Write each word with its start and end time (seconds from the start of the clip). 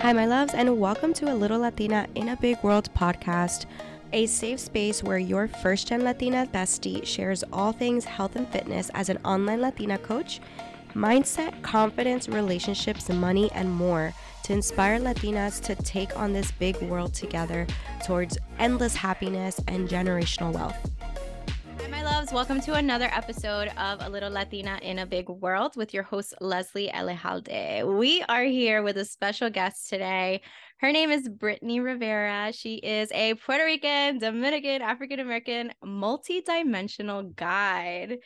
Hi, 0.00 0.12
my 0.12 0.26
loves, 0.26 0.54
and 0.54 0.78
welcome 0.78 1.12
to 1.14 1.32
a 1.32 1.34
Little 1.34 1.58
Latina 1.58 2.06
in 2.14 2.28
a 2.28 2.36
Big 2.36 2.62
World 2.62 2.88
podcast, 2.94 3.66
a 4.12 4.26
safe 4.26 4.60
space 4.60 5.02
where 5.02 5.18
your 5.18 5.48
first 5.48 5.88
gen 5.88 6.04
Latina 6.04 6.46
bestie 6.54 7.04
shares 7.04 7.42
all 7.52 7.72
things 7.72 8.04
health 8.04 8.36
and 8.36 8.46
fitness 8.48 8.90
as 8.94 9.08
an 9.08 9.18
online 9.24 9.60
Latina 9.60 9.98
coach, 9.98 10.40
mindset, 10.94 11.60
confidence, 11.62 12.28
relationships, 12.28 13.08
money, 13.08 13.50
and 13.52 13.68
more 13.68 14.14
to 14.44 14.52
inspire 14.52 15.00
Latinas 15.00 15.60
to 15.62 15.74
take 15.74 16.16
on 16.16 16.32
this 16.32 16.52
big 16.52 16.80
world 16.82 17.12
together 17.12 17.66
towards 18.06 18.38
endless 18.60 18.94
happiness 18.94 19.60
and 19.66 19.88
generational 19.88 20.52
wealth 20.52 20.97
loves. 22.18 22.32
Welcome 22.32 22.60
to 22.62 22.74
another 22.74 23.08
episode 23.12 23.68
of 23.76 24.00
A 24.00 24.08
Little 24.08 24.30
Latina 24.30 24.80
in 24.82 24.98
a 24.98 25.06
Big 25.06 25.28
World 25.28 25.76
with 25.76 25.94
your 25.94 26.02
host, 26.02 26.34
Lesley 26.40 26.90
Elejalde. 26.92 27.96
We 27.96 28.24
are 28.28 28.42
here 28.42 28.82
with 28.82 28.96
a 28.96 29.04
special 29.04 29.50
guest 29.50 29.88
today. 29.88 30.40
Her 30.80 30.90
name 30.90 31.12
is 31.12 31.28
Brittany 31.28 31.78
Rivera. 31.78 32.52
She 32.52 32.74
is 32.76 33.12
a 33.12 33.34
Puerto 33.34 33.64
Rican, 33.64 34.18
Dominican, 34.18 34.82
African 34.82 35.20
American, 35.20 35.70
multi-dimensional 35.84 37.22
guide. 37.36 38.18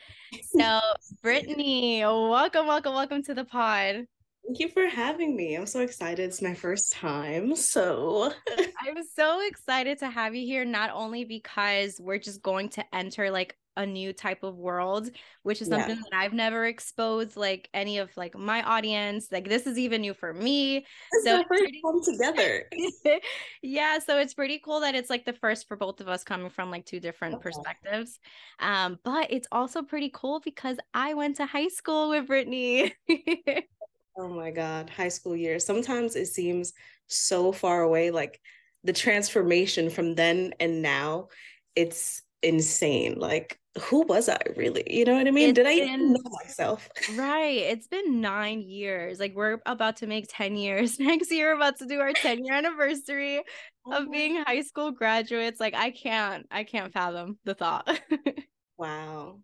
So, 0.58 0.80
Brittany, 1.22 2.00
welcome, 2.00 2.66
welcome, 2.66 2.94
welcome 2.94 3.22
to 3.24 3.34
the 3.34 3.44
pod. 3.44 4.06
Thank 4.46 4.58
you 4.58 4.68
for 4.70 4.86
having 4.86 5.36
me. 5.36 5.54
I'm 5.54 5.66
so 5.66 5.80
excited. 5.80 6.24
It's 6.24 6.42
my 6.42 6.54
first 6.54 6.92
time. 6.92 7.54
So 7.54 8.32
I'm 8.80 9.04
so 9.14 9.46
excited 9.46 9.98
to 9.98 10.08
have 10.08 10.34
you 10.34 10.44
here, 10.46 10.64
not 10.64 10.90
only 10.92 11.24
because 11.24 12.00
we're 12.00 12.18
just 12.18 12.42
going 12.42 12.70
to 12.70 12.84
enter 12.94 13.30
like 13.30 13.54
a 13.76 13.86
new 13.86 14.12
type 14.12 14.42
of 14.42 14.56
world 14.56 15.10
which 15.42 15.62
is 15.62 15.68
something 15.68 15.96
yeah. 15.96 16.02
that 16.10 16.16
i've 16.16 16.32
never 16.32 16.66
exposed 16.66 17.36
like 17.36 17.68
any 17.74 17.98
of 17.98 18.10
like 18.16 18.36
my 18.36 18.62
audience 18.62 19.28
like 19.30 19.48
this 19.48 19.66
is 19.66 19.78
even 19.78 20.00
new 20.00 20.14
for 20.14 20.32
me. 20.32 20.86
It's 21.12 21.24
so 21.24 21.44
pretty 21.44 21.80
come 21.84 22.02
together. 22.04 22.64
Yeah 23.62 23.98
so 23.98 24.18
it's 24.18 24.34
pretty 24.34 24.60
cool 24.64 24.80
that 24.80 24.94
it's 24.94 25.10
like 25.10 25.24
the 25.24 25.32
first 25.32 25.68
for 25.68 25.76
both 25.76 26.00
of 26.00 26.08
us 26.08 26.24
coming 26.24 26.50
from 26.50 26.70
like 26.70 26.84
two 26.84 27.00
different 27.00 27.36
okay. 27.36 27.42
perspectives. 27.42 28.18
Um 28.58 28.98
but 29.04 29.30
it's 29.30 29.48
also 29.52 29.82
pretty 29.82 30.10
cool 30.12 30.40
because 30.40 30.78
i 30.94 31.14
went 31.14 31.36
to 31.36 31.46
high 31.46 31.68
school 31.68 32.10
with 32.10 32.26
brittany. 32.26 32.94
Oh 34.14 34.28
my 34.28 34.50
god 34.50 34.90
high 34.90 35.08
school 35.08 35.34
years 35.34 35.64
sometimes 35.64 36.16
it 36.16 36.26
seems 36.26 36.74
so 37.06 37.50
far 37.50 37.80
away 37.80 38.10
like 38.10 38.38
the 38.84 38.92
transformation 38.92 39.88
from 39.88 40.14
then 40.14 40.52
and 40.60 40.82
now 40.82 41.28
it's 41.74 42.20
insane 42.42 43.18
like 43.18 43.58
who 43.80 44.02
was 44.02 44.28
I 44.28 44.38
really? 44.56 44.84
You 44.88 45.04
know 45.04 45.14
what 45.14 45.26
I 45.26 45.30
mean? 45.30 45.50
It's 45.50 45.56
Did 45.56 45.66
I 45.66 45.72
even 45.74 46.12
know 46.12 46.20
myself? 46.42 46.88
right. 47.06 47.56
It's 47.56 47.86
been 47.86 48.20
nine 48.20 48.60
years. 48.60 49.18
Like 49.18 49.34
we're 49.34 49.60
about 49.64 49.96
to 49.98 50.06
make 50.06 50.26
10 50.28 50.56
years. 50.56 50.98
Next 51.00 51.30
year, 51.30 51.48
we're 51.48 51.56
about 51.56 51.78
to 51.78 51.86
do 51.86 52.00
our 52.00 52.12
10 52.12 52.44
year 52.44 52.54
anniversary 52.54 53.38
of 53.90 54.06
oh 54.06 54.10
being 54.10 54.42
high 54.44 54.62
school 54.62 54.92
graduates. 54.92 55.58
Like 55.58 55.74
I 55.74 55.90
can't, 55.90 56.46
I 56.50 56.64
can't 56.64 56.92
fathom 56.92 57.38
the 57.44 57.54
thought. 57.54 58.00
wow. 58.78 59.40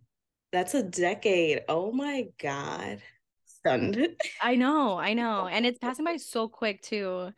That's 0.52 0.74
a 0.74 0.82
decade. 0.82 1.62
Oh 1.68 1.92
my 1.92 2.26
God. 2.40 3.00
Stunned. 3.46 4.08
I 4.40 4.54
know, 4.54 4.98
I 4.98 5.14
know. 5.14 5.48
And 5.48 5.66
it's 5.66 5.78
passing 5.78 6.04
by 6.04 6.16
so 6.16 6.48
quick 6.48 6.82
too 6.82 7.32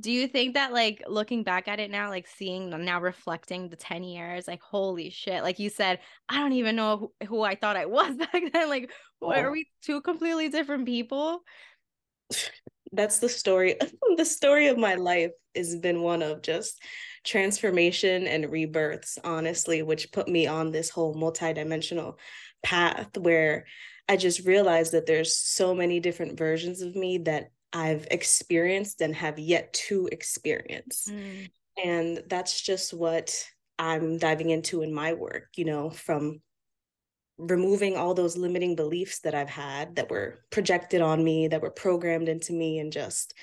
do 0.00 0.12
you 0.12 0.28
think 0.28 0.54
that 0.54 0.72
like 0.72 1.02
looking 1.08 1.42
back 1.42 1.68
at 1.68 1.80
it 1.80 1.90
now 1.90 2.08
like 2.08 2.26
seeing 2.26 2.70
now 2.84 3.00
reflecting 3.00 3.68
the 3.68 3.76
10 3.76 4.04
years 4.04 4.46
like 4.46 4.60
holy 4.60 5.10
shit 5.10 5.42
like 5.42 5.58
you 5.58 5.70
said 5.70 5.98
i 6.28 6.38
don't 6.38 6.52
even 6.52 6.76
know 6.76 7.12
who, 7.20 7.26
who 7.26 7.42
i 7.42 7.54
thought 7.54 7.76
i 7.76 7.86
was 7.86 8.16
back 8.32 8.42
then 8.52 8.68
like 8.68 8.90
oh. 9.22 9.32
are 9.32 9.50
we 9.50 9.68
two 9.82 10.00
completely 10.00 10.48
different 10.48 10.86
people 10.86 11.40
that's 12.92 13.18
the 13.18 13.28
story 13.28 13.76
the 14.16 14.24
story 14.24 14.68
of 14.68 14.78
my 14.78 14.94
life 14.94 15.32
has 15.54 15.76
been 15.76 16.02
one 16.02 16.22
of 16.22 16.42
just 16.42 16.82
transformation 17.24 18.26
and 18.26 18.50
rebirths 18.50 19.18
honestly 19.24 19.82
which 19.82 20.12
put 20.12 20.28
me 20.28 20.46
on 20.46 20.70
this 20.70 20.90
whole 20.90 21.14
multidimensional 21.14 22.16
path 22.62 23.16
where 23.18 23.64
i 24.08 24.16
just 24.16 24.46
realized 24.46 24.92
that 24.92 25.06
there's 25.06 25.36
so 25.36 25.74
many 25.74 25.98
different 25.98 26.38
versions 26.38 26.82
of 26.82 26.94
me 26.94 27.18
that 27.18 27.50
I've 27.72 28.06
experienced 28.10 29.00
and 29.00 29.14
have 29.14 29.38
yet 29.38 29.72
to 29.88 30.08
experience. 30.10 31.08
Mm. 31.10 31.50
And 31.84 32.22
that's 32.28 32.60
just 32.60 32.94
what 32.94 33.46
I'm 33.78 34.18
diving 34.18 34.50
into 34.50 34.82
in 34.82 34.92
my 34.92 35.12
work, 35.12 35.48
you 35.56 35.64
know, 35.64 35.90
from 35.90 36.40
removing 37.38 37.96
all 37.96 38.14
those 38.14 38.36
limiting 38.36 38.76
beliefs 38.76 39.20
that 39.20 39.34
I've 39.34 39.50
had 39.50 39.96
that 39.96 40.10
were 40.10 40.38
projected 40.50 41.02
on 41.02 41.22
me, 41.22 41.48
that 41.48 41.60
were 41.60 41.70
programmed 41.70 42.28
into 42.28 42.52
me, 42.54 42.78
and 42.78 42.90
just 42.90 43.34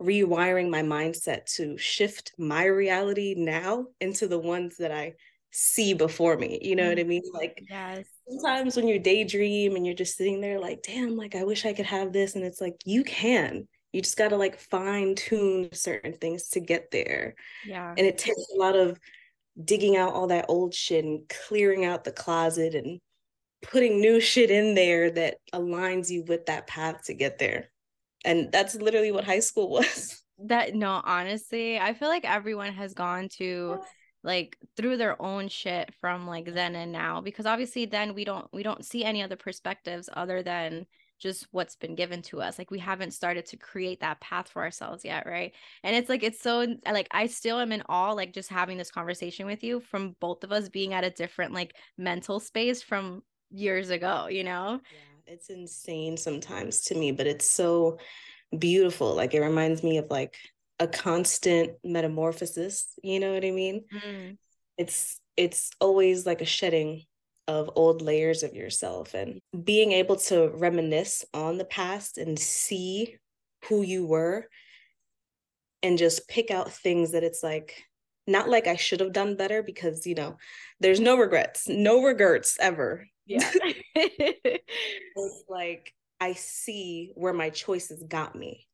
rewiring 0.00 0.70
my 0.70 0.82
mindset 0.82 1.44
to 1.56 1.76
shift 1.76 2.32
my 2.38 2.64
reality 2.64 3.34
now 3.36 3.86
into 4.00 4.28
the 4.28 4.38
ones 4.38 4.76
that 4.78 4.92
I 4.92 5.14
see 5.50 5.94
before 5.94 6.36
me. 6.36 6.58
You 6.62 6.76
know 6.76 6.88
what 6.88 6.98
I 6.98 7.02
mm-hmm. 7.02 7.08
mean? 7.08 7.22
Like, 7.32 7.62
yes. 7.68 8.06
Sometimes 8.28 8.76
when 8.76 8.88
you 8.88 8.98
daydream 8.98 9.76
and 9.76 9.84
you're 9.84 9.94
just 9.94 10.16
sitting 10.16 10.40
there, 10.40 10.60
like, 10.60 10.82
damn, 10.82 11.16
like, 11.16 11.34
I 11.34 11.44
wish 11.44 11.66
I 11.66 11.72
could 11.72 11.86
have 11.86 12.12
this. 12.12 12.34
And 12.34 12.44
it's 12.44 12.60
like, 12.60 12.76
you 12.84 13.04
can 13.04 13.66
you 13.92 14.00
just 14.00 14.16
got 14.16 14.28
to 14.28 14.36
like 14.36 14.58
fine 14.58 15.14
tune 15.14 15.68
certain 15.72 16.12
things 16.12 16.48
to 16.48 16.60
get 16.60 16.90
there 16.90 17.34
yeah 17.66 17.94
and 17.96 18.06
it 18.06 18.18
takes 18.18 18.40
a 18.54 18.58
lot 18.58 18.76
of 18.76 18.98
digging 19.62 19.96
out 19.96 20.12
all 20.12 20.28
that 20.28 20.46
old 20.48 20.74
shit 20.74 21.04
and 21.04 21.28
clearing 21.28 21.84
out 21.84 22.04
the 22.04 22.12
closet 22.12 22.74
and 22.74 23.00
putting 23.62 24.00
new 24.00 24.20
shit 24.20 24.50
in 24.50 24.74
there 24.74 25.10
that 25.10 25.36
aligns 25.52 26.08
you 26.08 26.24
with 26.26 26.46
that 26.46 26.66
path 26.66 27.04
to 27.04 27.14
get 27.14 27.38
there 27.38 27.70
and 28.24 28.50
that's 28.52 28.74
literally 28.74 29.12
what 29.12 29.24
high 29.24 29.40
school 29.40 29.68
was 29.70 30.22
that 30.38 30.74
no 30.74 31.00
honestly 31.04 31.78
i 31.78 31.92
feel 31.92 32.08
like 32.08 32.24
everyone 32.24 32.72
has 32.72 32.94
gone 32.94 33.28
to 33.28 33.78
like 34.22 34.56
through 34.76 34.96
their 34.96 35.20
own 35.20 35.48
shit 35.48 35.92
from 36.00 36.26
like 36.26 36.52
then 36.52 36.74
and 36.74 36.92
now 36.92 37.20
because 37.20 37.46
obviously 37.46 37.86
then 37.86 38.14
we 38.14 38.24
don't 38.24 38.46
we 38.52 38.62
don't 38.62 38.84
see 38.84 39.04
any 39.04 39.22
other 39.22 39.36
perspectives 39.36 40.08
other 40.12 40.42
than 40.42 40.86
just 41.18 41.46
what's 41.50 41.76
been 41.76 41.94
given 41.94 42.22
to 42.22 42.40
us. 42.40 42.58
Like 42.58 42.70
we 42.70 42.78
haven't 42.78 43.10
started 43.12 43.44
to 43.46 43.58
create 43.58 44.00
that 44.00 44.20
path 44.20 44.48
for 44.48 44.62
ourselves 44.62 45.04
yet 45.04 45.26
right? 45.26 45.52
And 45.82 45.94
it's 45.94 46.08
like 46.08 46.22
it's 46.22 46.40
so 46.40 46.66
like 46.90 47.08
i 47.10 47.26
still 47.26 47.58
am 47.58 47.72
in 47.72 47.82
awe 47.88 48.12
like 48.12 48.32
just 48.32 48.50
having 48.50 48.78
this 48.78 48.90
conversation 48.90 49.46
with 49.46 49.62
you 49.62 49.80
from 49.80 50.16
both 50.20 50.44
of 50.44 50.52
us 50.52 50.68
being 50.68 50.94
at 50.94 51.04
a 51.04 51.10
different 51.10 51.52
like 51.52 51.74
mental 51.98 52.40
space 52.40 52.82
from 52.82 53.22
years 53.50 53.90
ago 53.90 54.28
you 54.30 54.44
know? 54.44 54.80
Yeah 54.92 54.98
it's 55.26 55.48
insane 55.48 56.16
sometimes 56.16 56.80
to 56.80 56.94
me 56.96 57.12
but 57.12 57.26
it's 57.26 57.48
so 57.48 57.98
beautiful. 58.58 59.14
Like 59.14 59.34
it 59.34 59.40
reminds 59.40 59.82
me 59.82 59.98
of 59.98 60.10
like 60.10 60.36
a 60.80 60.88
constant 60.88 61.72
metamorphosis 61.84 62.94
you 63.02 63.20
know 63.20 63.32
what 63.32 63.44
i 63.44 63.50
mean? 63.50 63.84
Mm. 63.94 64.36
it's 64.76 65.20
it's 65.36 65.70
always 65.80 66.26
like 66.26 66.40
a 66.40 66.46
shedding 66.46 67.02
of 67.46 67.70
old 67.74 68.02
layers 68.02 68.42
of 68.42 68.54
yourself 68.54 69.14
and 69.14 69.40
being 69.64 69.92
able 69.92 70.16
to 70.16 70.50
reminisce 70.54 71.24
on 71.34 71.58
the 71.58 71.64
past 71.64 72.18
and 72.18 72.38
see 72.38 73.16
who 73.68 73.82
you 73.82 74.06
were 74.06 74.46
and 75.82 75.98
just 75.98 76.28
pick 76.28 76.50
out 76.50 76.72
things 76.72 77.12
that 77.12 77.24
it's 77.24 77.42
like 77.42 77.82
not 78.26 78.48
like 78.48 78.66
I 78.66 78.76
should 78.76 79.00
have 79.00 79.12
done 79.12 79.36
better 79.36 79.62
because 79.62 80.06
you 80.06 80.14
know 80.14 80.36
there's 80.78 81.00
no 81.00 81.16
regrets 81.16 81.68
no 81.68 82.02
regrets 82.02 82.56
ever. 82.60 83.06
Yeah. 83.26 83.50
It's 85.16 85.44
like 85.48 85.92
I 86.20 86.34
see 86.34 87.12
where 87.14 87.32
my 87.32 87.50
choices 87.50 88.02
got 88.04 88.36
me 88.36 88.66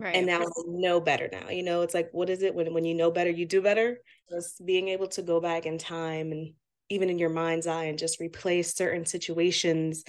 Right. 0.00 0.16
And 0.16 0.26
now 0.26 0.40
I 0.40 0.46
know 0.66 1.00
better 1.00 1.28
now. 1.30 1.50
You 1.50 1.62
know, 1.62 1.82
it's 1.82 1.94
like, 1.94 2.08
what 2.12 2.30
is 2.30 2.42
it 2.42 2.54
when 2.54 2.72
when 2.72 2.84
you 2.84 2.94
know 2.94 3.10
better, 3.10 3.30
you 3.30 3.46
do 3.46 3.60
better? 3.60 3.98
Just 4.30 4.64
being 4.64 4.88
able 4.88 5.08
to 5.08 5.22
go 5.22 5.40
back 5.40 5.66
in 5.66 5.78
time 5.78 6.32
and 6.32 6.54
even 6.88 7.08
in 7.08 7.18
your 7.18 7.30
mind's 7.30 7.66
eye 7.66 7.84
and 7.84 7.98
just 7.98 8.20
replace 8.20 8.74
certain 8.74 9.06
situations 9.06 10.04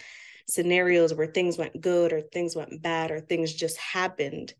scenarios 0.49 1.13
where 1.13 1.27
things 1.27 1.57
went 1.57 1.79
good 1.79 2.11
or 2.11 2.21
things 2.21 2.55
went 2.55 2.81
bad 2.81 3.11
or 3.11 3.21
things 3.21 3.53
just 3.53 3.77
happened 3.77 4.53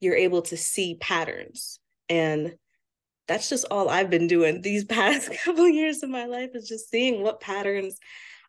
you're 0.00 0.16
able 0.16 0.42
to 0.42 0.56
see 0.56 0.96
patterns 0.96 1.78
and 2.08 2.56
that's 3.28 3.48
just 3.48 3.66
all 3.70 3.88
i've 3.88 4.10
been 4.10 4.26
doing 4.26 4.60
these 4.60 4.84
past 4.86 5.30
couple 5.44 5.68
years 5.68 6.02
of 6.02 6.10
my 6.10 6.24
life 6.24 6.50
is 6.54 6.68
just 6.68 6.90
seeing 6.90 7.22
what 7.22 7.40
patterns 7.40 7.98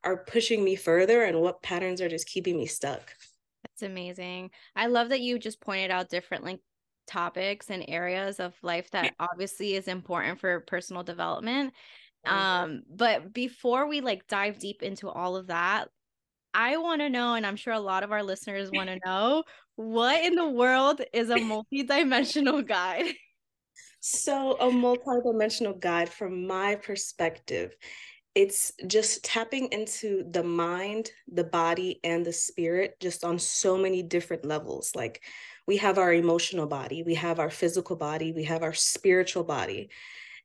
are 0.04 0.24
pushing 0.26 0.64
me 0.64 0.76
further 0.76 1.24
and 1.24 1.40
what 1.40 1.62
patterns 1.62 2.02
are 2.02 2.10
just 2.10 2.28
keeping 2.28 2.58
me 2.58 2.66
stuck 2.66 3.14
that's 3.64 3.84
amazing. 3.84 4.52
I 4.76 4.88
love 4.88 5.10
that 5.10 5.22
you 5.22 5.40
just 5.40 5.62
pointed 5.62 5.92
out 5.92 6.10
different 6.10 6.44
like 6.44 6.60
topics 7.08 7.70
and 7.70 7.86
areas 7.88 8.40
of 8.40 8.54
life 8.62 8.92
that 8.92 9.14
obviously 9.20 9.76
is 9.76 9.88
important 9.88 10.40
for 10.40 10.60
personal 10.62 11.04
development. 11.04 11.74
Um 12.26 12.82
but 12.90 13.34
before 13.34 13.88
we 13.88 14.02
like 14.02 14.28
dive 14.28 14.60
deep 14.60 14.84
into 14.84 15.10
all 15.10 15.38
of 15.38 15.48
that 15.48 15.90
i 16.54 16.78
want 16.78 17.02
to 17.02 17.10
know 17.10 17.36
and 17.36 17.46
i'm 17.46 17.58
sure 17.58 17.74
a 17.74 17.80
lot 17.80 18.04
of 18.04 18.12
our 18.14 18.24
listeners 18.24 18.72
want 18.72 18.90
to 18.90 19.00
know 19.06 19.44
what 19.78 20.26
in 20.26 20.36
the 20.36 20.50
world 20.50 21.02
is 21.14 21.30
a 21.30 21.38
multi-dimensional 21.38 22.64
guide? 22.64 23.06
So 24.00 24.58
a 24.60 24.72
multi-dimensional 24.72 25.74
guide 25.74 26.10
from 26.10 26.48
my 26.48 26.76
perspective 26.76 27.76
it's 28.38 28.72
just 28.86 29.24
tapping 29.24 29.68
into 29.72 30.24
the 30.30 30.44
mind, 30.44 31.10
the 31.28 31.44
body, 31.44 32.00
and 32.04 32.24
the 32.24 32.32
spirit 32.32 32.96
just 33.00 33.24
on 33.24 33.40
so 33.40 33.76
many 33.76 34.04
different 34.04 34.46
levels. 34.46 34.92
Like 34.94 35.24
we 35.66 35.78
have 35.78 35.98
our 35.98 36.14
emotional 36.14 36.68
body, 36.68 37.02
we 37.02 37.16
have 37.16 37.40
our 37.40 37.50
physical 37.50 37.96
body, 37.96 38.34
we 38.34 38.44
have 38.44 38.62
our 38.62 38.76
spiritual 38.76 39.44
body. 39.44 39.90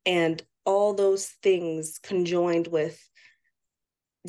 And 0.06 0.42
all 0.64 0.94
those 0.94 1.26
things 1.42 1.98
conjoined 2.02 2.66
with 2.66 2.98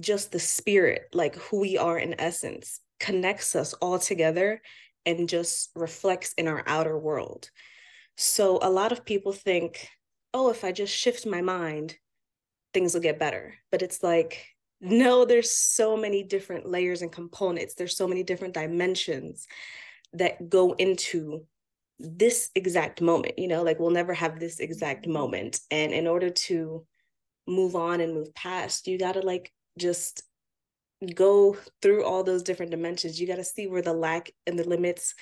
just 0.01 0.33
the 0.33 0.39
spirit, 0.39 1.03
like 1.13 1.35
who 1.35 1.61
we 1.61 1.77
are 1.77 1.97
in 1.97 2.19
essence, 2.19 2.81
connects 2.99 3.55
us 3.55 3.71
all 3.75 3.97
together 3.97 4.61
and 5.05 5.29
just 5.29 5.69
reflects 5.73 6.33
in 6.33 6.49
our 6.49 6.63
outer 6.67 6.99
world. 6.99 7.49
So 8.17 8.59
a 8.61 8.69
lot 8.69 8.91
of 8.91 9.05
people 9.05 9.31
think, 9.31 9.87
oh, 10.33 10.49
if 10.49 10.65
I 10.65 10.73
just 10.73 10.93
shift 10.93 11.25
my 11.25 11.41
mind, 11.41 11.95
things 12.73 12.93
will 12.93 13.01
get 13.01 13.19
better. 13.19 13.55
But 13.71 13.81
it's 13.81 14.03
like, 14.03 14.45
no, 14.81 15.25
there's 15.25 15.51
so 15.51 15.95
many 15.95 16.23
different 16.23 16.69
layers 16.69 17.01
and 17.01 17.11
components. 17.11 17.75
There's 17.75 17.95
so 17.95 18.07
many 18.07 18.23
different 18.23 18.53
dimensions 18.53 19.47
that 20.13 20.49
go 20.49 20.73
into 20.73 21.45
this 21.99 22.49
exact 22.55 23.01
moment. 23.01 23.39
You 23.39 23.47
know, 23.47 23.63
like 23.63 23.79
we'll 23.79 23.91
never 23.91 24.13
have 24.13 24.39
this 24.39 24.59
exact 24.59 25.03
mm-hmm. 25.03 25.13
moment. 25.13 25.59
And 25.71 25.93
in 25.93 26.07
order 26.07 26.29
to 26.29 26.85
move 27.47 27.75
on 27.75 28.01
and 28.01 28.13
move 28.13 28.33
past, 28.35 28.87
you 28.87 28.97
got 28.97 29.13
to 29.13 29.21
like 29.21 29.51
just 29.77 30.23
go 31.15 31.57
through 31.81 32.03
all 32.03 32.23
those 32.23 32.43
different 32.43 32.71
dimensions. 32.71 33.19
You 33.19 33.27
got 33.27 33.37
to 33.37 33.43
see 33.43 33.67
where 33.67 33.81
the 33.81 33.93
lack 33.93 34.31
and 34.47 34.57
the 34.57 34.67
limits 34.67 35.15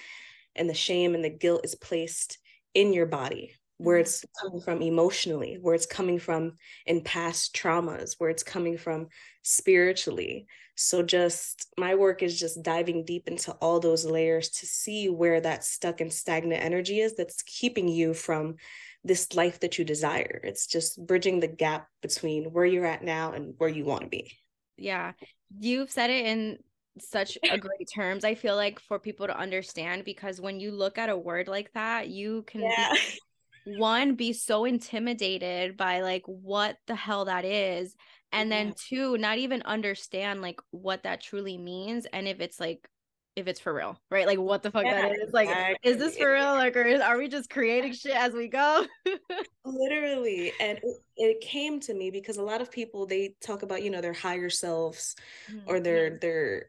and 0.55 0.69
the 0.69 0.73
shame 0.73 1.15
and 1.15 1.23
the 1.23 1.29
guilt 1.29 1.61
is 1.63 1.75
placed 1.75 2.37
in 2.73 2.93
your 2.93 3.05
body 3.05 3.53
where 3.81 3.97
mm-hmm. 3.97 4.01
it's 4.01 4.25
coming 4.39 4.61
from 4.61 4.81
emotionally, 4.81 5.57
where 5.61 5.75
it's 5.75 5.85
coming 5.85 6.19
from 6.19 6.53
in 6.85 7.01
past 7.01 7.55
traumas, 7.55 8.15
where 8.17 8.29
it's 8.29 8.43
coming 8.43 8.77
from 8.77 9.07
spiritually. 9.43 10.45
So, 10.75 11.03
just 11.03 11.67
my 11.77 11.95
work 11.95 12.23
is 12.23 12.39
just 12.39 12.63
diving 12.63 13.05
deep 13.05 13.27
into 13.27 13.51
all 13.53 13.79
those 13.79 14.05
layers 14.05 14.49
to 14.49 14.65
see 14.65 15.09
where 15.09 15.41
that 15.41 15.63
stuck 15.63 16.01
and 16.01 16.11
stagnant 16.11 16.63
energy 16.63 16.99
is 16.99 17.15
that's 17.15 17.43
keeping 17.43 17.87
you 17.87 18.13
from 18.13 18.55
this 19.03 19.33
life 19.33 19.59
that 19.61 19.77
you 19.77 19.85
desire. 19.85 20.39
It's 20.43 20.67
just 20.67 21.03
bridging 21.05 21.39
the 21.39 21.47
gap 21.47 21.87
between 22.01 22.45
where 22.51 22.65
you're 22.65 22.85
at 22.85 23.03
now 23.03 23.33
and 23.33 23.55
where 23.57 23.69
you 23.69 23.83
want 23.83 24.03
to 24.03 24.09
be. 24.09 24.31
Yeah. 24.77 25.13
You've 25.59 25.91
said 25.91 26.09
it 26.09 26.25
in 26.25 26.59
such 26.99 27.37
a 27.43 27.57
great 27.57 27.89
terms 27.93 28.25
i 28.25 28.35
feel 28.35 28.55
like 28.55 28.79
for 28.79 28.99
people 28.99 29.25
to 29.25 29.37
understand 29.37 30.03
because 30.03 30.41
when 30.41 30.59
you 30.59 30.71
look 30.71 30.97
at 30.97 31.09
a 31.09 31.15
word 31.15 31.47
like 31.47 31.71
that 31.73 32.09
you 32.09 32.43
can 32.43 32.61
yeah. 32.61 32.93
one 33.65 34.15
be 34.15 34.33
so 34.33 34.65
intimidated 34.65 35.77
by 35.77 36.01
like 36.01 36.23
what 36.25 36.77
the 36.87 36.95
hell 36.95 37.25
that 37.25 37.45
is 37.45 37.95
and 38.31 38.49
yeah. 38.49 38.55
then 38.63 38.73
two 38.77 39.17
not 39.17 39.37
even 39.37 39.61
understand 39.63 40.41
like 40.41 40.59
what 40.71 41.03
that 41.03 41.21
truly 41.21 41.57
means 41.57 42.05
and 42.13 42.27
if 42.27 42.39
it's 42.39 42.59
like 42.59 42.87
if 43.35 43.47
it's 43.47 43.59
for 43.59 43.73
real 43.73 43.97
right 44.09 44.27
like 44.27 44.39
what 44.39 44.61
the 44.61 44.69
fuck 44.71 44.83
yeah, 44.83 45.03
that 45.03 45.11
is 45.11 45.31
like 45.31 45.47
exactly. 45.47 45.89
is 45.89 45.97
this 45.97 46.17
for 46.17 46.33
real 46.33 46.53
like 46.53 46.75
or 46.75 46.81
is, 46.81 46.99
are 46.99 47.17
we 47.17 47.29
just 47.29 47.49
creating 47.49 47.93
shit 47.93 48.15
as 48.15 48.33
we 48.33 48.47
go 48.47 48.85
literally 49.65 50.51
and 50.59 50.77
it, 50.83 50.97
it, 51.15 51.41
came 51.41 51.79
to 51.79 51.93
me 51.93 52.11
because 52.11 52.37
a 52.37 52.43
lot 52.43 52.59
of 52.59 52.69
people 52.69 53.05
they 53.05 53.33
talk 53.41 53.63
about 53.63 53.81
you 53.83 53.89
know 53.89 54.01
their 54.01 54.11
higher 54.11 54.49
selves 54.49 55.15
mm-hmm. 55.49 55.69
or 55.69 55.79
their 55.79 56.17
their 56.19 56.65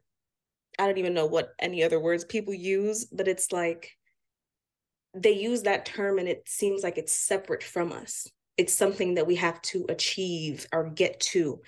i 0.79 0.87
don't 0.87 0.99
even 0.99 1.15
know 1.15 1.27
what 1.27 1.53
any 1.59 1.83
other 1.83 1.99
words 1.99 2.25
people 2.25 2.55
use 2.55 3.07
but 3.07 3.27
it's 3.27 3.51
like 3.51 3.97
they 5.15 5.33
use 5.33 5.63
that 5.63 5.87
term 5.87 6.19
and 6.19 6.29
it 6.29 6.49
seems 6.49 6.83
like 6.83 6.99
it's 6.99 7.13
separate 7.13 7.63
from 7.63 7.93
us. 7.93 8.27
It's 8.57 8.75
something 8.75 9.15
that 9.15 9.27
we 9.27 9.37
have 9.37 9.61
to 9.63 9.87
achieve 9.89 10.67
or 10.73 10.91
get 10.91 11.21
to. 11.21 11.61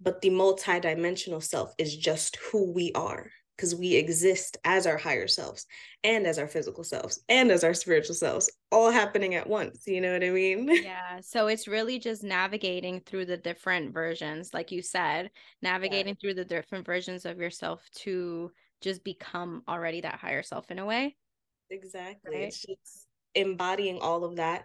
But 0.00 0.20
the 0.20 0.30
multidimensional 0.30 1.42
self 1.42 1.72
is 1.78 1.96
just 1.96 2.36
who 2.36 2.72
we 2.72 2.92
are 2.94 3.30
because 3.56 3.74
we 3.74 3.94
exist 3.94 4.58
as 4.64 4.86
our 4.86 4.98
higher 4.98 5.26
selves 5.26 5.64
and 6.04 6.26
as 6.26 6.38
our 6.38 6.46
physical 6.46 6.84
selves 6.84 7.20
and 7.28 7.50
as 7.50 7.64
our 7.64 7.72
spiritual 7.72 8.14
selves, 8.14 8.50
all 8.70 8.90
happening 8.90 9.34
at 9.34 9.48
once. 9.48 9.84
You 9.86 10.02
know 10.02 10.12
what 10.12 10.24
I 10.24 10.30
mean? 10.30 10.68
Yeah. 10.86 11.20
So 11.20 11.46
it's 11.46 11.66
really 11.66 11.98
just 11.98 12.22
navigating 12.22 13.00
through 13.00 13.26
the 13.26 13.36
different 13.36 13.92
versions, 13.92 14.52
like 14.52 14.70
you 14.70 14.82
said, 14.82 15.30
navigating 15.62 16.14
yeah. 16.14 16.20
through 16.20 16.34
the 16.34 16.44
different 16.44 16.84
versions 16.84 17.24
of 17.24 17.38
yourself 17.38 17.82
to 17.96 18.52
just 18.82 19.02
become 19.02 19.62
already 19.66 20.02
that 20.02 20.16
higher 20.16 20.42
self 20.42 20.70
in 20.70 20.78
a 20.78 20.84
way. 20.84 21.16
Exactly. 21.70 22.36
Right? 22.36 22.44
It's 22.44 22.60
just 22.60 23.06
embodying 23.34 23.98
all 24.00 24.24
of 24.24 24.36
that 24.36 24.64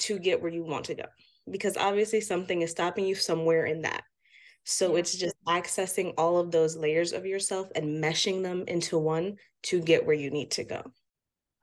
to 0.00 0.18
get 0.18 0.40
where 0.40 0.52
you 0.52 0.64
want 0.64 0.86
to 0.86 0.94
go. 0.94 1.04
Because 1.50 1.76
obviously 1.76 2.20
something 2.20 2.62
is 2.62 2.70
stopping 2.70 3.06
you 3.06 3.14
somewhere 3.14 3.66
in 3.66 3.82
that. 3.82 4.04
So 4.64 4.96
it's 4.96 5.16
just 5.16 5.34
accessing 5.48 6.14
all 6.18 6.38
of 6.38 6.50
those 6.50 6.76
layers 6.76 7.12
of 7.12 7.26
yourself 7.26 7.68
and 7.74 8.02
meshing 8.02 8.42
them 8.42 8.64
into 8.68 8.98
one 8.98 9.36
to 9.64 9.80
get 9.80 10.06
where 10.06 10.14
you 10.14 10.30
need 10.30 10.50
to 10.52 10.64
go. 10.64 10.82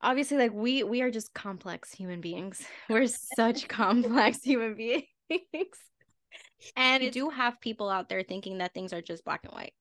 Obviously 0.02 0.38
like 0.38 0.54
we 0.54 0.84
we 0.84 1.02
are 1.02 1.12
just 1.12 1.34
complex 1.34 1.92
human 1.92 2.22
beings. 2.22 2.66
We're 2.90 3.08
such 3.08 3.68
complex 3.68 4.44
human 4.44 4.76
beings. 4.76 5.06
and 6.76 7.04
you 7.04 7.12
do 7.12 7.30
have 7.30 7.62
people 7.62 7.90
out 7.90 8.10
there 8.10 8.24
thinking 8.24 8.60
that 8.60 8.74
things 8.74 8.94
are 8.94 9.02
just 9.02 9.24
black 9.24 9.42
and 9.44 9.54
white. 9.54 9.74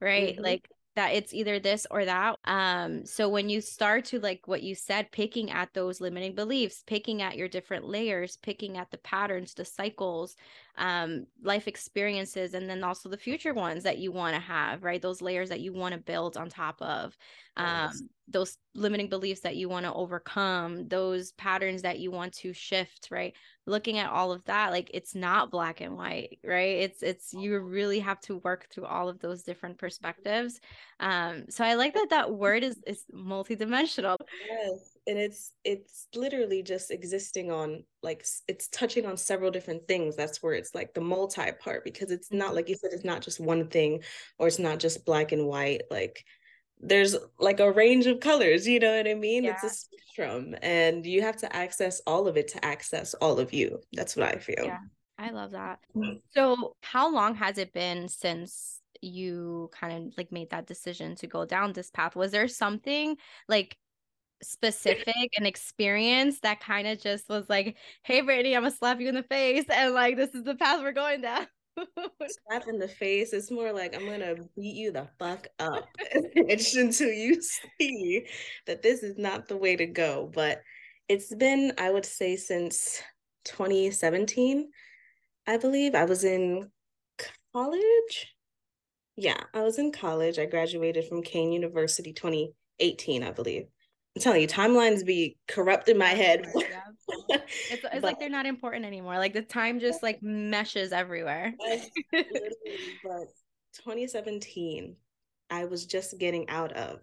Right? 0.00 0.34
Mm-hmm. 0.34 0.42
Like 0.42 0.68
that 0.94 1.14
it's 1.14 1.32
either 1.32 1.58
this 1.58 1.86
or 1.90 2.04
that 2.04 2.38
um 2.44 3.04
so 3.04 3.28
when 3.28 3.48
you 3.48 3.60
start 3.60 4.04
to 4.04 4.20
like 4.20 4.46
what 4.46 4.62
you 4.62 4.74
said 4.74 5.10
picking 5.12 5.50
at 5.50 5.72
those 5.74 6.00
limiting 6.00 6.34
beliefs 6.34 6.82
picking 6.86 7.22
at 7.22 7.36
your 7.36 7.48
different 7.48 7.86
layers 7.86 8.36
picking 8.42 8.76
at 8.76 8.90
the 8.90 8.98
patterns 8.98 9.54
the 9.54 9.64
cycles 9.64 10.36
um 10.78 11.26
life 11.42 11.68
experiences 11.68 12.54
and 12.54 12.68
then 12.68 12.82
also 12.82 13.08
the 13.08 13.16
future 13.16 13.52
ones 13.52 13.82
that 13.84 13.98
you 13.98 14.10
want 14.12 14.34
to 14.34 14.40
have 14.40 14.82
right? 14.82 15.02
Those 15.02 15.20
layers 15.22 15.50
that 15.50 15.60
you 15.60 15.72
want 15.72 15.94
to 15.94 16.00
build 16.00 16.36
on 16.36 16.48
top 16.48 16.80
of 16.80 17.16
um 17.56 18.08
those 18.28 18.56
limiting 18.74 19.08
beliefs 19.08 19.40
that 19.40 19.56
you 19.56 19.68
want 19.68 19.84
to 19.84 19.92
overcome 19.92 20.88
those 20.88 21.32
patterns 21.32 21.82
that 21.82 21.98
you 21.98 22.10
want 22.10 22.32
to 22.32 22.52
shift 22.52 23.08
right? 23.10 23.34
Looking 23.66 23.98
at 23.98 24.10
all 24.10 24.32
of 24.32 24.44
that 24.46 24.70
like 24.70 24.90
it's 24.94 25.14
not 25.14 25.50
black 25.50 25.80
and 25.80 25.96
white 25.96 26.38
right? 26.44 26.78
It's 26.78 27.02
it's 27.02 27.32
you 27.34 27.58
really 27.58 28.00
have 28.00 28.20
to 28.22 28.38
work 28.38 28.68
through 28.70 28.86
all 28.86 29.08
of 29.08 29.18
those 29.18 29.42
different 29.42 29.76
perspectives. 29.78 30.60
Um 31.00 31.44
so 31.50 31.64
i 31.64 31.74
like 31.74 31.94
that 31.94 32.08
that 32.10 32.32
word 32.32 32.62
is 32.62 32.82
is 32.86 33.04
multidimensional. 33.14 34.16
Yes 34.48 34.91
and 35.06 35.18
it's 35.18 35.52
it's 35.64 36.06
literally 36.14 36.62
just 36.62 36.90
existing 36.90 37.50
on 37.50 37.82
like 38.02 38.24
it's 38.46 38.68
touching 38.68 39.04
on 39.04 39.16
several 39.16 39.50
different 39.50 39.86
things 39.88 40.14
that's 40.16 40.42
where 40.42 40.54
it's 40.54 40.74
like 40.74 40.94
the 40.94 41.00
multi 41.00 41.50
part 41.60 41.84
because 41.84 42.10
it's 42.10 42.30
not 42.32 42.48
mm-hmm. 42.48 42.56
like 42.56 42.68
you 42.68 42.76
said 42.76 42.90
it's 42.92 43.04
not 43.04 43.20
just 43.20 43.40
one 43.40 43.66
thing 43.68 44.00
or 44.38 44.46
it's 44.46 44.58
not 44.58 44.78
just 44.78 45.04
black 45.04 45.32
and 45.32 45.46
white 45.46 45.82
like 45.90 46.24
there's 46.82 47.16
like 47.38 47.60
a 47.60 47.70
range 47.70 48.06
of 48.06 48.20
colors, 48.20 48.66
you 48.66 48.80
know 48.80 48.96
what 48.96 49.06
I 49.06 49.14
mean? 49.14 49.44
Yeah. 49.44 49.52
It's 49.52 49.64
a 49.64 49.70
spectrum 49.70 50.56
and 50.62 51.06
you 51.06 51.22
have 51.22 51.36
to 51.38 51.56
access 51.56 52.00
all 52.06 52.26
of 52.26 52.36
it 52.36 52.48
to 52.48 52.64
access 52.64 53.14
all 53.14 53.38
of 53.38 53.52
you. 53.52 53.78
That's 53.92 54.16
what 54.16 54.34
I 54.34 54.38
feel. 54.38 54.64
Yeah. 54.64 54.78
I 55.18 55.30
love 55.30 55.52
that. 55.52 55.78
Mm-hmm. 55.94 56.16
So, 56.34 56.74
how 56.82 57.12
long 57.12 57.36
has 57.36 57.56
it 57.58 57.72
been 57.72 58.08
since 58.08 58.80
you 59.00 59.70
kind 59.72 60.08
of 60.08 60.14
like 60.18 60.32
made 60.32 60.50
that 60.50 60.66
decision 60.66 61.14
to 61.16 61.28
go 61.28 61.44
down 61.44 61.72
this 61.72 61.90
path? 61.90 62.16
Was 62.16 62.32
there 62.32 62.48
something 62.48 63.16
like 63.48 63.76
specific 64.42 65.32
and 65.36 65.46
experience 65.46 66.40
that 66.40 66.60
kind 66.60 66.86
of 66.86 67.00
just 67.00 67.28
was 67.28 67.48
like, 67.48 67.76
"Hey, 68.02 68.20
Brittany, 68.20 68.56
I'm 68.56 68.62
gonna 68.62 68.74
slap 68.74 69.00
you 69.00 69.08
in 69.08 69.14
the 69.14 69.22
face," 69.22 69.64
and 69.68 69.94
like, 69.94 70.16
this 70.16 70.34
is 70.34 70.42
the 70.44 70.54
path 70.54 70.80
we're 70.82 70.92
going 70.92 71.20
down? 71.22 71.46
slap 72.48 72.68
in 72.68 72.78
the 72.78 72.88
face. 72.88 73.32
It's 73.32 73.50
more 73.50 73.72
like 73.72 73.94
I'm 73.94 74.06
gonna 74.06 74.36
beat 74.56 74.76
you 74.76 74.92
the 74.92 75.08
fuck 75.18 75.46
up 75.58 75.88
until 76.36 77.12
you 77.12 77.40
see 77.40 78.26
that 78.66 78.82
this 78.82 79.02
is 79.02 79.16
not 79.18 79.48
the 79.48 79.56
way 79.56 79.76
to 79.76 79.86
go. 79.86 80.30
But 80.32 80.60
it's 81.08 81.34
been, 81.34 81.72
I 81.78 81.90
would 81.90 82.06
say, 82.06 82.36
since 82.36 83.02
2017, 83.44 84.70
I 85.46 85.56
believe. 85.56 85.94
I 85.94 86.04
was 86.04 86.24
in 86.24 86.70
college. 87.52 88.34
Yeah, 89.16 89.42
I 89.52 89.62
was 89.62 89.78
in 89.78 89.92
college. 89.92 90.38
I 90.38 90.46
graduated 90.46 91.06
from 91.06 91.22
Kean 91.22 91.52
University 91.52 92.12
2018, 92.12 93.22
I 93.22 93.30
believe. 93.30 93.66
I'm 94.14 94.22
telling 94.22 94.42
you, 94.42 94.48
timelines 94.48 95.06
be 95.06 95.36
corrupt 95.48 95.88
in 95.88 95.96
my 95.96 96.10
head. 96.10 96.46
it's, 96.54 97.44
it's 97.70 97.82
but, 97.82 98.02
like 98.02 98.20
they're 98.20 98.28
not 98.28 98.46
important 98.46 98.84
anymore. 98.84 99.16
Like 99.16 99.32
the 99.32 99.42
time 99.42 99.80
just 99.80 100.02
like 100.02 100.22
meshes 100.22 100.92
everywhere. 100.92 101.54
but 102.12 102.22
2017, 103.74 104.96
I 105.50 105.64
was 105.64 105.86
just 105.86 106.18
getting 106.18 106.48
out 106.50 106.72
of 106.72 107.00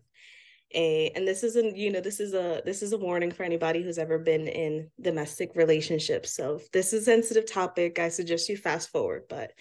a 0.76 1.12
and 1.16 1.28
this 1.28 1.44
isn't 1.44 1.76
you 1.76 1.92
know 1.92 2.02
this 2.02 2.20
is 2.20 2.34
a 2.34 2.62
this 2.64 2.84
is 2.84 2.94
a 2.94 2.98
warning 2.98 3.32
for 3.32 3.44
anybody 3.44 3.82
who's 3.82 3.98
ever 3.98 4.20
been 4.20 4.48
in 4.48 4.88
domestic 5.02 5.56
relationships 5.56 6.36
so 6.36 6.56
if 6.56 6.72
this 6.72 6.94
is 6.94 7.02
a 7.02 7.06
sensitive 7.06 7.52
topic 7.52 7.98
i 7.98 8.08
suggest 8.08 8.50
you 8.50 8.56
fast 8.56 8.92
forward 8.92 9.24
but 9.30 9.52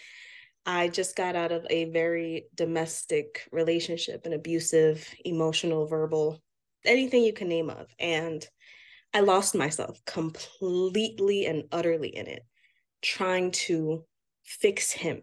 i 0.67 0.87
just 0.87 1.17
got 1.17 1.35
out 1.35 1.51
of 1.51 1.67
a 1.71 1.87
very 1.87 2.45
domestic 2.55 3.49
relationship 3.53 4.27
an 4.27 4.35
abusive 4.35 5.09
emotional 5.25 5.87
verbal 5.87 6.43
anything 6.85 7.23
you 7.23 7.33
can 7.33 7.49
name 7.49 7.71
of. 7.71 7.87
And 7.99 8.47
I 9.15 9.21
lost 9.21 9.55
myself 9.55 10.01
completely 10.05 11.47
and 11.47 11.65
utterly 11.73 12.15
in 12.15 12.27
it, 12.27 12.45
trying 13.03 13.51
to 13.53 14.05
fix 14.45 14.93
him. 14.93 15.23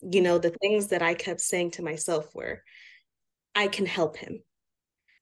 You 0.00 0.20
know, 0.22 0.38
the 0.38 0.54
things 0.60 0.88
that 0.88 1.02
I 1.02 1.14
kept 1.14 1.40
saying 1.40 1.72
to 1.72 1.82
myself 1.82 2.34
were, 2.34 2.62
I 3.54 3.68
can 3.68 3.86
help 3.86 4.16
him. 4.16 4.42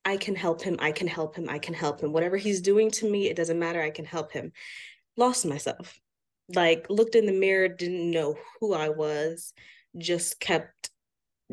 I 0.05 0.17
can 0.17 0.35
help 0.35 0.63
him. 0.63 0.77
I 0.81 0.93
can 0.93 1.07
help 1.07 1.37
him. 1.37 1.49
I 1.49 1.59
can 1.59 1.75
help 1.75 2.01
him. 2.01 2.13
Whatever 2.13 2.37
he's 2.37 2.61
doing 2.61 2.91
to 2.93 3.11
me, 3.11 3.29
it 3.29 3.37
doesn't 3.37 3.59
matter. 3.59 3.81
I 3.81 3.91
can 3.91 4.05
help 4.05 4.33
him. 4.33 4.53
Lost 5.17 5.47
myself. 5.47 5.99
Like, 6.55 6.87
looked 6.91 7.15
in 7.15 7.27
the 7.27 7.33
mirror, 7.33 7.69
didn't 7.69 8.11
know 8.11 8.37
who 8.61 8.75
I 8.75 8.91
was, 8.91 9.55
just 9.97 10.41
kept 10.41 10.91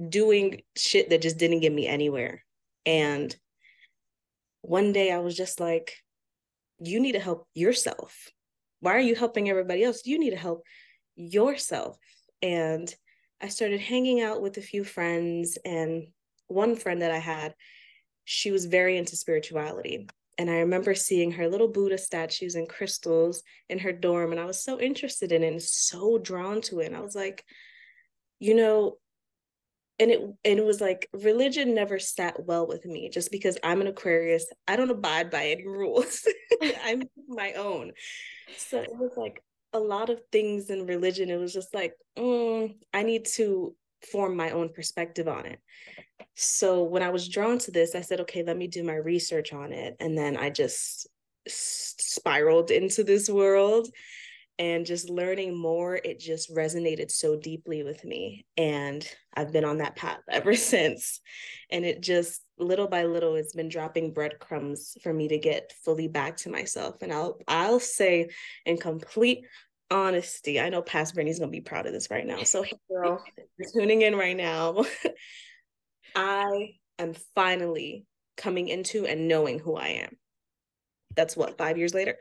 doing 0.10 0.62
shit 0.76 1.10
that 1.10 1.22
just 1.22 1.38
didn't 1.38 1.62
get 1.62 1.72
me 1.72 1.88
anywhere. 1.88 2.44
And 2.86 3.34
one 4.62 4.94
day 4.94 5.12
I 5.12 5.20
was 5.20 5.36
just 5.36 5.60
like, 5.60 5.96
you 6.80 7.00
need 7.00 7.14
to 7.14 7.20
help 7.20 7.48
yourself. 7.54 8.30
Why 8.80 8.96
are 8.96 9.00
you 9.00 9.16
helping 9.16 9.50
everybody 9.50 9.84
else? 9.84 10.06
You 10.06 10.20
need 10.20 10.32
to 10.32 10.36
help 10.36 10.64
yourself. 11.16 11.98
And 12.42 12.94
I 13.42 13.50
started 13.50 13.80
hanging 13.80 14.22
out 14.22 14.42
with 14.42 14.58
a 14.58 14.62
few 14.62 14.84
friends, 14.84 15.58
and 15.66 16.08
one 16.48 16.76
friend 16.76 17.02
that 17.02 17.12
I 17.12 17.18
had, 17.18 17.56
she 18.26 18.52
was 18.52 18.66
very 18.66 18.98
into 18.98 19.16
spirituality. 19.16 20.08
And 20.38 20.50
I 20.50 20.60
remember 20.60 20.96
seeing 20.96 21.32
her 21.32 21.48
little 21.48 21.68
Buddha 21.68 21.98
statues 21.98 22.56
and 22.56 22.70
crystals 22.70 23.44
in 23.70 23.80
her 23.80 23.92
dorm, 23.92 24.32
and 24.32 24.40
I 24.40 24.46
was 24.46 24.64
so 24.64 24.80
interested 24.80 25.32
in 25.32 25.44
it 25.44 25.48
and 25.48 25.62
so 25.62 26.18
drawn 26.18 26.62
to 26.62 26.80
it. 26.80 26.88
And 26.88 26.96
I 26.96 27.02
was 27.02 27.16
like, 27.16 27.44
you 28.40 28.56
know, 28.56 28.98
and 30.02 30.10
it 30.10 30.20
and 30.20 30.60
it 30.60 30.66
was 30.66 30.82
like 30.82 31.08
religion 31.14 31.76
never 31.76 32.00
sat 32.00 32.44
well 32.44 32.68
with 32.68 32.86
me 32.86 33.08
just 33.10 33.32
because 33.32 33.58
I'm 33.64 33.82
an 33.82 33.88
Aquarius. 33.88 34.48
I 34.68 34.76
don't 34.76 34.90
abide 34.90 35.30
by 35.30 35.50
any 35.50 35.68
rules. 35.68 36.28
I'm 36.84 37.04
my 37.28 37.54
own. 37.54 37.92
So 38.58 38.82
it 38.82 38.90
was 38.92 39.12
like 39.16 39.44
a 39.74 39.80
lot 39.80 40.10
of 40.10 40.20
things 40.32 40.72
in 40.72 40.88
religion. 40.88 41.30
It 41.30 41.38
was 41.38 41.54
just 41.54 41.74
like, 41.76 41.94
mm, 42.18 42.76
I 42.92 43.04
need 43.04 43.26
to 43.36 43.76
form 44.12 44.36
my 44.36 44.50
own 44.50 44.70
perspective 44.70 45.28
on 45.28 45.46
it. 45.46 45.60
So 46.36 46.82
when 46.82 47.04
I 47.04 47.10
was 47.10 47.30
drawn 47.30 47.60
to 47.60 47.72
this, 47.72 47.94
I 47.94 48.02
said, 48.02 48.22
okay, 48.22 48.44
let 48.44 48.58
me 48.58 48.68
do 48.68 48.84
my 48.84 48.96
research 48.96 49.54
on 49.54 49.72
it. 49.72 49.96
And 50.00 50.18
then 50.18 50.36
I 50.36 50.50
just 50.50 51.08
spiraled 51.48 52.72
into 52.72 53.04
this 53.04 53.30
world 53.30 53.88
and 54.62 54.86
just 54.86 55.10
learning 55.10 55.58
more 55.58 55.96
it 55.96 56.20
just 56.20 56.56
resonated 56.56 57.10
so 57.10 57.36
deeply 57.36 57.82
with 57.82 58.06
me 58.06 58.46
and 58.58 59.10
i've 59.34 59.52
been 59.52 59.66
on 59.66 59.80
that 59.80 59.96
path 59.96 60.20
ever 60.30 60.56
since. 60.56 61.20
And 61.72 61.84
it 61.86 62.02
just 62.02 62.44
little 62.60 62.88
by 62.88 63.06
little 63.06 63.36
it's 63.36 63.56
been 63.56 63.70
dropping 63.70 64.14
breadcrumbs 64.14 64.98
for 65.02 65.12
me 65.12 65.30
to 65.30 65.38
get 65.38 65.74
fully 65.84 66.08
back 66.08 66.38
to 66.38 66.52
myself. 66.52 67.02
And 67.02 67.12
i'll 67.12 67.40
i'll 67.48 67.80
say 67.80 68.30
in 68.66 68.78
complete 68.78 69.46
honesty 69.90 70.60
i 70.60 70.70
know 70.70 70.82
past 70.82 71.16
Brittany's 71.16 71.40
gonna 71.40 71.52
be 71.52 71.60
proud 71.60 71.88
of 71.88 71.94
this 71.94 72.12
right 72.12 72.26
now. 72.26 72.44
So 72.44 72.62
hey 72.62 72.78
girl 72.90 73.24
you're 73.58 73.70
tuning 73.74 74.04
in 74.04 74.16
right 74.16 74.38
now 74.38 74.86
i 76.16 76.76
am 77.00 77.14
finally 77.36 78.06
coming 78.38 78.68
into 78.68 79.06
and 79.08 79.28
knowing 79.28 79.60
who 79.60 79.76
i 79.76 79.88
am 79.88 80.16
that's 81.16 81.36
what 81.36 81.58
five 81.58 81.78
years 81.78 81.94
later? 81.94 82.18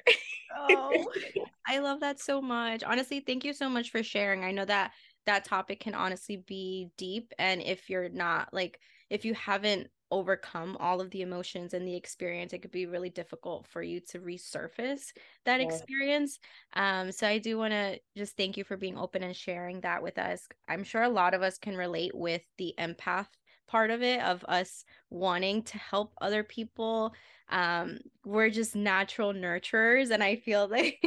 Oh 0.57 1.13
i 1.67 1.79
love 1.79 2.01
that 2.01 2.21
so 2.21 2.41
much. 2.41 2.83
Honestly 2.83 3.21
thank 3.21 3.45
you 3.45 3.53
so 3.53 3.69
much 3.69 3.91
for 3.91 4.03
sharing. 4.03 4.45
I 4.45 4.53
know 4.53 4.65
that 4.65 4.93
that 5.27 5.45
topic 5.45 5.81
can 5.81 5.95
honestly 5.95 6.43
be 6.47 6.89
deep 6.97 7.33
and 7.39 7.61
if 7.63 7.91
you're 7.91 8.09
not 8.09 8.53
like 8.53 8.81
if 9.11 9.25
you 9.25 9.35
haven't 9.35 9.89
overcome 10.13 10.77
all 10.81 11.01
of 11.01 11.09
the 11.11 11.23
emotions 11.23 11.73
and 11.73 11.87
the 11.87 11.95
experience 11.95 12.53
it 12.53 12.61
could 12.61 12.73
be 12.73 12.87
really 12.87 13.11
difficult 13.11 13.65
for 13.69 13.81
you 13.81 14.01
to 14.01 14.19
resurface 14.19 15.13
that 15.45 15.61
yeah. 15.61 15.67
experience. 15.67 16.39
Um 16.75 17.13
so 17.13 17.27
i 17.27 17.39
do 17.39 17.59
want 17.59 17.73
to 17.73 18.01
just 18.17 18.37
thank 18.37 18.57
you 18.57 18.65
for 18.65 18.77
being 18.77 18.99
open 18.99 19.23
and 19.23 19.37
sharing 19.37 19.81
that 19.83 20.03
with 20.03 20.19
us. 20.19 20.49
I'm 20.69 20.85
sure 20.85 21.03
a 21.03 21.09
lot 21.09 21.35
of 21.35 21.43
us 21.43 21.59
can 21.59 21.77
relate 21.77 22.15
with 22.15 22.43
the 22.59 22.75
empath 22.79 23.29
part 23.71 23.91
of 23.91 24.03
it 24.03 24.21
of 24.23 24.45
us 24.49 24.85
wanting 25.11 25.63
to 25.63 25.79
help 25.79 26.13
other 26.21 26.43
people 26.43 27.15
um 27.51 27.99
we're 28.25 28.51
just 28.51 28.75
natural 28.75 29.33
nurturers 29.33 30.11
and 30.11 30.23
i 30.23 30.35
feel 30.35 30.69
like 30.71 30.99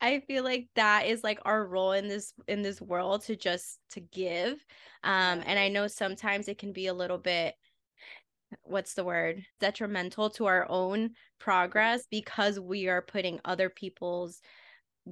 i 0.00 0.20
feel 0.20 0.44
like 0.44 0.68
that 0.76 1.06
is 1.06 1.24
like 1.24 1.40
our 1.44 1.66
role 1.66 1.92
in 1.92 2.06
this 2.06 2.32
in 2.46 2.62
this 2.62 2.80
world 2.80 3.22
to 3.22 3.34
just 3.34 3.80
to 3.90 4.00
give 4.00 4.52
um 5.02 5.42
and 5.44 5.58
i 5.58 5.68
know 5.68 5.88
sometimes 5.88 6.46
it 6.46 6.58
can 6.58 6.72
be 6.72 6.86
a 6.86 6.94
little 6.94 7.18
bit 7.18 7.54
what's 8.62 8.94
the 8.94 9.04
word 9.04 9.44
detrimental 9.58 10.30
to 10.30 10.46
our 10.46 10.66
own 10.68 11.10
progress 11.40 12.06
because 12.10 12.60
we 12.60 12.86
are 12.86 13.02
putting 13.02 13.40
other 13.44 13.68
people's 13.68 14.40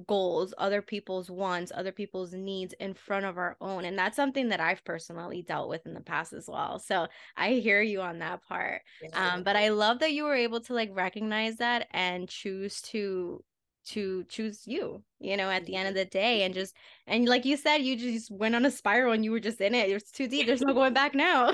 goals, 0.07 0.53
other 0.57 0.81
people's 0.81 1.29
wants, 1.29 1.71
other 1.73 1.91
people's 1.91 2.33
needs 2.33 2.73
in 2.79 2.93
front 2.93 3.25
of 3.25 3.37
our 3.37 3.55
own. 3.61 3.85
And 3.85 3.97
that's 3.97 4.15
something 4.15 4.49
that 4.49 4.59
I've 4.59 4.83
personally 4.83 5.41
dealt 5.41 5.69
with 5.69 5.85
in 5.85 5.93
the 5.93 6.01
past 6.01 6.33
as 6.33 6.47
well. 6.47 6.79
So 6.79 7.07
I 7.37 7.53
hear 7.53 7.81
you 7.81 8.01
on 8.01 8.19
that 8.19 8.43
part. 8.43 8.81
Um, 9.13 9.43
but 9.43 9.55
I 9.55 9.69
love 9.69 9.99
that 9.99 10.13
you 10.13 10.25
were 10.25 10.35
able 10.35 10.61
to 10.61 10.73
like 10.73 10.89
recognize 10.93 11.57
that 11.57 11.87
and 11.91 12.27
choose 12.27 12.81
to 12.83 13.43
to 13.85 14.23
choose 14.23 14.63
you 14.65 15.03
you 15.19 15.37
know 15.37 15.47
at 15.47 15.63
the 15.65 15.75
end 15.75 15.87
of 15.87 15.93
the 15.93 16.05
day 16.05 16.41
and 16.41 16.55
just 16.55 16.73
and 17.05 17.27
like 17.29 17.45
you 17.45 17.55
said 17.55 17.77
you 17.77 17.95
just 17.95 18.31
went 18.31 18.55
on 18.55 18.65
a 18.65 18.71
spiral 18.71 19.13
and 19.13 19.23
you 19.23 19.29
were 19.29 19.39
just 19.39 19.61
in 19.61 19.75
it 19.75 19.91
it's 19.91 20.09
too 20.09 20.27
deep 20.27 20.47
there's 20.47 20.61
no 20.61 20.73
going 20.73 20.91
back 20.91 21.13
now 21.13 21.51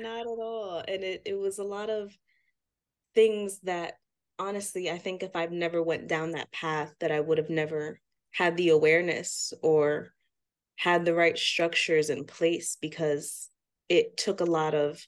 not 0.00 0.20
at 0.20 0.26
all 0.26 0.82
and 0.88 1.04
it, 1.04 1.22
it 1.24 1.38
was 1.38 1.58
a 1.58 1.64
lot 1.64 1.90
of 1.90 2.12
things 3.14 3.60
that 3.60 3.98
honestly, 4.38 4.90
I 4.90 4.98
think 4.98 5.22
if 5.22 5.36
I've 5.36 5.52
never 5.52 5.82
went 5.82 6.08
down 6.08 6.32
that 6.32 6.52
path, 6.52 6.94
that 7.00 7.12
I 7.12 7.20
would 7.20 7.38
have 7.38 7.50
never 7.50 8.00
had 8.32 8.56
the 8.56 8.70
awareness 8.70 9.52
or 9.62 10.12
had 10.76 11.04
the 11.04 11.14
right 11.14 11.38
structures 11.38 12.10
in 12.10 12.24
place 12.24 12.76
because 12.80 13.48
it 13.88 14.16
took 14.16 14.40
a 14.40 14.44
lot 14.44 14.74
of 14.74 15.06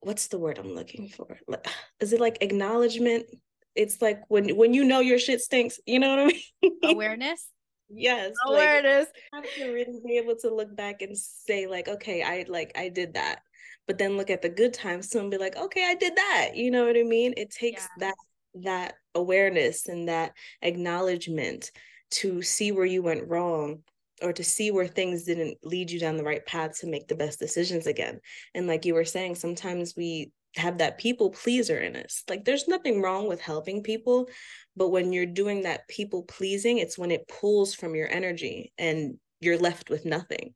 what's 0.00 0.26
the 0.26 0.38
word 0.38 0.58
I'm 0.58 0.74
looking 0.74 1.08
for? 1.08 1.38
Is 2.00 2.12
it 2.12 2.20
like 2.20 2.38
acknowledgement? 2.40 3.26
It's 3.74 4.02
like 4.02 4.22
when 4.28 4.56
when 4.56 4.74
you 4.74 4.84
know 4.84 5.00
your 5.00 5.18
shit 5.18 5.40
stinks, 5.40 5.80
you 5.86 5.98
know 5.98 6.10
what 6.10 6.18
I 6.18 6.26
mean? 6.26 6.78
Awareness. 6.84 7.48
yes. 7.88 8.32
Awareness. 8.46 9.06
Like, 9.32 9.46
have 9.46 9.54
to 9.54 9.72
really 9.72 10.00
be 10.04 10.18
able 10.18 10.36
to 10.36 10.54
look 10.54 10.74
back 10.76 11.00
and 11.00 11.16
say, 11.16 11.66
like, 11.66 11.88
okay, 11.88 12.22
I 12.22 12.44
like 12.48 12.72
I 12.76 12.88
did 12.88 13.14
that. 13.14 13.40
But 13.86 13.98
then 13.98 14.16
look 14.16 14.30
at 14.30 14.42
the 14.42 14.48
good 14.48 14.74
times 14.74 15.08
too 15.08 15.20
and 15.20 15.30
be 15.30 15.38
like, 15.38 15.56
okay, 15.56 15.84
I 15.88 15.94
did 15.94 16.16
that. 16.16 16.50
You 16.54 16.70
know 16.70 16.86
what 16.86 16.96
I 16.96 17.02
mean? 17.02 17.34
It 17.36 17.50
takes 17.50 17.82
yeah. 17.82 18.08
that 18.08 18.14
that 18.54 18.94
awareness 19.14 19.88
and 19.88 20.08
that 20.08 20.32
acknowledgement 20.60 21.70
to 22.10 22.42
see 22.42 22.72
where 22.72 22.86
you 22.86 23.02
went 23.02 23.28
wrong 23.28 23.82
or 24.22 24.32
to 24.32 24.44
see 24.44 24.70
where 24.70 24.86
things 24.86 25.24
didn't 25.24 25.58
lead 25.62 25.90
you 25.90 25.98
down 25.98 26.16
the 26.16 26.24
right 26.24 26.44
path 26.46 26.78
to 26.80 26.86
make 26.86 27.08
the 27.08 27.14
best 27.14 27.38
decisions 27.38 27.86
again. 27.86 28.20
And 28.54 28.66
like 28.66 28.84
you 28.84 28.94
were 28.94 29.04
saying, 29.04 29.34
sometimes 29.34 29.94
we 29.96 30.30
have 30.56 30.78
that 30.78 30.98
people 30.98 31.30
pleaser 31.30 31.78
in 31.78 31.96
us. 31.96 32.22
Like 32.28 32.44
there's 32.44 32.68
nothing 32.68 33.00
wrong 33.00 33.26
with 33.26 33.40
helping 33.40 33.82
people, 33.82 34.28
but 34.76 34.90
when 34.90 35.12
you're 35.12 35.26
doing 35.26 35.62
that 35.62 35.88
people 35.88 36.22
pleasing, 36.24 36.78
it's 36.78 36.98
when 36.98 37.10
it 37.10 37.28
pulls 37.28 37.74
from 37.74 37.94
your 37.94 38.08
energy 38.08 38.72
and 38.78 39.18
you're 39.40 39.58
left 39.58 39.90
with 39.90 40.04
nothing. 40.04 40.54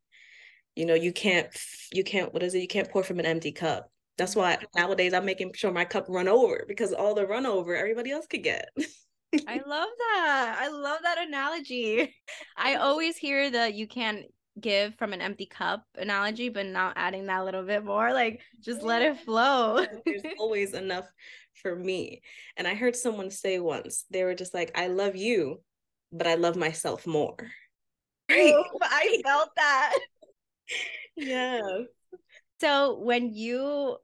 You 0.75 0.85
know, 0.87 0.95
you 0.95 1.13
can't 1.13 1.49
you 1.93 2.05
can't 2.05 2.33
what 2.35 2.43
is 2.43 2.55
it? 2.55 2.61
You 2.61 2.69
can't 2.69 2.91
pour 2.91 3.03
from 3.03 3.19
an 3.19 3.27
empty 3.27 3.53
cup. 3.53 3.91
That's 4.19 4.35
why 4.35 4.59
nowadays 4.75 5.13
I'm 5.13 5.27
making 5.27 5.53
sure 5.55 5.71
my 5.71 5.85
cup 5.85 6.07
run 6.09 6.29
over 6.29 6.65
because 6.67 6.93
all 6.93 7.15
the 7.15 7.27
run 7.27 7.47
over 7.47 7.77
everybody 7.77 8.11
else 8.11 8.27
could 8.27 8.43
get. 8.43 8.69
I 9.47 9.61
love 9.67 9.89
that. 9.99 10.57
I 10.61 10.69
love 10.69 11.01
that 11.03 11.19
analogy. 11.27 12.15
I 12.57 12.77
always 12.77 13.17
hear 13.17 13.51
that 13.51 13.75
you 13.75 13.87
can't 13.87 14.25
give 14.59 14.95
from 14.95 15.13
an 15.13 15.21
empty 15.21 15.47
cup 15.47 15.85
analogy, 15.97 16.49
but 16.49 16.67
now 16.67 16.93
adding 16.97 17.27
that 17.27 17.45
little 17.45 17.63
bit 17.63 17.85
more, 17.85 18.13
like 18.13 18.41
just 18.65 18.83
let 18.83 19.03
it 19.03 19.19
flow. 19.21 19.85
There's 20.07 20.23
always 20.39 20.73
enough 20.73 21.07
for 21.55 21.77
me. 21.77 22.23
And 22.57 22.67
I 22.67 22.75
heard 22.75 22.97
someone 22.97 23.31
say 23.31 23.59
once, 23.59 24.05
they 24.11 24.25
were 24.25 24.35
just 24.35 24.55
like, 24.55 24.73
I 24.75 24.87
love 24.87 25.17
you, 25.17 25.61
but 26.13 26.27
I 26.27 26.35
love 26.35 26.57
myself 26.57 27.07
more. 27.07 27.37
Right. 28.29 28.57
I 28.83 29.21
felt 29.23 29.51
that. 29.55 29.97
yeah. 31.17 31.61
So 32.61 32.99
when 32.99 33.33
you 33.33 33.99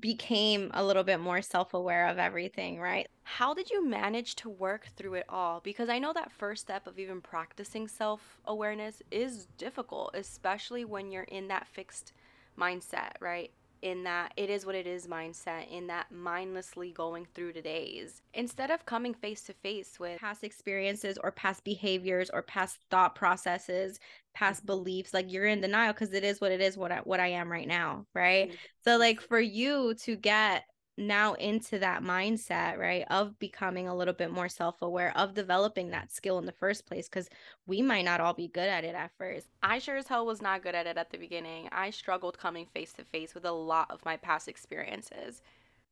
became 0.00 0.70
a 0.74 0.84
little 0.84 1.04
bit 1.04 1.20
more 1.20 1.42
self 1.42 1.74
aware 1.74 2.06
of 2.08 2.18
everything, 2.18 2.80
right? 2.80 3.08
How 3.24 3.54
did 3.54 3.70
you 3.70 3.86
manage 3.86 4.34
to 4.36 4.48
work 4.50 4.88
through 4.96 5.14
it 5.14 5.26
all? 5.28 5.60
Because 5.60 5.88
I 5.88 5.98
know 5.98 6.12
that 6.12 6.32
first 6.32 6.62
step 6.62 6.86
of 6.86 6.98
even 6.98 7.20
practicing 7.20 7.86
self 7.88 8.40
awareness 8.44 9.02
is 9.10 9.46
difficult, 9.58 10.10
especially 10.14 10.84
when 10.84 11.10
you're 11.10 11.22
in 11.24 11.48
that 11.48 11.68
fixed 11.68 12.12
mindset, 12.58 13.12
right? 13.20 13.52
In 13.82 14.04
that 14.04 14.32
it 14.36 14.50
is 14.50 14.66
what 14.66 14.74
it 14.74 14.86
is 14.86 15.06
mindset, 15.06 15.70
in 15.70 15.86
that 15.88 16.10
mindlessly 16.10 16.92
going 16.92 17.26
through 17.34 17.52
the 17.52 17.62
days. 17.62 18.22
Instead 18.34 18.70
of 18.70 18.86
coming 18.86 19.14
face 19.14 19.42
to 19.42 19.52
face 19.52 19.98
with 19.98 20.20
past 20.20 20.44
experiences 20.44 21.18
or 21.22 21.30
past 21.30 21.64
behaviors 21.64 22.30
or 22.30 22.42
past 22.42 22.78
thought 22.90 23.14
processes, 23.14 23.98
past 24.34 24.64
beliefs, 24.66 25.14
like 25.14 25.32
you're 25.32 25.46
in 25.46 25.60
denial 25.60 25.92
because 25.92 26.12
it 26.12 26.24
is 26.24 26.40
what 26.40 26.52
it 26.52 26.60
is, 26.60 26.76
what 26.76 26.92
I, 26.92 26.98
what 26.98 27.20
I 27.20 27.28
am 27.28 27.50
right 27.50 27.68
now, 27.68 28.06
right? 28.14 28.48
Mm-hmm. 28.48 28.56
So 28.84 28.96
like 28.96 29.20
for 29.20 29.40
you 29.40 29.94
to 29.94 30.16
get 30.16 30.64
now 31.00 31.34
into 31.34 31.78
that 31.78 32.02
mindset, 32.02 32.78
right, 32.78 33.04
of 33.10 33.38
becoming 33.38 33.88
a 33.88 33.96
little 33.96 34.14
bit 34.14 34.30
more 34.30 34.48
self 34.48 34.82
aware, 34.82 35.16
of 35.16 35.34
developing 35.34 35.90
that 35.90 36.12
skill 36.12 36.38
in 36.38 36.46
the 36.46 36.52
first 36.52 36.86
place, 36.86 37.08
because 37.08 37.28
we 37.66 37.82
might 37.82 38.04
not 38.04 38.20
all 38.20 38.34
be 38.34 38.48
good 38.48 38.68
at 38.68 38.84
it 38.84 38.94
at 38.94 39.10
first. 39.18 39.48
I 39.62 39.78
sure 39.78 39.96
as 39.96 40.06
hell 40.06 40.26
was 40.26 40.42
not 40.42 40.62
good 40.62 40.74
at 40.74 40.86
it 40.86 40.96
at 40.96 41.10
the 41.10 41.18
beginning. 41.18 41.68
I 41.72 41.90
struggled 41.90 42.38
coming 42.38 42.66
face 42.66 42.92
to 42.94 43.04
face 43.04 43.34
with 43.34 43.44
a 43.44 43.52
lot 43.52 43.90
of 43.90 44.04
my 44.04 44.16
past 44.16 44.46
experiences. 44.46 45.42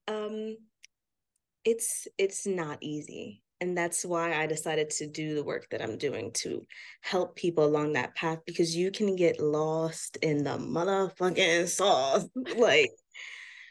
Um, 0.06 0.56
it's 1.64 2.08
it's 2.16 2.46
not 2.46 2.78
easy 2.80 3.42
and 3.60 3.76
that's 3.76 4.04
why 4.04 4.34
i 4.34 4.46
decided 4.46 4.88
to 4.90 5.06
do 5.06 5.34
the 5.34 5.44
work 5.44 5.68
that 5.70 5.82
i'm 5.82 5.98
doing 5.98 6.30
to 6.32 6.64
help 7.00 7.34
people 7.36 7.64
along 7.64 7.92
that 7.92 8.14
path 8.14 8.38
because 8.46 8.76
you 8.76 8.90
can 8.90 9.16
get 9.16 9.40
lost 9.40 10.16
in 10.22 10.44
the 10.44 10.56
motherfucking 10.56 11.66
sauce 11.66 12.26
like 12.56 12.90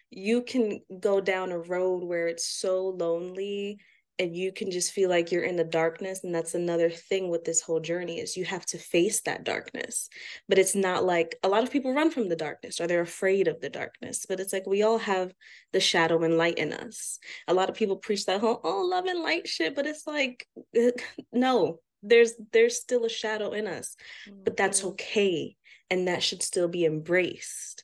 you 0.10 0.42
can 0.42 0.82
go 1.00 1.20
down 1.20 1.52
a 1.52 1.60
road 1.60 2.04
where 2.04 2.28
it's 2.28 2.48
so 2.48 2.90
lonely 2.90 3.80
and 4.20 4.36
you 4.36 4.52
can 4.52 4.72
just 4.72 4.94
feel 4.94 5.10
like 5.10 5.32
you're 5.32 5.44
in 5.44 5.58
the 5.58 5.64
darkness 5.64 6.24
and 6.24 6.34
that's 6.34 6.56
another 6.56 6.90
thing 6.90 7.30
with 7.30 7.44
this 7.44 7.62
whole 7.62 7.80
journey 7.80 8.20
is 8.20 8.36
you 8.36 8.46
have 8.46 8.66
to 8.66 8.78
face 8.78 9.22
that 9.22 9.44
darkness. 9.44 10.10
But 10.50 10.58
it's 10.58 10.74
not 10.76 11.04
like 11.04 11.38
a 11.44 11.48
lot 11.48 11.64
of 11.64 11.72
people 11.72 11.94
run 11.94 12.10
from 12.10 12.28
the 12.28 12.36
darkness 12.36 12.82
or 12.82 12.88
they're 12.88 13.02
afraid 13.02 13.48
of 13.48 13.62
the 13.62 13.70
darkness 13.70 14.26
but 14.28 14.40
it's 14.40 14.54
like 14.54 14.66
we 14.66 14.82
all 14.84 14.98
have 14.98 15.34
the 15.72 15.80
shadow 15.80 16.24
and 16.24 16.38
light 16.38 16.58
in 16.58 16.74
us. 16.74 17.20
A 17.48 17.54
lot 17.54 17.70
of 17.70 17.76
people 17.76 17.98
preach 17.98 18.26
that 18.26 18.42
whole 18.42 18.60
oh 18.64 18.82
love 18.82 19.06
and 19.06 19.22
light 19.22 19.48
shit 19.48 19.76
but 19.76 19.86
it's 19.86 20.08
like 20.08 20.48
no 21.32 21.80
there's 22.04 22.34
there's 22.54 22.80
still 22.80 23.06
a 23.06 23.10
shadow 23.10 23.52
in 23.52 23.68
us 23.68 23.96
but 24.44 24.56
that's 24.56 24.80
mm-hmm. 24.80 24.90
okay 24.90 25.56
and 25.90 26.08
that 26.08 26.24
should 26.24 26.44
still 26.44 26.68
be 26.68 26.86
embraced 26.86 27.84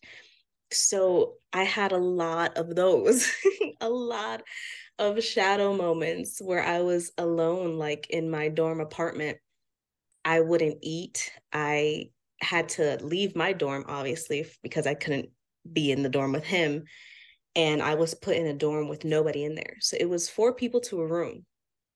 so 0.73 1.33
i 1.53 1.63
had 1.63 1.91
a 1.91 1.97
lot 1.97 2.57
of 2.57 2.75
those 2.75 3.31
a 3.81 3.89
lot 3.89 4.43
of 4.99 5.23
shadow 5.23 5.75
moments 5.75 6.41
where 6.41 6.63
I 6.63 6.81
was 6.81 7.11
alone, 7.17 7.77
like 7.77 8.09
in 8.09 8.29
my 8.29 8.49
dorm 8.49 8.79
apartment. 8.79 9.37
I 10.25 10.39
wouldn't 10.39 10.77
eat. 10.81 11.31
I 11.51 12.09
had 12.41 12.69
to 12.69 12.97
leave 13.01 13.35
my 13.35 13.53
dorm, 13.53 13.85
obviously, 13.87 14.45
because 14.61 14.87
I 14.87 14.93
couldn't 14.93 15.29
be 15.71 15.91
in 15.91 16.03
the 16.03 16.09
dorm 16.09 16.31
with 16.31 16.45
him. 16.45 16.83
And 17.55 17.81
I 17.81 17.95
was 17.95 18.13
put 18.13 18.37
in 18.37 18.47
a 18.47 18.53
dorm 18.53 18.87
with 18.87 19.03
nobody 19.03 19.43
in 19.43 19.55
there. 19.55 19.77
So 19.79 19.97
it 19.99 20.09
was 20.09 20.29
four 20.29 20.53
people 20.53 20.79
to 20.81 21.01
a 21.01 21.07
room, 21.07 21.45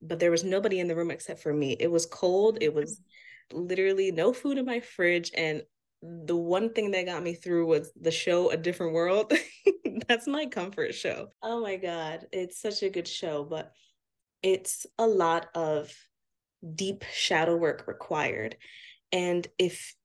but 0.01 0.19
there 0.19 0.31
was 0.31 0.43
nobody 0.43 0.79
in 0.79 0.88
the 0.88 0.96
room 0.96 1.12
except 1.12 1.41
for 1.41 1.53
me. 1.53 1.77
It 1.79 1.89
was 1.89 2.05
cold. 2.05 2.57
It 2.62 2.74
was 2.74 3.00
literally 3.51 4.12
no 4.12 4.34
food 4.34 4.57
in 4.57 4.65
my 4.65 4.81
fridge. 4.81 5.31
And 5.36 5.63
the 6.01 6.35
one 6.35 6.73
thing 6.73 6.91
that 6.91 7.05
got 7.05 7.23
me 7.23 7.33
through 7.33 7.65
was 7.65 7.91
the 7.99 8.11
show 8.11 8.51
A 8.51 8.57
Different 8.57 8.93
World. 8.93 9.33
That's 10.07 10.27
my 10.27 10.45
comfort 10.45 10.93
show. 10.93 11.29
Oh 11.41 11.61
my 11.61 11.75
God. 11.75 12.27
It's 12.31 12.61
such 12.61 12.83
a 12.83 12.89
good 12.89 13.07
show, 13.07 13.43
but 13.43 13.71
it's 14.43 14.85
a 14.99 15.07
lot 15.07 15.47
of 15.55 15.91
deep 16.75 17.03
shadow 17.11 17.55
work 17.55 17.85
required. 17.87 18.57
And 19.11 19.47
if 19.57 19.95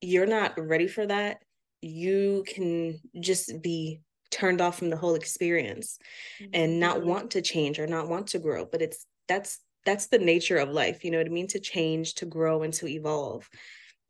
you're 0.00 0.26
not 0.26 0.58
ready 0.58 0.88
for 0.88 1.06
that, 1.06 1.42
you 1.82 2.44
can 2.46 2.98
just 3.20 3.62
be 3.62 4.00
turned 4.30 4.60
off 4.60 4.78
from 4.78 4.90
the 4.90 4.96
whole 4.96 5.14
experience 5.14 5.98
mm-hmm. 6.40 6.50
and 6.54 6.80
not 6.80 7.04
want 7.04 7.32
to 7.32 7.42
change 7.42 7.78
or 7.78 7.86
not 7.86 8.08
want 8.08 8.28
to 8.28 8.38
grow. 8.38 8.64
But 8.64 8.82
it's 8.82 9.06
that's 9.26 9.60
that's 9.84 10.06
the 10.06 10.18
nature 10.18 10.56
of 10.56 10.70
life, 10.70 11.04
you 11.04 11.10
know 11.10 11.18
what 11.18 11.26
I 11.26 11.30
mean? 11.30 11.46
To 11.48 11.60
change, 11.60 12.14
to 12.14 12.26
grow, 12.26 12.62
and 12.62 12.74
to 12.74 12.86
evolve 12.86 13.48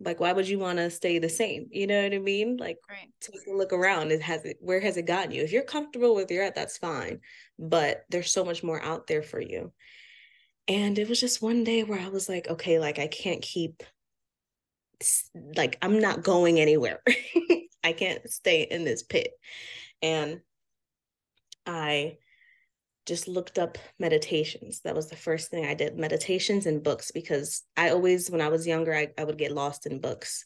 like 0.00 0.20
why 0.20 0.32
would 0.32 0.48
you 0.48 0.58
want 0.58 0.78
to 0.78 0.90
stay 0.90 1.18
the 1.18 1.28
same? 1.28 1.68
You 1.70 1.86
know 1.86 2.02
what 2.02 2.14
i 2.14 2.18
mean? 2.18 2.56
Like 2.56 2.78
right. 2.88 3.10
to 3.22 3.32
look 3.54 3.72
around 3.72 4.12
it 4.12 4.22
has 4.22 4.44
it 4.44 4.56
where 4.60 4.80
has 4.80 4.96
it 4.96 5.06
gotten 5.06 5.32
you? 5.32 5.42
If 5.42 5.52
you're 5.52 5.62
comfortable 5.62 6.14
with 6.14 6.30
your 6.30 6.44
at 6.44 6.54
that's 6.54 6.78
fine 6.78 7.20
but 7.58 8.04
there's 8.08 8.32
so 8.32 8.44
much 8.44 8.62
more 8.62 8.80
out 8.82 9.06
there 9.06 9.22
for 9.22 9.40
you. 9.40 9.72
And 10.68 10.98
it 10.98 11.08
was 11.08 11.20
just 11.20 11.42
one 11.42 11.64
day 11.64 11.82
where 11.82 12.00
i 12.00 12.08
was 12.08 12.28
like 12.28 12.48
okay 12.48 12.78
like 12.78 12.98
i 12.98 13.06
can't 13.06 13.42
keep 13.42 13.82
like 15.56 15.78
i'm 15.82 16.00
not 16.00 16.22
going 16.22 16.60
anywhere. 16.60 17.02
I 17.84 17.92
can't 17.92 18.28
stay 18.30 18.62
in 18.62 18.84
this 18.84 19.02
pit. 19.02 19.32
And 20.02 20.40
i 21.66 22.16
just 23.08 23.26
looked 23.26 23.58
up 23.58 23.78
meditations. 23.98 24.80
That 24.82 24.94
was 24.94 25.08
the 25.08 25.16
first 25.16 25.50
thing 25.50 25.66
I 25.66 25.74
did 25.74 25.98
meditations 25.98 26.66
and 26.66 26.82
books 26.82 27.10
because 27.10 27.62
I 27.76 27.90
always, 27.90 28.30
when 28.30 28.40
I 28.40 28.48
was 28.48 28.66
younger, 28.66 28.94
I, 28.94 29.08
I 29.18 29.24
would 29.24 29.38
get 29.38 29.52
lost 29.52 29.86
in 29.86 30.00
books. 30.00 30.44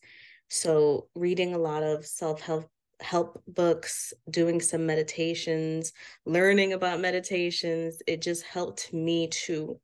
So, 0.48 1.08
reading 1.14 1.54
a 1.54 1.58
lot 1.58 1.82
of 1.82 2.06
self 2.06 2.40
help 2.40 2.70
help 3.00 3.42
books, 3.48 4.12
doing 4.30 4.60
some 4.60 4.86
meditations, 4.86 5.92
learning 6.24 6.72
about 6.72 7.00
meditations, 7.00 8.00
it 8.06 8.22
just 8.22 8.44
helped 8.44 8.92
me 8.92 9.26
to 9.28 9.80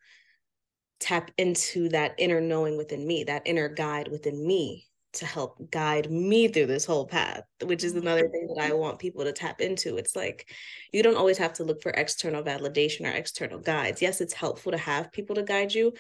tap 1.01 1.31
into 1.37 1.89
that 1.89 2.15
inner 2.19 2.41
knowing 2.41 2.77
within 2.77 3.07
me, 3.07 3.25
that 3.25 3.43
inner 3.45 3.69
guide 3.69 4.09
within 4.09 4.47
me 4.47 4.88
to 5.15 5.27
help 5.27 5.71
guide 5.71 6.11
me 6.11 6.49
through 6.49 6.67
this 6.67 6.85
whole 6.85 7.07
path, 7.07 7.43
which 7.63 7.83
is 7.83 7.95
another 7.95 8.25
mm-hmm. 8.25 8.33
thing 8.33 8.55
that 8.55 8.71
I 8.71 8.75
want 8.75 8.99
people 8.99 9.25
to 9.25 9.33
tap 9.33 9.61
into. 9.61 9.97
It's 9.97 10.15
like 10.15 10.51
you 10.93 11.03
don't 11.03 11.17
always 11.17 11.39
have 11.39 11.55
to 11.55 11.65
look 11.65 11.83
for 11.83 11.91
external 11.93 12.43
validation 12.43 13.07
or 13.07 13.17
external 13.17 13.59
guides. 13.59 14.03
Yes, 14.03 14.21
it's 14.21 14.35
helpful 14.35 14.73
to 14.73 14.79
have 14.79 15.13
people 15.13 15.35
to 15.37 15.43
guide 15.43 15.75
you, 15.75 15.95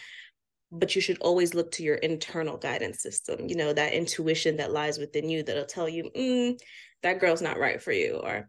but 0.71 0.95
you 0.95 1.01
should 1.01 1.19
always 1.21 1.55
look 1.55 1.71
to 1.73 1.83
your 1.83 1.97
internal 1.97 2.59
guidance 2.59 3.03
system, 3.03 3.49
you 3.49 3.57
know, 3.57 3.73
that 3.73 3.95
intuition 3.95 4.57
that 4.59 4.73
lies 4.73 4.99
within 4.99 5.29
you 5.29 5.43
that'll 5.43 5.65
tell 5.65 5.89
you, 5.89 6.11
mm, 6.17 6.59
that 7.03 7.21
girl's 7.21 7.43
not 7.43 7.59
right 7.59 7.83
for 7.83 7.93
you, 7.93 8.21
or 8.23 8.49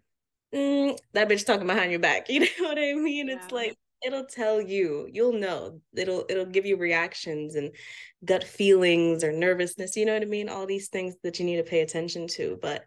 mm, 0.54 0.98
that 1.14 1.30
bitch 1.30 1.46
talking 1.46 1.68
behind 1.68 1.92
your 1.92 2.02
back. 2.02 2.26
You 2.30 2.42
know 2.42 2.48
what 2.60 2.78
I 2.78 2.94
mean? 2.94 3.28
Yeah. 3.28 3.36
It's 3.36 3.52
like, 3.52 3.78
it'll 4.04 4.26
tell 4.26 4.62
you 4.62 5.08
you'll 5.12 5.34
know 5.34 5.80
it'll 5.96 6.26
it'll 6.30 6.46
give 6.46 6.66
you 6.66 6.78
reactions 6.78 7.56
and 7.56 7.72
gut 8.24 8.44
feelings 8.44 9.24
or 9.24 9.32
nervousness 9.32 9.96
you 9.96 10.06
know 10.06 10.14
what 10.14 10.22
i 10.22 10.26
mean 10.26 10.50
all 10.50 10.66
these 10.66 10.90
things 10.90 11.16
that 11.24 11.40
you 11.40 11.46
need 11.46 11.58
to 11.58 11.64
pay 11.64 11.82
attention 11.82 12.28
to 12.28 12.58
but 12.62 12.86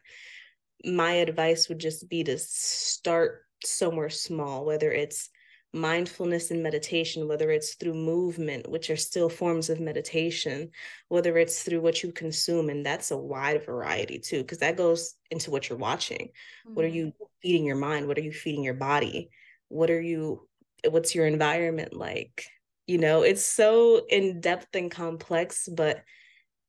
my 0.85 1.13
advice 1.13 1.69
would 1.69 1.79
just 1.79 2.09
be 2.09 2.25
to 2.25 2.39
start 2.39 3.43
somewhere 3.65 4.11
small 4.11 4.65
whether 4.65 4.91
it's 4.91 5.31
mindfulness 5.75 6.51
and 6.51 6.63
meditation 6.63 7.27
whether 7.27 7.51
it's 7.51 7.75
through 7.75 7.95
movement 7.95 8.69
which 8.69 8.91
are 8.91 8.97
still 8.97 9.31
forms 9.31 9.71
of 9.71 9.81
meditation 9.81 10.71
whether 11.09 11.39
it's 11.39 11.63
through 11.63 11.81
what 11.81 12.03
you 12.03 12.13
consume 12.13 12.69
and 12.69 12.85
that's 12.85 13.11
a 13.11 13.17
wide 13.17 13.65
variety 13.65 14.19
too 14.19 14.43
because 14.43 14.59
that 14.59 14.77
goes 14.77 15.15
into 15.31 15.51
what 15.51 15.69
you're 15.69 15.79
watching 15.79 16.29
mm-hmm. 16.67 16.75
what 16.75 16.85
are 16.85 16.89
you 16.89 17.07
mm-hmm. 17.07 17.25
feeding 17.41 17.65
your 17.65 17.77
mind 17.77 18.07
what 18.07 18.19
are 18.19 18.23
you 18.23 18.33
feeding 18.33 18.63
your 18.63 18.75
body 18.75 19.31
what 19.69 19.91
are 19.91 20.01
you 20.01 20.47
what's 20.89 21.15
your 21.15 21.27
environment 21.27 21.93
like? 21.93 22.47
You 22.87 22.99
know 22.99 23.23
it's 23.23 23.45
so 23.45 24.05
in 24.09 24.41
depth 24.41 24.75
and 24.75 24.91
complex 24.91 25.69
but 25.73 26.03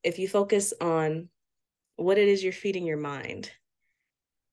if 0.04 0.20
you 0.20 0.28
focus 0.28 0.74
on 0.80 1.30
what 1.96 2.18
it 2.18 2.28
is 2.28 2.44
you're 2.44 2.54
feeding 2.54 2.86
your 2.86 2.98
mind 2.98 3.52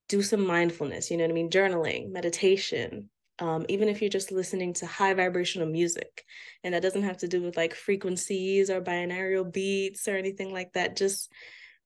do 0.08 0.22
some 0.22 0.46
mindfulness 0.46 1.10
you 1.10 1.16
know 1.16 1.24
what 1.24 1.30
i 1.30 1.34
mean? 1.34 1.50
Journaling 1.50 2.10
meditation 2.10 3.10
um, 3.40 3.64
even 3.68 3.88
if 3.88 4.00
you're 4.02 4.10
just 4.10 4.32
listening 4.32 4.74
to 4.74 4.86
high 4.86 5.14
vibrational 5.14 5.66
music 5.66 6.24
and 6.62 6.74
that 6.74 6.82
doesn't 6.82 7.04
have 7.04 7.18
to 7.18 7.28
do 7.28 7.42
with 7.42 7.56
like 7.56 7.74
frequencies 7.74 8.68
or 8.68 8.80
binaural 8.82 9.50
beats 9.50 10.08
or 10.08 10.16
anything 10.16 10.52
like 10.52 10.72
that 10.74 10.96
just 10.96 11.30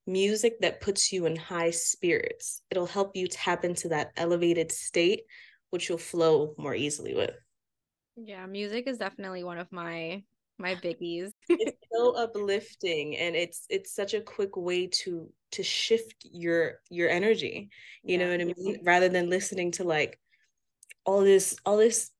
music 0.06 0.60
that 0.60 0.80
puts 0.80 1.12
you 1.12 1.26
in 1.26 1.36
high 1.36 1.70
spirits. 1.70 2.60
It'll 2.70 2.86
help 2.86 3.16
you 3.16 3.26
tap 3.26 3.64
into 3.64 3.88
that 3.88 4.12
elevated 4.16 4.70
state 4.72 5.22
which 5.70 5.88
you'll 5.88 5.98
flow 5.98 6.54
more 6.56 6.74
easily 6.74 7.14
with 7.14 7.34
yeah, 8.16 8.46
music 8.46 8.86
is 8.86 8.98
definitely 8.98 9.44
one 9.44 9.58
of 9.58 9.70
my 9.72 10.22
my 10.58 10.74
biggies. 10.82 11.32
it's 11.48 11.78
so 11.92 12.12
uplifting 12.16 13.16
and 13.16 13.34
it's 13.36 13.66
it's 13.68 13.94
such 13.94 14.14
a 14.14 14.20
quick 14.20 14.56
way 14.56 14.86
to 14.86 15.30
to 15.52 15.62
shift 15.62 16.26
your 16.30 16.80
your 16.90 17.08
energy. 17.08 17.70
You 18.02 18.18
yeah. 18.18 18.24
know 18.24 18.30
what 18.30 18.40
I 18.40 18.44
mean? 18.44 18.80
Rather 18.82 19.08
than 19.08 19.30
listening 19.30 19.72
to 19.72 19.84
like 19.84 20.18
all 21.04 21.20
this 21.20 21.56
all 21.64 21.76
this 21.76 22.10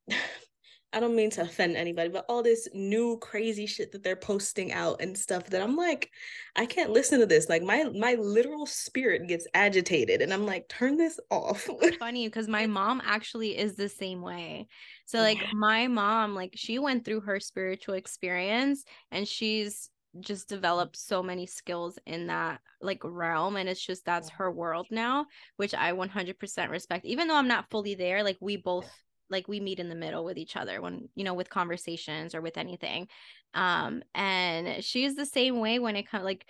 I 0.95 1.01
don't 1.01 1.17
mean 1.17 1.31
to 1.31 1.43
offend 1.43 1.77
anybody, 1.77 2.09
but 2.09 2.25
all 2.29 2.43
this 2.43 2.69
new 2.73 3.19
crazy 3.19 3.67
shit 3.67 3.91
that 3.93 4.05
they're 4.05 4.15
posting 4.15 4.73
out 4.73 5.01
and 5.01 5.19
stuff 5.19 5.47
that 5.47 5.61
I'm 5.61 5.77
like, 5.77 6.11
I 6.55 6.67
can't 6.67 6.91
listen 6.91 7.19
to 7.21 7.27
this. 7.27 7.49
Like 7.49 7.63
my 7.63 7.85
my 7.85 8.15
literal 8.15 8.65
spirit 8.65 9.27
gets 9.27 9.47
agitated 9.55 10.23
and 10.23 10.33
I'm 10.33 10.47
like, 10.47 10.69
turn 10.69 10.97
this 10.97 11.19
off. 11.31 11.69
funny 11.99 12.29
because 12.29 12.47
my 12.47 12.67
mom 12.67 13.03
actually 13.05 13.59
is 13.59 13.75
the 13.75 13.89
same 13.89 14.23
way. 14.23 14.69
So 15.07 15.19
like 15.19 15.41
yeah. 15.41 15.49
my 15.55 15.89
mom, 15.89 16.35
like 16.35 16.53
she 16.55 16.79
went 16.79 17.05
through 17.05 17.23
her 17.23 17.41
spiritual 17.41 17.95
experience 17.95 18.85
and 19.11 19.27
she's 19.27 19.91
just 20.21 20.49
developed 20.49 20.97
so 20.97 21.25
many 21.25 21.45
skills 21.45 21.99
in 22.07 22.29
that 22.29 22.61
like 22.81 23.01
realm 23.03 23.57
and 23.57 23.69
it's 23.69 23.85
just 23.85 24.05
that's 24.05 24.31
her 24.31 24.49
world 24.49 24.87
now 24.91 25.27
which 25.57 25.75
i 25.75 25.93
100% 25.93 26.71
respect 26.71 27.05
even 27.05 27.27
though 27.27 27.35
i'm 27.35 27.49
not 27.49 27.69
fully 27.69 27.97
there 27.97 28.23
like 28.23 28.37
we 28.41 28.57
both 28.57 28.89
like 29.35 29.49
we 29.49 29.61
meet 29.61 29.81
in 29.81 29.89
the 29.89 29.95
middle 29.95 30.25
with 30.25 30.39
each 30.39 30.57
other 30.57 30.81
when 30.81 31.09
you 31.15 31.25
know 31.25 31.35
with 31.35 31.51
conversations 31.51 32.35
or 32.35 32.41
with 32.41 32.57
anything 32.57 33.07
um 33.55 34.03
and 34.15 34.83
she's 34.83 35.15
the 35.15 35.27
same 35.27 35.61
way 35.61 35.79
when 35.79 35.97
it 35.97 36.09
comes 36.09 36.25
like 36.25 36.47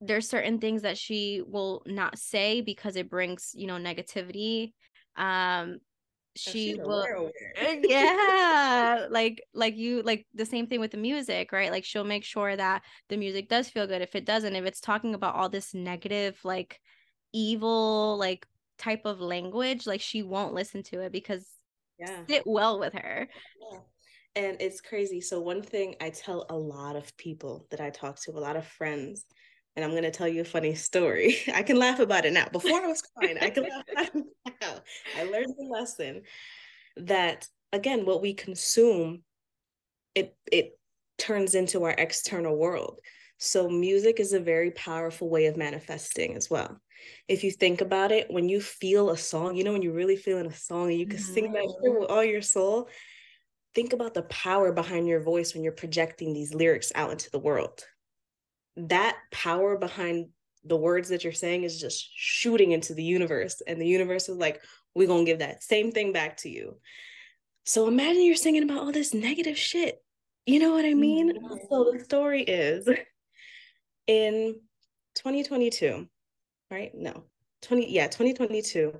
there's 0.00 0.28
certain 0.28 0.58
things 0.58 0.82
that 0.82 0.98
she 0.98 1.42
will 1.46 1.82
not 1.86 2.18
say 2.18 2.60
because 2.60 2.96
it 2.96 3.08
brings 3.08 3.52
you 3.54 3.66
know 3.66 3.74
negativity 3.76 4.72
um 5.16 5.78
she 6.36 6.74
will 6.74 7.30
yeah 7.88 9.06
like 9.10 9.42
like 9.54 9.76
you 9.76 10.02
like 10.02 10.26
the 10.34 10.46
same 10.46 10.66
thing 10.66 10.80
with 10.80 10.92
the 10.92 10.96
music 10.96 11.50
right? 11.52 11.72
Like 11.72 11.84
she'll 11.84 12.04
make 12.04 12.24
sure 12.24 12.54
that 12.54 12.82
the 13.08 13.16
music 13.16 13.48
does 13.48 13.68
feel 13.68 13.86
good. 13.86 14.02
If 14.02 14.14
it 14.14 14.24
doesn't 14.24 14.54
if 14.54 14.64
it's 14.64 14.80
talking 14.80 15.14
about 15.14 15.34
all 15.34 15.48
this 15.48 15.74
negative 15.74 16.38
like 16.44 16.80
evil 17.32 18.16
like 18.18 18.46
type 18.78 19.04
of 19.04 19.20
language 19.20 19.86
like 19.86 20.00
she 20.00 20.22
won't 20.22 20.54
listen 20.54 20.82
to 20.84 21.00
it 21.00 21.12
because 21.12 21.44
yeah 21.98 22.22
sit 22.28 22.42
well 22.46 22.78
with 22.78 22.92
her 22.92 23.28
yeah. 23.72 23.78
and 24.36 24.56
it's 24.60 24.80
crazy 24.80 25.20
so 25.20 25.40
one 25.40 25.62
thing 25.62 25.94
i 26.00 26.10
tell 26.10 26.46
a 26.50 26.56
lot 26.56 26.96
of 26.96 27.16
people 27.16 27.66
that 27.70 27.80
i 27.80 27.90
talk 27.90 28.20
to 28.20 28.30
a 28.32 28.40
lot 28.40 28.56
of 28.56 28.66
friends 28.66 29.24
and 29.76 29.84
I'm 29.84 29.92
going 29.92 30.02
to 30.02 30.10
tell 30.10 30.26
you 30.26 30.40
a 30.40 30.44
funny 30.44 30.74
story. 30.74 31.36
I 31.54 31.62
can 31.62 31.78
laugh 31.78 32.00
about 32.00 32.24
it 32.24 32.32
now. 32.32 32.48
Before 32.50 32.82
I 32.82 32.88
was 32.88 33.00
crying, 33.00 33.38
I 33.40 33.50
can 33.50 33.62
laugh 33.62 33.84
about 33.92 34.06
it 34.12 34.24
now. 34.60 34.74
I 35.16 35.22
learned 35.22 35.54
the 35.56 35.68
lesson 35.70 36.22
that 36.96 37.46
again, 37.72 38.04
what 38.04 38.20
we 38.20 38.34
consume, 38.34 39.22
it 40.16 40.36
it 40.50 40.78
turns 41.16 41.54
into 41.54 41.84
our 41.84 41.94
external 41.96 42.56
world. 42.56 43.00
So 43.38 43.68
music 43.68 44.20
is 44.20 44.32
a 44.32 44.40
very 44.40 44.70
powerful 44.72 45.28
way 45.28 45.46
of 45.46 45.56
manifesting 45.56 46.36
as 46.36 46.50
well. 46.50 46.80
If 47.28 47.44
you 47.44 47.50
think 47.50 47.80
about 47.80 48.12
it, 48.12 48.30
when 48.30 48.48
you 48.48 48.60
feel 48.60 49.10
a 49.10 49.16
song, 49.16 49.56
you 49.56 49.64
know, 49.64 49.72
when 49.72 49.82
you're 49.82 49.92
really 49.92 50.16
feeling 50.16 50.46
a 50.46 50.54
song 50.54 50.90
and 50.90 50.98
you 50.98 51.06
can 51.06 51.18
mm-hmm. 51.20 51.34
sing 51.34 51.52
that 51.52 51.62
mm-hmm. 51.62 52.00
with 52.00 52.10
all 52.10 52.24
your 52.24 52.42
soul, 52.42 52.88
think 53.74 53.92
about 53.92 54.14
the 54.14 54.22
power 54.22 54.72
behind 54.72 55.06
your 55.06 55.20
voice 55.20 55.54
when 55.54 55.62
you're 55.62 55.72
projecting 55.72 56.32
these 56.32 56.52
lyrics 56.52 56.90
out 56.94 57.12
into 57.12 57.30
the 57.30 57.38
world 57.38 57.84
that 58.86 59.16
power 59.32 59.76
behind 59.76 60.28
the 60.64 60.76
words 60.76 61.08
that 61.08 61.24
you're 61.24 61.32
saying 61.32 61.64
is 61.64 61.80
just 61.80 62.10
shooting 62.14 62.72
into 62.72 62.94
the 62.94 63.02
universe 63.02 63.60
and 63.66 63.80
the 63.80 63.86
universe 63.86 64.28
is 64.28 64.36
like 64.36 64.62
we're 64.94 65.08
going 65.08 65.24
to 65.24 65.30
give 65.30 65.40
that 65.40 65.62
same 65.62 65.90
thing 65.90 66.12
back 66.12 66.36
to 66.36 66.48
you 66.48 66.76
so 67.64 67.88
imagine 67.88 68.22
you're 68.24 68.36
singing 68.36 68.62
about 68.62 68.78
all 68.78 68.92
this 68.92 69.14
negative 69.14 69.58
shit 69.58 70.02
you 70.46 70.58
know 70.58 70.72
what 70.72 70.84
i 70.84 70.94
mean 70.94 71.32
mm-hmm. 71.34 71.54
so 71.68 71.90
the 71.92 72.04
story 72.04 72.42
is 72.42 72.88
in 74.08 74.60
2022 75.14 76.08
right 76.70 76.90
no 76.94 77.22
20 77.62 77.92
yeah 77.92 78.06
2022 78.06 78.92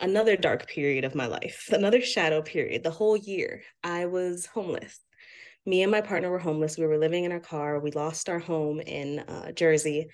another 0.00 0.36
dark 0.36 0.68
period 0.68 1.04
of 1.04 1.14
my 1.14 1.26
life 1.26 1.70
another 1.72 2.02
shadow 2.02 2.42
period 2.42 2.82
the 2.82 2.90
whole 2.90 3.16
year 3.16 3.62
i 3.82 4.04
was 4.04 4.44
homeless 4.44 5.00
me 5.66 5.82
and 5.82 5.92
my 5.92 6.00
partner 6.00 6.30
were 6.30 6.38
homeless. 6.38 6.78
We 6.78 6.86
were 6.86 6.98
living 6.98 7.24
in 7.24 7.32
our 7.32 7.40
car. 7.40 7.80
We 7.80 7.90
lost 7.90 8.28
our 8.28 8.38
home 8.38 8.80
in 8.80 9.20
uh, 9.20 9.52
Jersey. 9.52 10.08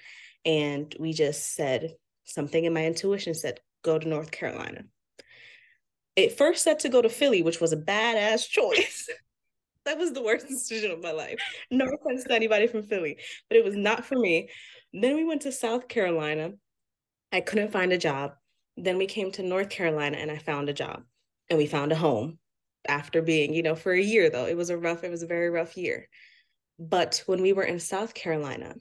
And 0.44 0.94
we 0.99 1.12
just 1.12 1.55
said 1.55 1.94
something 2.25 2.64
in 2.64 2.72
my 2.72 2.85
intuition 2.85 3.35
said, 3.35 3.61
go 3.83 3.99
to 3.99 4.09
North 4.09 4.31
Carolina. 4.31 4.85
It 6.16 6.37
first 6.37 6.64
said 6.64 6.81
to 6.81 6.88
go 6.88 7.03
to 7.03 7.09
Philly, 7.09 7.42
which 7.42 7.61
was 7.61 7.72
a 7.72 7.77
badass 7.77 8.49
choice. 8.49 9.09
That 9.87 9.99
was 9.99 10.12
the 10.12 10.22
worst 10.22 10.49
decision 10.49 10.90
of 10.90 11.03
my 11.03 11.12
life. 11.12 11.40
No 11.70 11.87
offense 12.01 12.25
to 12.25 12.35
anybody 12.35 12.66
from 12.66 12.83
Philly, 12.83 13.16
but 13.49 13.57
it 13.57 13.64
was 13.64 13.75
not 13.75 14.05
for 14.05 14.16
me. 14.16 14.51
Then 14.92 15.14
we 15.14 15.25
went 15.25 15.42
to 15.42 15.53
South 15.53 15.88
Carolina. 15.88 16.53
I 17.33 17.40
couldn't 17.40 17.72
find 17.72 17.92
a 17.92 17.99
job. 17.99 18.33
Then 18.77 18.99
we 18.99 19.07
came 19.07 19.33
to 19.33 19.42
North 19.42 19.70
Carolina 19.70 20.18
and 20.18 20.31
I 20.31 20.37
found 20.37 20.68
a 20.68 20.75
job 20.75 21.03
and 21.49 21.59
we 21.59 21.66
found 21.66 21.92
a 21.92 21.96
home 21.96 22.38
after 22.88 23.22
being, 23.22 23.55
you 23.55 23.62
know, 23.62 23.75
for 23.75 23.92
a 23.92 24.03
year 24.03 24.29
though. 24.29 24.46
It 24.46 24.57
was 24.57 24.70
a 24.70 24.77
rough, 24.77 25.03
it 25.03 25.11
was 25.11 25.22
a 25.22 25.27
very 25.27 25.49
rough 25.49 25.77
year. 25.77 26.09
But 26.79 27.22
when 27.27 27.40
we 27.40 27.55
were 27.55 27.64
in 27.64 27.81
South 27.81 28.12
Carolina, 28.12 28.75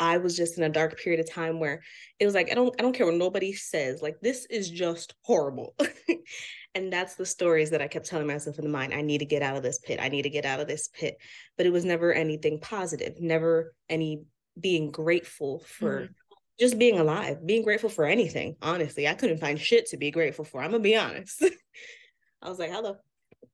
I 0.00 0.18
was 0.18 0.36
just 0.36 0.56
in 0.56 0.64
a 0.64 0.68
dark 0.68 0.98
period 0.98 1.20
of 1.20 1.30
time 1.30 1.60
where 1.60 1.82
it 2.18 2.24
was 2.24 2.34
like, 2.34 2.50
I 2.50 2.54
don't, 2.54 2.74
I 2.78 2.82
don't 2.82 2.94
care 2.94 3.06
what 3.06 3.16
nobody 3.16 3.52
says. 3.52 4.00
Like, 4.00 4.16
this 4.20 4.46
is 4.46 4.70
just 4.70 5.14
horrible. 5.22 5.74
and 6.78 6.92
that's 6.92 7.16
the 7.16 7.26
stories 7.26 7.70
that 7.70 7.82
I 7.82 7.88
kept 7.88 8.06
telling 8.06 8.28
myself 8.28 8.56
in 8.58 8.64
the 8.64 8.70
mind. 8.70 8.94
I 8.94 9.02
need 9.02 9.18
to 9.18 9.24
get 9.24 9.42
out 9.42 9.56
of 9.56 9.64
this 9.64 9.80
pit. 9.80 9.98
I 10.00 10.08
need 10.08 10.22
to 10.22 10.30
get 10.30 10.44
out 10.44 10.60
of 10.60 10.68
this 10.68 10.88
pit. 10.88 11.18
But 11.56 11.66
it 11.66 11.72
was 11.72 11.84
never 11.84 12.12
anything 12.12 12.60
positive, 12.60 13.20
never 13.20 13.74
any 13.88 14.22
being 14.58 14.92
grateful 14.92 15.58
for 15.66 16.02
mm-hmm. 16.02 16.12
just 16.58 16.78
being 16.78 17.00
alive, 17.00 17.44
being 17.44 17.62
grateful 17.62 17.90
for 17.90 18.04
anything. 18.04 18.54
Honestly, 18.62 19.08
I 19.08 19.14
couldn't 19.14 19.40
find 19.40 19.58
shit 19.58 19.88
to 19.88 19.96
be 19.96 20.12
grateful 20.12 20.44
for. 20.44 20.62
I'm 20.62 20.70
gonna 20.70 20.82
be 20.82 20.96
honest. 20.96 21.44
I 22.42 22.48
was 22.48 22.60
like, 22.60 22.70
how 22.70 22.82
the 22.82 22.98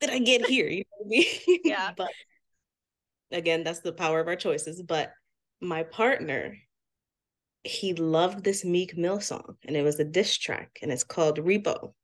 did 0.00 0.10
I 0.10 0.18
get 0.18 0.44
here? 0.44 0.68
You 0.68 0.84
know 0.84 1.06
I 1.06 1.08
mean? 1.08 1.24
Yeah. 1.64 1.92
but 1.96 2.10
again, 3.32 3.64
that's 3.64 3.80
the 3.80 3.92
power 3.92 4.20
of 4.20 4.28
our 4.28 4.36
choices. 4.36 4.82
But 4.82 5.12
my 5.62 5.82
partner, 5.82 6.58
he 7.62 7.94
loved 7.94 8.44
this 8.44 8.66
Meek 8.66 8.98
Mill 8.98 9.20
song, 9.20 9.56
and 9.64 9.76
it 9.76 9.82
was 9.82 9.98
a 9.98 10.04
diss 10.04 10.36
track, 10.36 10.78
and 10.82 10.92
it's 10.92 11.04
called 11.04 11.38
Repo. 11.38 11.94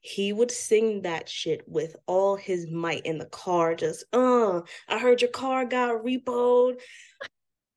He 0.00 0.32
would 0.32 0.50
sing 0.50 1.02
that 1.02 1.28
shit 1.28 1.62
with 1.68 1.96
all 2.06 2.36
his 2.36 2.66
might 2.70 3.04
in 3.04 3.18
the 3.18 3.26
car, 3.26 3.74
just, 3.74 4.04
uh, 4.12 4.60
I 4.88 4.98
heard 4.98 5.20
your 5.20 5.30
car 5.30 5.64
got 5.64 6.02
repoed. 6.02 6.80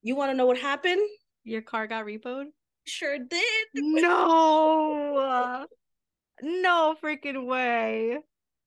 You 0.01 0.15
want 0.15 0.31
to 0.31 0.38
know 0.38 0.45
what 0.45 0.57
happened? 0.57 1.01
Your 1.43 1.62
car 1.62 1.88
got 1.88 2.05
repoed? 2.05 2.45
Sure 2.86 3.17
did. 3.19 3.67
No. 3.73 5.65
No 6.41 6.95
freaking 7.01 7.45
way. 7.45 8.17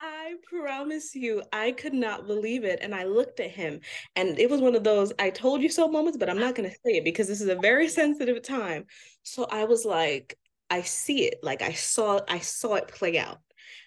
I 0.01 0.35
promise 0.49 1.14
you, 1.14 1.42
I 1.53 1.73
could 1.73 1.95
not 1.95 2.27
believe 2.27 2.64
it. 2.64 2.79
And 2.81 2.95
I 2.95 3.05
looked 3.05 3.40
at 3.40 3.51
him, 3.51 3.81
and 4.14 4.38
it 4.38 4.49
was 4.49 4.61
one 4.61 4.75
of 4.75 4.85
those 4.85 5.12
I 5.19 5.31
told 5.31 5.62
you 5.62 5.69
so 5.69 5.88
moments, 5.88 6.16
but 6.16 6.31
I'm 6.31 6.38
not 6.38 6.55
going 6.55 6.69
to 6.69 6.77
say 6.85 6.97
it 6.97 7.05
because 7.05 7.29
this 7.29 7.40
is 7.40 7.49
a 7.49 7.57
very 7.57 7.88
sensitive 8.01 8.42
time. 8.42 8.87
So 9.23 9.47
I 9.51 9.64
was 9.64 9.85
like, 9.85 10.38
I 10.71 10.83
see 10.83 11.25
it. 11.25 11.40
Like 11.42 11.61
I 11.62 11.73
saw, 11.73 12.21
I 12.29 12.38
saw 12.38 12.75
it 12.75 12.88
play 12.88 13.19
out. 13.19 13.40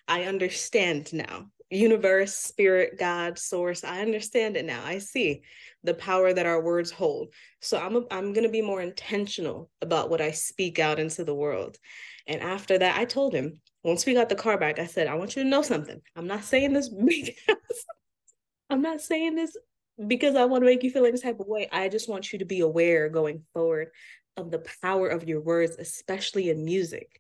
I 0.10 0.24
understand 0.24 1.14
now. 1.14 1.46
Universe, 1.70 2.34
spirit, 2.34 2.98
God, 2.98 3.38
source. 3.38 3.84
I 3.84 4.02
understand 4.02 4.58
it 4.58 4.66
now. 4.66 4.84
I 4.84 4.98
see 4.98 5.44
the 5.84 5.94
power 5.94 6.34
that 6.34 6.48
our 6.48 6.62
words 6.62 6.90
hold. 6.90 7.32
So 7.62 7.78
I'm 7.78 7.96
a, 7.96 8.02
I'm 8.10 8.34
going 8.34 8.44
to 8.44 8.50
be 8.52 8.64
more 8.64 8.82
intentional 8.82 9.70
about 9.82 10.10
what 10.10 10.20
I 10.20 10.32
speak 10.32 10.80
out 10.80 11.00
into 11.00 11.24
the 11.24 11.36
world. 11.36 11.78
And 12.26 12.42
after 12.42 12.80
that, 12.80 12.98
I 12.98 13.06
told 13.06 13.36
him, 13.36 13.60
once 13.84 14.08
we 14.08 14.16
got 14.16 14.30
the 14.30 14.36
car 14.36 14.58
back, 14.58 14.80
I 14.80 14.88
said, 14.88 15.08
I 15.08 15.14
want 15.14 15.36
you 15.36 15.44
to 15.44 15.50
know 15.50 15.62
something. 15.62 16.02
I'm 16.16 16.28
not 16.28 16.44
saying 16.44 16.74
this 16.74 16.90
because 17.06 17.86
I'm 18.72 18.82
not 18.82 19.00
saying 19.00 19.36
this 19.36 19.56
because 20.08 20.36
I 20.36 20.46
want 20.46 20.64
to 20.64 20.66
make 20.66 20.82
you 20.82 20.90
feel 20.90 21.06
any 21.06 21.20
type 21.20 21.40
of 21.40 21.48
way. 21.48 21.70
I 21.72 21.88
just 21.88 22.10
want 22.10 22.34
you 22.34 22.40
to 22.40 22.46
be 22.46 22.62
aware 22.62 23.10
going 23.10 23.44
forward 23.54 23.90
of 24.38 24.50
the 24.50 24.64
power 24.82 25.08
of 25.08 25.28
your 25.28 25.42
words, 25.42 25.76
especially 25.78 26.50
in 26.50 26.66
music. 26.66 27.19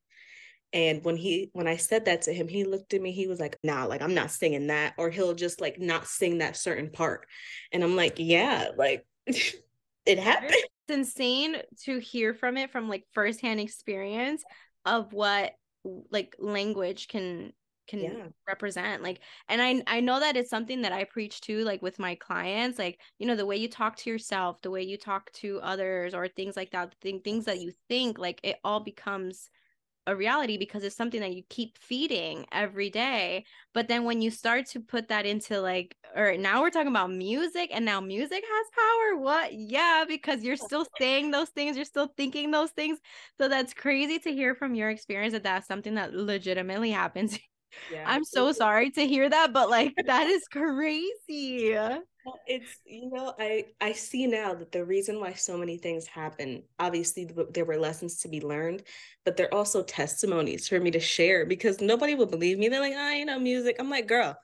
And 0.71 1.03
when 1.03 1.17
he 1.17 1.49
when 1.53 1.67
I 1.67 1.77
said 1.77 2.05
that 2.05 2.23
to 2.23 2.34
him, 2.34 2.47
he 2.47 2.63
looked 2.63 2.93
at 2.93 3.01
me, 3.01 3.12
he 3.12 3.27
was 3.27 3.39
like, 3.39 3.58
nah, 3.63 3.86
like 3.86 4.01
I'm 4.01 4.13
not 4.13 4.32
singing 4.32 4.67
that, 4.67 4.93
or 4.97 5.10
he'll 5.10 5.34
just 5.34 5.62
like 5.62 5.79
not 5.79 6.08
sing 6.08 6.39
that 6.39 6.58
certain 6.58 6.89
part. 6.91 7.27
And 7.71 7.84
I'm 7.84 7.95
like, 7.95 8.15
yeah, 8.17 8.69
like 8.77 9.05
it 9.25 10.19
happened. 10.19 10.55
It's 10.88 10.97
insane 10.97 11.55
to 11.84 11.99
hear 11.99 12.34
from 12.34 12.58
it 12.58 12.71
from 12.71 12.89
like 12.89 13.05
firsthand 13.13 13.60
experience 13.60 14.43
of 14.86 15.13
what 15.13 15.53
like 16.10 16.36
language 16.39 17.08
can 17.08 17.53
can 17.88 17.99
yeah. 17.99 18.27
represent 18.47 19.01
like 19.01 19.19
and 19.47 19.62
i 19.62 19.82
i 19.88 19.99
know 19.99 20.19
that 20.19 20.38
it's 20.38 20.49
something 20.49 20.84
that 20.84 20.91
i 20.91 21.03
preach 21.03 21.41
to 21.41 21.63
like 21.63 21.82
with 21.82 21.97
my 21.97 22.15
clients 22.15 22.77
like 22.77 22.99
you 23.17 23.25
know 23.25 23.36
the 23.36 23.45
way 23.45 23.58
you 23.58 23.67
talk 23.67 23.95
to 23.95 24.10
yourself 24.10 24.62
the 24.62 24.69
way 24.69 24.84
you 24.84 24.97
talk 24.97 25.32
to 25.32 25.60
others 25.62 26.13
or 26.13 26.27
things 26.27 26.55
like 26.55 26.69
that 26.71 26.93
th- 27.01 27.23
things 27.23 27.45
that 27.45 27.60
you 27.60 27.71
think 27.88 28.19
like 28.19 28.39
it 28.43 28.58
all 28.63 28.79
becomes 28.79 29.49
a 30.10 30.15
reality 30.15 30.58
because 30.58 30.84
it's 30.84 30.95
something 30.95 31.22
that 31.22 31.36
you 31.36 31.43
keep 31.50 31.78
feeding 31.78 32.45
every 32.52 32.89
day. 32.89 33.45
But 33.74 33.88
then 33.88 34.04
when 34.04 34.22
you 34.22 34.32
start 34.32 34.65
to 34.67 34.80
put 34.80 35.08
that 35.10 35.26
into 35.26 35.62
like 35.62 35.95
or 36.15 36.36
now 36.38 36.62
we're 36.62 36.72
talking 36.72 36.88
about 36.89 37.12
music 37.12 37.69
and 37.74 37.86
now 37.86 38.02
music 38.02 38.43
has 38.43 38.65
power. 38.76 39.22
What? 39.22 39.54
Yeah 39.54 40.06
because 40.08 40.43
you're 40.43 40.56
still 40.56 40.86
saying 40.98 41.32
those 41.32 41.50
things 41.50 41.76
you're 41.76 41.86
still 41.86 42.12
thinking 42.17 42.52
those 42.52 42.72
things. 42.72 43.00
So 43.38 43.48
that's 43.48 43.74
crazy 43.74 44.19
to 44.19 44.32
hear 44.32 44.56
from 44.56 44.76
your 44.76 44.89
experience 44.89 45.34
that 45.34 45.43
that's 45.43 45.67
something 45.67 45.95
that 45.95 46.13
legitimately 46.13 46.91
happens 46.91 47.38
yeah. 47.91 48.03
i'm 48.05 48.23
so 48.23 48.51
sorry 48.51 48.89
to 48.91 49.08
hear 49.08 49.29
that 49.29 49.53
but 49.53 49.69
like 49.69 49.93
that 50.05 50.27
is 50.27 50.47
crazy. 50.47 51.75
It's 52.45 52.79
you 52.86 53.10
know 53.10 53.34
i 53.39 53.65
i 53.82 53.91
see 53.93 54.27
now 54.27 54.53
that 54.53 54.71
the 54.71 54.86
reason 54.86 55.19
why 55.19 55.34
so 55.34 55.58
many 55.58 55.77
things 55.77 56.05
happen 56.05 56.63
obviously 56.77 57.29
there 57.53 57.65
were 57.65 57.77
lessons 57.77 58.19
to 58.19 58.27
be 58.27 58.41
learned 58.41 58.84
but 59.25 59.38
they're 59.38 59.53
also 59.53 59.84
testimonies 59.84 60.67
for 60.67 60.79
me 60.79 60.91
to 60.91 60.99
share 60.99 61.45
because 61.45 61.82
nobody 61.82 62.15
will 62.15 62.25
believe 62.25 62.58
me. 62.58 62.67
They're 62.67 62.82
like 62.82 62.93
oh 62.95 63.12
you 63.12 63.25
know 63.25 63.39
music. 63.39 63.77
I'm 63.79 63.89
like 63.89 64.08
girl 64.08 64.36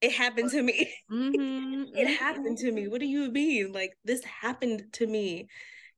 it 0.00 0.12
happened 0.12 0.50
to 0.50 0.62
me. 0.62 0.92
Mm-hmm. 1.10 1.82
it 1.94 2.16
happened 2.18 2.58
to 2.58 2.72
me. 2.72 2.88
what 2.88 3.00
do 3.00 3.06
you 3.06 3.30
mean? 3.30 3.72
Like 3.72 3.96
this 4.04 4.24
happened 4.24 4.84
to 4.94 5.06
me. 5.06 5.48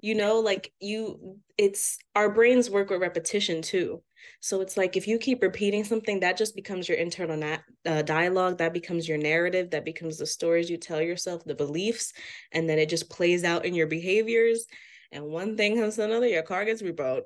You 0.01 0.17
know 0.17 0.41
like 0.41 0.73
you 0.81 1.39
it's 1.57 1.99
our 2.17 2.29
brains 2.29 2.69
work 2.69 2.91
with 2.91 3.01
repetition 3.01 3.63
too 3.63 4.03
so 4.41 4.61
it's 4.61 4.77
like 4.77 4.97
if 4.97 5.07
you 5.07 5.19
keep 5.19 5.43
repeating 5.43 5.85
something, 5.85 6.21
that 6.21 6.37
just 6.37 6.57
becomes 6.57 6.89
your 6.89 6.99
internal 6.99 7.37
na- 7.37 7.59
uh, 7.87 8.03
dialogue. 8.03 8.59
That 8.59 8.73
becomes 8.73 9.09
your 9.09 9.19
narrative. 9.19 9.71
That 9.71 9.85
becomes 9.85 10.19
the 10.19 10.27
stories 10.27 10.71
you 10.71 10.77
tell 10.77 11.01
yourself, 11.01 11.45
the 11.45 11.55
beliefs, 11.55 12.13
and 12.53 12.69
then 12.69 12.79
it 12.79 12.89
just 12.89 13.11
plays 13.11 13.45
out 13.45 13.65
in 13.65 13.75
your 13.75 13.87
behaviors. 13.87 14.67
And 15.13 15.25
one 15.27 15.57
thing 15.57 15.77
comes 15.77 15.97
to 15.97 16.05
another, 16.05 16.27
your 16.27 16.43
car 16.43 16.65
gets 16.65 16.83
repoed. 16.83 17.23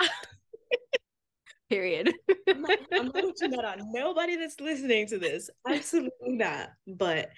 Period. 1.70 2.12
I'm 2.48 2.64
I'm 2.66 3.06
not 3.06 3.14
wishing 3.22 3.50
that 3.50 3.64
on 3.64 3.92
nobody 3.92 4.36
that's 4.36 4.58
listening 4.58 5.06
to 5.08 5.18
this. 5.18 5.50
Absolutely 5.68 6.10
not. 6.36 6.70
But 6.86 7.30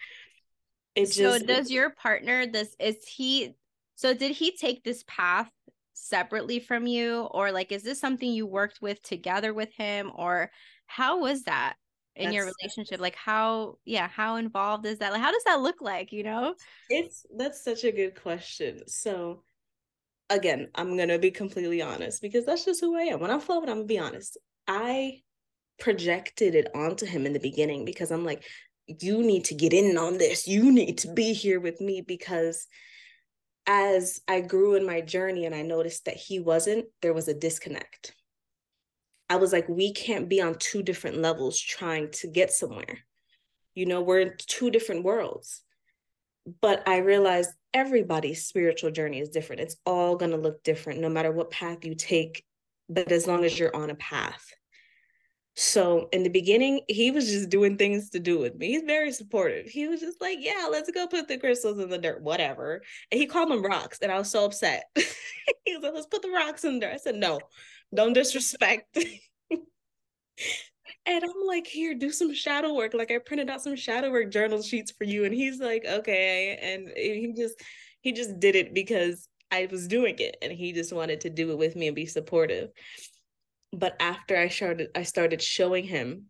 it 0.94 1.07
just 1.07 1.40
So 1.40 1.46
does 1.46 1.70
your 1.70 1.90
partner 1.90 2.46
this 2.46 2.75
is 2.79 3.05
he 3.07 3.55
so 3.96 4.14
did 4.14 4.33
he 4.33 4.57
take 4.57 4.83
this 4.83 5.05
path 5.07 5.51
separately 6.00 6.60
from 6.60 6.86
you? 6.86 7.28
Or 7.30 7.52
like 7.52 7.72
is 7.72 7.82
this 7.82 8.00
something 8.00 8.30
you 8.30 8.46
worked 8.46 8.80
with 8.80 9.02
together 9.02 9.54
with 9.54 9.72
him? 9.74 10.10
Or 10.14 10.50
how 10.86 11.20
was 11.20 11.42
that 11.44 11.74
in 12.16 12.24
that's, 12.24 12.34
your 12.34 12.50
relationship? 12.60 13.00
Like 13.00 13.16
how 13.16 13.78
yeah 13.84 14.08
how 14.08 14.36
involved 14.36 14.86
is 14.86 14.98
that? 14.98 15.12
Like 15.12 15.22
how 15.22 15.32
does 15.32 15.44
that 15.44 15.60
look 15.60 15.80
like 15.80 16.12
you 16.12 16.22
know? 16.22 16.54
It's 16.88 17.26
that's 17.36 17.62
such 17.62 17.84
a 17.84 17.92
good 17.92 18.20
question. 18.20 18.86
So 18.86 19.42
again 20.32 20.68
i'm 20.76 20.96
gonna 20.96 21.18
be 21.18 21.32
completely 21.32 21.82
honest 21.82 22.22
because 22.22 22.46
that's 22.46 22.64
just 22.64 22.80
who 22.80 22.96
i 22.96 23.02
am. 23.02 23.18
When 23.18 23.32
i'm 23.32 23.40
flowing 23.40 23.68
i'm 23.68 23.78
gonna 23.78 23.84
be 23.86 23.98
honest. 23.98 24.38
I 24.68 25.22
projected 25.80 26.54
it 26.54 26.68
onto 26.74 27.04
him 27.04 27.26
in 27.26 27.32
the 27.32 27.40
beginning 27.40 27.84
because 27.84 28.12
i'm 28.12 28.24
like 28.24 28.44
you 29.00 29.22
need 29.22 29.44
to 29.44 29.54
get 29.54 29.72
in 29.72 29.96
on 29.96 30.18
this. 30.18 30.46
You 30.46 30.72
need 30.72 30.98
to 30.98 31.12
be 31.12 31.32
here 31.32 31.60
with 31.60 31.80
me 31.80 32.00
because 32.00 32.66
as 33.66 34.20
I 34.27 34.40
grew 34.40 34.75
in 34.75 34.87
my 34.87 35.01
journey 35.01 35.46
and 35.46 35.55
I 35.55 35.62
noticed 35.62 36.07
that 36.07 36.16
he 36.16 36.40
wasn't, 36.40 36.87
there 37.03 37.14
was 37.14 37.29
a 37.29 37.35
disconnect. 37.35 38.14
I 39.29 39.37
was 39.37 39.53
like, 39.53 39.68
we 39.68 39.92
can't 39.92 40.29
be 40.29 40.40
on 40.40 40.57
two 40.59 40.83
different 40.83 41.18
levels 41.18 41.61
trying 41.61 42.11
to 42.12 42.27
get 42.27 42.53
somewhere. 42.53 42.99
You 43.75 43.87
know, 43.87 44.01
we're 44.01 44.20
in 44.20 44.33
two 44.38 44.70
different 44.70 45.05
worlds. 45.05 45.62
But 46.61 46.88
I 46.88 46.99
realized 46.99 47.51
everybody's 47.73 48.44
spiritual 48.44 48.90
journey 48.90 49.20
is 49.20 49.29
different. 49.29 49.62
It's 49.62 49.77
all 49.87 50.16
going 50.16 50.33
to 50.33 50.37
look 50.37 50.64
different 50.64 51.01
no 51.01 51.09
matter 51.09 51.31
what 51.31 51.51
path 51.51 51.85
you 51.85 51.94
take, 51.94 52.44
but 52.88 53.12
as 53.12 53.27
long 53.27 53.44
as 53.44 53.57
you're 53.57 53.75
on 53.77 53.90
a 53.90 53.94
path. 53.94 54.44
So 55.61 56.09
in 56.11 56.23
the 56.23 56.31
beginning, 56.31 56.81
he 56.88 57.11
was 57.11 57.29
just 57.31 57.51
doing 57.51 57.77
things 57.77 58.09
to 58.11 58.18
do 58.18 58.38
with 58.38 58.57
me. 58.57 58.68
He's 58.68 58.83
very 58.83 59.12
supportive. 59.12 59.66
He 59.66 59.88
was 59.88 60.01
just 60.01 60.18
like, 60.18 60.38
"Yeah, 60.40 60.68
let's 60.70 60.90
go 60.90 61.07
put 61.07 61.29
the 61.29 61.37
crystals 61.37 61.79
in 61.79 61.90
the 61.90 61.99
dirt, 61.99 62.23
whatever." 62.23 62.81
And 63.12 63.20
he 63.20 63.27
called 63.27 63.51
them 63.51 63.62
rocks, 63.62 63.99
and 64.01 64.11
I 64.11 64.16
was 64.16 64.31
so 64.31 64.46
upset. 64.46 64.85
he 64.94 65.75
was 65.75 65.83
like, 65.83 65.92
"Let's 65.92 66.07
put 66.07 66.23
the 66.23 66.31
rocks 66.31 66.64
in 66.64 66.79
there." 66.79 66.90
I 66.90 66.96
said, 66.96 67.16
"No, 67.16 67.40
don't 67.94 68.14
disrespect." 68.14 68.96
and 69.51 69.61
I'm 71.07 71.46
like, 71.46 71.66
"Here, 71.66 71.92
do 71.94 72.11
some 72.11 72.33
shadow 72.33 72.73
work." 72.73 72.94
Like 72.94 73.11
I 73.11 73.18
printed 73.18 73.51
out 73.51 73.61
some 73.61 73.77
shadow 73.77 74.11
work 74.11 74.31
journal 74.31 74.62
sheets 74.62 74.92
for 74.92 75.05
you, 75.05 75.27
and 75.27 75.35
he's 75.35 75.61
like, 75.61 75.85
"Okay," 75.85 76.59
and 76.62 76.88
he 76.96 77.35
just 77.37 77.62
he 78.01 78.12
just 78.12 78.40
did 78.40 78.57
it 78.57 78.73
because 78.73 79.29
I 79.51 79.68
was 79.70 79.88
doing 79.88 80.18
it, 80.20 80.38
and 80.40 80.53
he 80.53 80.73
just 80.73 80.94
wanted 80.94 81.20
to 81.20 81.29
do 81.29 81.53
it 81.53 81.59
with 81.59 81.77
me 81.77 81.88
and 81.88 81.94
be 81.94 82.07
supportive 82.07 82.70
but 83.72 83.96
after 84.00 84.37
I 84.37 84.48
started 84.48 84.88
I 84.94 85.02
started 85.02 85.42
showing 85.42 85.85
him 85.85 86.26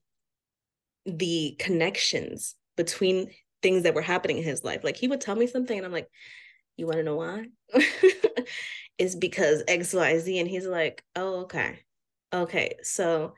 the 1.07 1.57
connections 1.59 2.55
between 2.77 3.31
things 3.63 3.83
that 3.83 3.95
were 3.95 4.03
happening 4.03 4.39
in 4.39 4.45
his 4.45 4.65
life. 4.65 4.85
Like 4.85 4.97
he 4.97 5.09
would 5.09 5.21
tell 5.21 5.37
me 5.37 5.47
something 5.47 5.77
and 5.77 5.87
I'm 5.87 5.93
like, 5.93 6.09
you 6.77 6.87
want 6.87 6.99
to 6.99 7.03
know 7.03 7.17
why? 7.17 7.47
it's 8.99 9.15
because 9.15 9.63
XYZ. 9.65 10.41
And 10.41 10.49
he's 10.49 10.67
like, 10.67 11.03
oh, 11.17 11.43
okay. 11.43 11.81
Okay. 12.33 12.75
So 12.83 13.35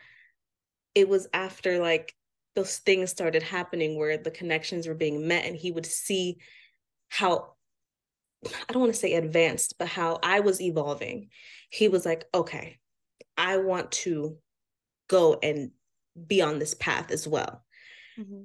it 0.94 1.08
was 1.08 1.28
after 1.32 1.78
like 1.78 2.14
those 2.54 2.78
things 2.78 3.10
started 3.10 3.42
happening 3.42 3.98
where 3.98 4.18
the 4.18 4.30
connections 4.30 4.86
were 4.86 4.94
being 4.94 5.26
met 5.26 5.46
and 5.46 5.56
he 5.56 5.72
would 5.72 5.86
see 5.86 6.38
how 7.08 7.54
I 8.44 8.72
don't 8.72 8.82
want 8.82 8.92
to 8.92 8.98
say 8.98 9.14
advanced, 9.14 9.76
but 9.78 9.86
how 9.88 10.18
I 10.22 10.40
was 10.40 10.60
evolving. 10.60 11.28
He 11.70 11.88
was 11.88 12.04
like, 12.04 12.24
okay, 12.34 12.78
I 13.36 13.58
want 13.58 13.92
to 13.92 14.36
go 15.08 15.38
and 15.42 15.70
be 16.26 16.42
on 16.42 16.58
this 16.58 16.74
path 16.74 17.10
as 17.10 17.26
well. 17.26 17.64
Mm-hmm. 18.18 18.44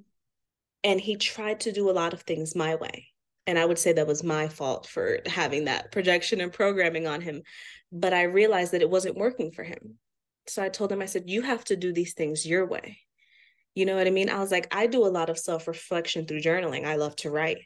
And 0.84 1.02
he 1.02 1.16
tried 1.16 1.62
to 1.62 1.72
do 1.72 1.90
a 1.90 1.92
lot 1.92 2.14
of 2.14 2.22
things 2.22 2.56
my 2.56 2.76
way. 2.76 3.08
And 3.46 3.58
I 3.58 3.66
would 3.66 3.80
say 3.80 3.94
that 3.94 4.08
was 4.08 4.24
my 4.24 4.48
fault 4.48 4.88
for 4.88 5.20
having 5.26 5.66
that 5.66 5.92
projection 5.92 6.42
and 6.42 6.52
programming 6.52 7.08
on 7.08 7.22
him. 7.22 7.44
But 7.92 8.14
I 8.14 8.24
realized 8.24 8.74
that 8.74 8.82
it 8.82 8.90
wasn't 8.90 9.18
working 9.18 9.52
for 9.52 9.64
him. 9.64 9.98
So 10.48 10.62
I 10.62 10.70
told 10.70 10.92
him, 10.92 11.02
I 11.02 11.06
said, 11.06 11.30
you 11.30 11.42
have 11.42 11.64
to 11.66 11.76
do 11.76 11.92
these 11.94 12.14
things 12.14 12.46
your 12.46 12.66
way. 12.66 13.00
You 13.76 13.86
know 13.86 13.96
what 13.96 14.08
I 14.08 14.12
mean? 14.12 14.30
I 14.30 14.40
was 14.40 14.52
like, 14.52 14.68
I 14.76 14.88
do 14.88 15.06
a 15.06 15.08
lot 15.08 15.30
of 15.30 15.38
self 15.38 15.68
reflection 15.68 16.26
through 16.26 16.42
journaling. 16.42 16.86
I 16.86 16.96
love 16.96 17.16
to 17.18 17.30
write. 17.30 17.60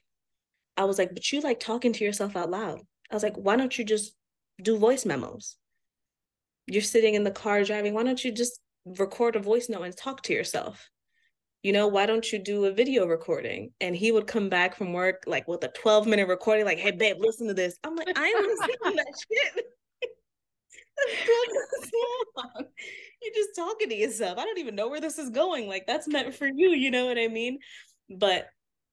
I 0.78 0.86
was 0.86 0.98
like, 0.98 1.14
but 1.14 1.32
you 1.32 1.42
like 1.42 1.60
talking 1.60 1.94
to 1.94 2.04
yourself 2.04 2.36
out 2.36 2.50
loud. 2.50 2.82
I 3.10 3.14
was 3.14 3.24
like, 3.24 3.36
why 3.36 3.56
don't 3.56 3.78
you 3.78 3.86
just 3.86 4.14
do 4.62 4.78
voice 4.78 5.06
memos? 5.06 5.58
You're 6.68 6.82
sitting 6.82 7.16
in 7.16 7.24
the 7.24 7.32
car 7.32 7.64
driving 7.64 7.94
why 7.94 8.04
don't 8.04 8.24
you 8.24 8.32
just 8.32 8.60
record 8.86 9.36
a 9.36 9.40
voice 9.40 9.70
note 9.70 9.84
and 9.84 9.96
talk 9.96 10.24
to 10.24 10.34
yourself? 10.34 10.90
You 11.64 11.74
know 11.74 11.88
why 11.88 12.06
don't 12.08 12.32
you 12.32 12.40
do 12.40 12.66
a 12.66 12.72
video 12.72 13.06
recording? 13.06 13.72
And 13.82 13.96
he 13.96 14.12
would 14.12 14.26
come 14.26 14.50
back 14.50 14.76
from 14.76 14.94
work 14.94 15.24
like 15.28 15.48
with 15.48 15.64
a 15.64 15.68
12 15.70 16.08
minute 16.08 16.28
recording 16.28 16.66
like 16.66 16.80
hey 16.80 16.92
babe 16.92 17.18
listen 17.20 17.48
to 17.48 17.54
this. 17.54 17.78
I'm 17.84 17.96
like 17.96 18.08
i 18.18 18.28
am 18.28 18.44
listening 18.44 18.76
to 18.84 18.92
that 18.92 19.14
shit. 19.56 19.66
You're 23.22 23.34
just 23.34 23.56
talking 23.56 23.90
to 23.90 23.96
yourself. 23.96 24.38
I 24.38 24.46
don't 24.46 24.58
even 24.58 24.76
know 24.76 24.90
where 24.90 25.02
this 25.02 25.20
is 25.20 25.30
going. 25.30 25.68
Like 25.68 25.86
that's 25.86 26.08
meant 26.08 26.34
for 26.34 26.48
you 26.48 26.70
you 26.70 26.90
know 26.90 27.06
what 27.06 27.20
i 27.20 27.28
mean? 27.28 27.60
But 28.10 28.48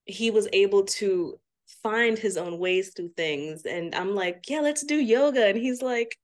he 0.05 0.31
was 0.31 0.49
able 0.53 0.85
to 0.85 1.39
find 1.83 2.19
his 2.19 2.37
own 2.37 2.59
ways 2.59 2.93
through 2.95 3.13
things. 3.17 3.65
And 3.65 3.95
i'm 3.95 4.15
like 4.15 4.45
yeah 4.49 4.61
let's 4.61 4.85
do 4.85 4.97
yoga. 4.97 5.47
And 5.47 5.57
he's 5.57 5.81
like 5.81 6.19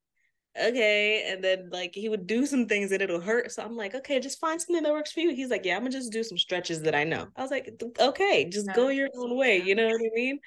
okay. 0.61 1.31
And 1.31 1.43
then 1.43 1.69
like 1.71 1.95
he 1.95 2.09
would 2.09 2.27
do 2.27 2.47
some 2.47 2.67
things 2.67 2.93
and 2.93 3.03
it'll 3.03 3.21
hurt. 3.21 3.53
So 3.53 3.63
I'm 3.63 3.77
like, 3.77 3.95
okay, 3.95 4.21
just 4.21 4.41
find 4.41 4.61
something 4.61 4.83
that 4.83 4.93
works 4.93 5.13
for 5.13 5.21
you. 5.21 5.35
He's 5.35 5.51
like, 5.51 5.65
yeah, 5.65 5.77
I'm 5.77 5.83
gonna 5.83 5.91
just 5.91 6.13
do 6.13 6.23
some 6.23 6.39
stretches 6.39 6.83
that 6.83 6.95
I 6.95 7.05
know. 7.05 7.29
I 7.37 7.43
was 7.43 7.51
like, 7.51 7.71
okay, 8.01 8.49
just 8.49 8.73
go 8.75 8.89
your 8.89 9.09
own 9.17 9.37
way. 9.37 9.63
You 9.63 9.75
know 9.75 9.87
what 9.87 10.01
I 10.01 10.11
mean? 10.15 10.39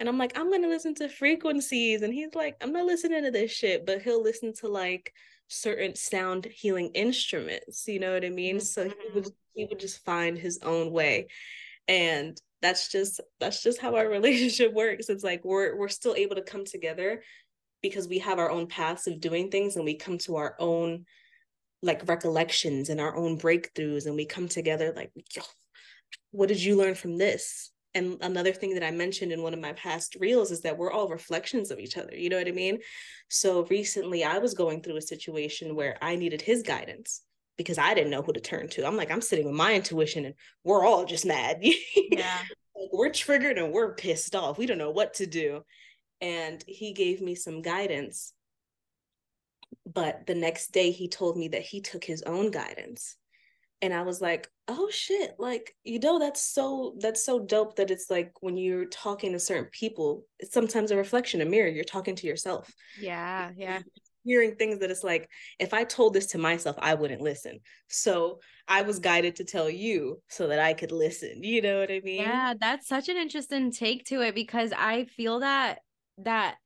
And 0.00 0.08
I'm 0.08 0.18
like, 0.18 0.38
I'm 0.38 0.50
gonna 0.50 0.68
listen 0.68 0.94
to 0.96 1.08
frequencies. 1.08 2.02
And 2.02 2.12
he's 2.12 2.34
like, 2.34 2.56
I'm 2.60 2.72
not 2.72 2.86
listening 2.86 3.24
to 3.24 3.30
this 3.30 3.50
shit, 3.50 3.86
but 3.86 4.02
he'll 4.02 4.22
listen 4.22 4.52
to 4.54 4.68
like 4.68 5.12
certain 5.48 5.94
sound 5.94 6.46
healing 6.46 6.90
instruments. 6.94 7.86
You 7.86 8.00
know 8.00 8.14
what 8.14 8.24
I 8.24 8.30
mean? 8.30 8.56
Mm-hmm. 8.56 8.64
So 8.64 8.84
he 8.84 8.94
would 9.14 9.28
he 9.54 9.66
would 9.66 9.80
just 9.80 10.04
find 10.04 10.36
his 10.36 10.58
own 10.62 10.90
way. 10.90 11.28
And 11.86 12.36
that's 12.62 12.90
just 12.90 13.20
that's 13.40 13.62
just 13.62 13.80
how 13.80 13.94
our 13.94 14.08
relationship 14.08 14.72
works. 14.72 15.08
It's 15.08 15.24
like 15.24 15.44
we're 15.44 15.76
we're 15.76 15.88
still 15.88 16.14
able 16.14 16.36
to 16.36 16.42
come 16.42 16.64
together 16.64 17.22
because 17.84 18.08
we 18.08 18.18
have 18.18 18.38
our 18.38 18.50
own 18.50 18.66
paths 18.66 19.06
of 19.06 19.20
doing 19.20 19.50
things 19.50 19.76
and 19.76 19.84
we 19.84 19.94
come 19.94 20.16
to 20.16 20.36
our 20.36 20.56
own 20.58 21.04
like 21.82 22.08
recollections 22.08 22.88
and 22.88 22.98
our 22.98 23.14
own 23.14 23.38
breakthroughs 23.38 24.06
and 24.06 24.16
we 24.16 24.24
come 24.24 24.48
together 24.48 24.94
like 24.96 25.10
Yo, 25.36 25.42
what 26.30 26.48
did 26.48 26.64
you 26.64 26.76
learn 26.78 26.94
from 26.94 27.18
this? 27.18 27.70
And 27.92 28.16
another 28.22 28.52
thing 28.52 28.72
that 28.72 28.82
i 28.82 28.90
mentioned 28.90 29.32
in 29.32 29.42
one 29.42 29.52
of 29.52 29.60
my 29.60 29.74
past 29.74 30.16
reels 30.18 30.50
is 30.50 30.62
that 30.62 30.78
we're 30.78 30.90
all 30.90 31.08
reflections 31.10 31.70
of 31.70 31.78
each 31.78 31.98
other 31.98 32.16
you 32.16 32.30
know 32.30 32.38
what 32.38 32.48
i 32.48 32.52
mean? 32.52 32.78
So 33.28 33.66
recently 33.66 34.24
i 34.24 34.38
was 34.38 34.54
going 34.54 34.80
through 34.80 34.96
a 34.96 35.02
situation 35.02 35.76
where 35.76 35.98
i 36.00 36.16
needed 36.16 36.40
his 36.40 36.62
guidance 36.62 37.20
because 37.58 37.76
i 37.76 37.92
didn't 37.92 38.12
know 38.12 38.22
who 38.22 38.32
to 38.32 38.40
turn 38.40 38.68
to. 38.68 38.86
I'm 38.86 38.96
like 38.96 39.10
i'm 39.10 39.20
sitting 39.20 39.44
with 39.44 39.54
my 39.54 39.74
intuition 39.74 40.24
and 40.24 40.34
we're 40.64 40.86
all 40.86 41.04
just 41.04 41.26
mad. 41.26 41.62
Yeah. 42.10 42.38
Like 42.74 42.92
we're 42.94 43.12
triggered 43.12 43.58
and 43.58 43.72
we're 43.72 43.94
pissed 43.94 44.34
off. 44.34 44.56
We 44.56 44.66
don't 44.66 44.78
know 44.78 44.90
what 44.90 45.14
to 45.14 45.26
do 45.26 45.64
and 46.20 46.62
he 46.66 46.92
gave 46.92 47.20
me 47.20 47.34
some 47.34 47.62
guidance. 47.62 48.32
But 49.86 50.26
the 50.26 50.34
next 50.34 50.72
day 50.72 50.90
he 50.90 51.08
told 51.08 51.36
me 51.36 51.48
that 51.48 51.62
he 51.62 51.80
took 51.80 52.04
his 52.04 52.22
own 52.22 52.50
guidance. 52.50 53.16
And 53.82 53.92
i 53.92 54.00
was 54.00 54.22
like 54.22 54.48
oh 54.68 54.88
shit 54.90 55.34
like 55.38 55.74
you 55.84 55.98
know 55.98 56.18
that's 56.18 56.40
so 56.40 56.94
that's 57.00 57.22
so 57.22 57.38
dope 57.38 57.76
that 57.76 57.90
it's 57.90 58.08
like 58.08 58.32
when 58.40 58.56
you're 58.56 58.86
talking 58.86 59.32
to 59.32 59.38
certain 59.38 59.68
people 59.72 60.24
it's 60.38 60.54
sometimes 60.54 60.90
a 60.90 60.96
reflection 60.96 61.42
a 61.42 61.44
mirror 61.44 61.68
you're 61.68 61.84
talking 61.84 62.16
to 62.16 62.26
yourself. 62.26 62.72
Yeah 62.98 63.50
yeah. 63.56 63.80
Hearing 64.24 64.56
things 64.56 64.78
that 64.78 64.90
it's 64.90 65.04
like 65.04 65.28
if 65.58 65.74
i 65.74 65.84
told 65.84 66.14
this 66.14 66.28
to 66.28 66.38
myself 66.38 66.76
i 66.78 66.94
wouldn't 66.94 67.20
listen. 67.20 67.60
So 67.88 68.40
i 68.66 68.80
was 68.80 69.00
guided 69.00 69.36
to 69.36 69.44
tell 69.44 69.68
you 69.68 70.22
so 70.28 70.46
that 70.46 70.60
i 70.60 70.72
could 70.72 70.92
listen. 70.92 71.42
You 71.42 71.60
know 71.60 71.80
what 71.80 71.90
i 71.90 72.00
mean? 72.02 72.22
Yeah 72.22 72.54
that's 72.58 72.88
such 72.88 73.10
an 73.10 73.18
interesting 73.18 73.70
take 73.70 74.06
to 74.06 74.22
it 74.22 74.34
because 74.34 74.72
i 74.72 75.04
feel 75.04 75.40
that 75.40 75.80
that 76.18 76.56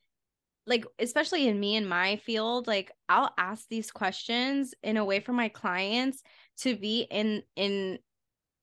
like 0.67 0.85
especially 0.99 1.49
in 1.49 1.59
me 1.59 1.77
and 1.77 1.89
my 1.89 2.17
field 2.17 2.67
like 2.67 2.93
i'll 3.09 3.33
ask 3.39 3.67
these 3.69 3.91
questions 3.91 4.75
in 4.83 4.97
a 4.97 5.05
way 5.05 5.19
for 5.19 5.33
my 5.33 5.49
clients 5.49 6.23
to 6.59 6.77
be 6.77 7.07
in 7.11 7.43
in 7.57 7.99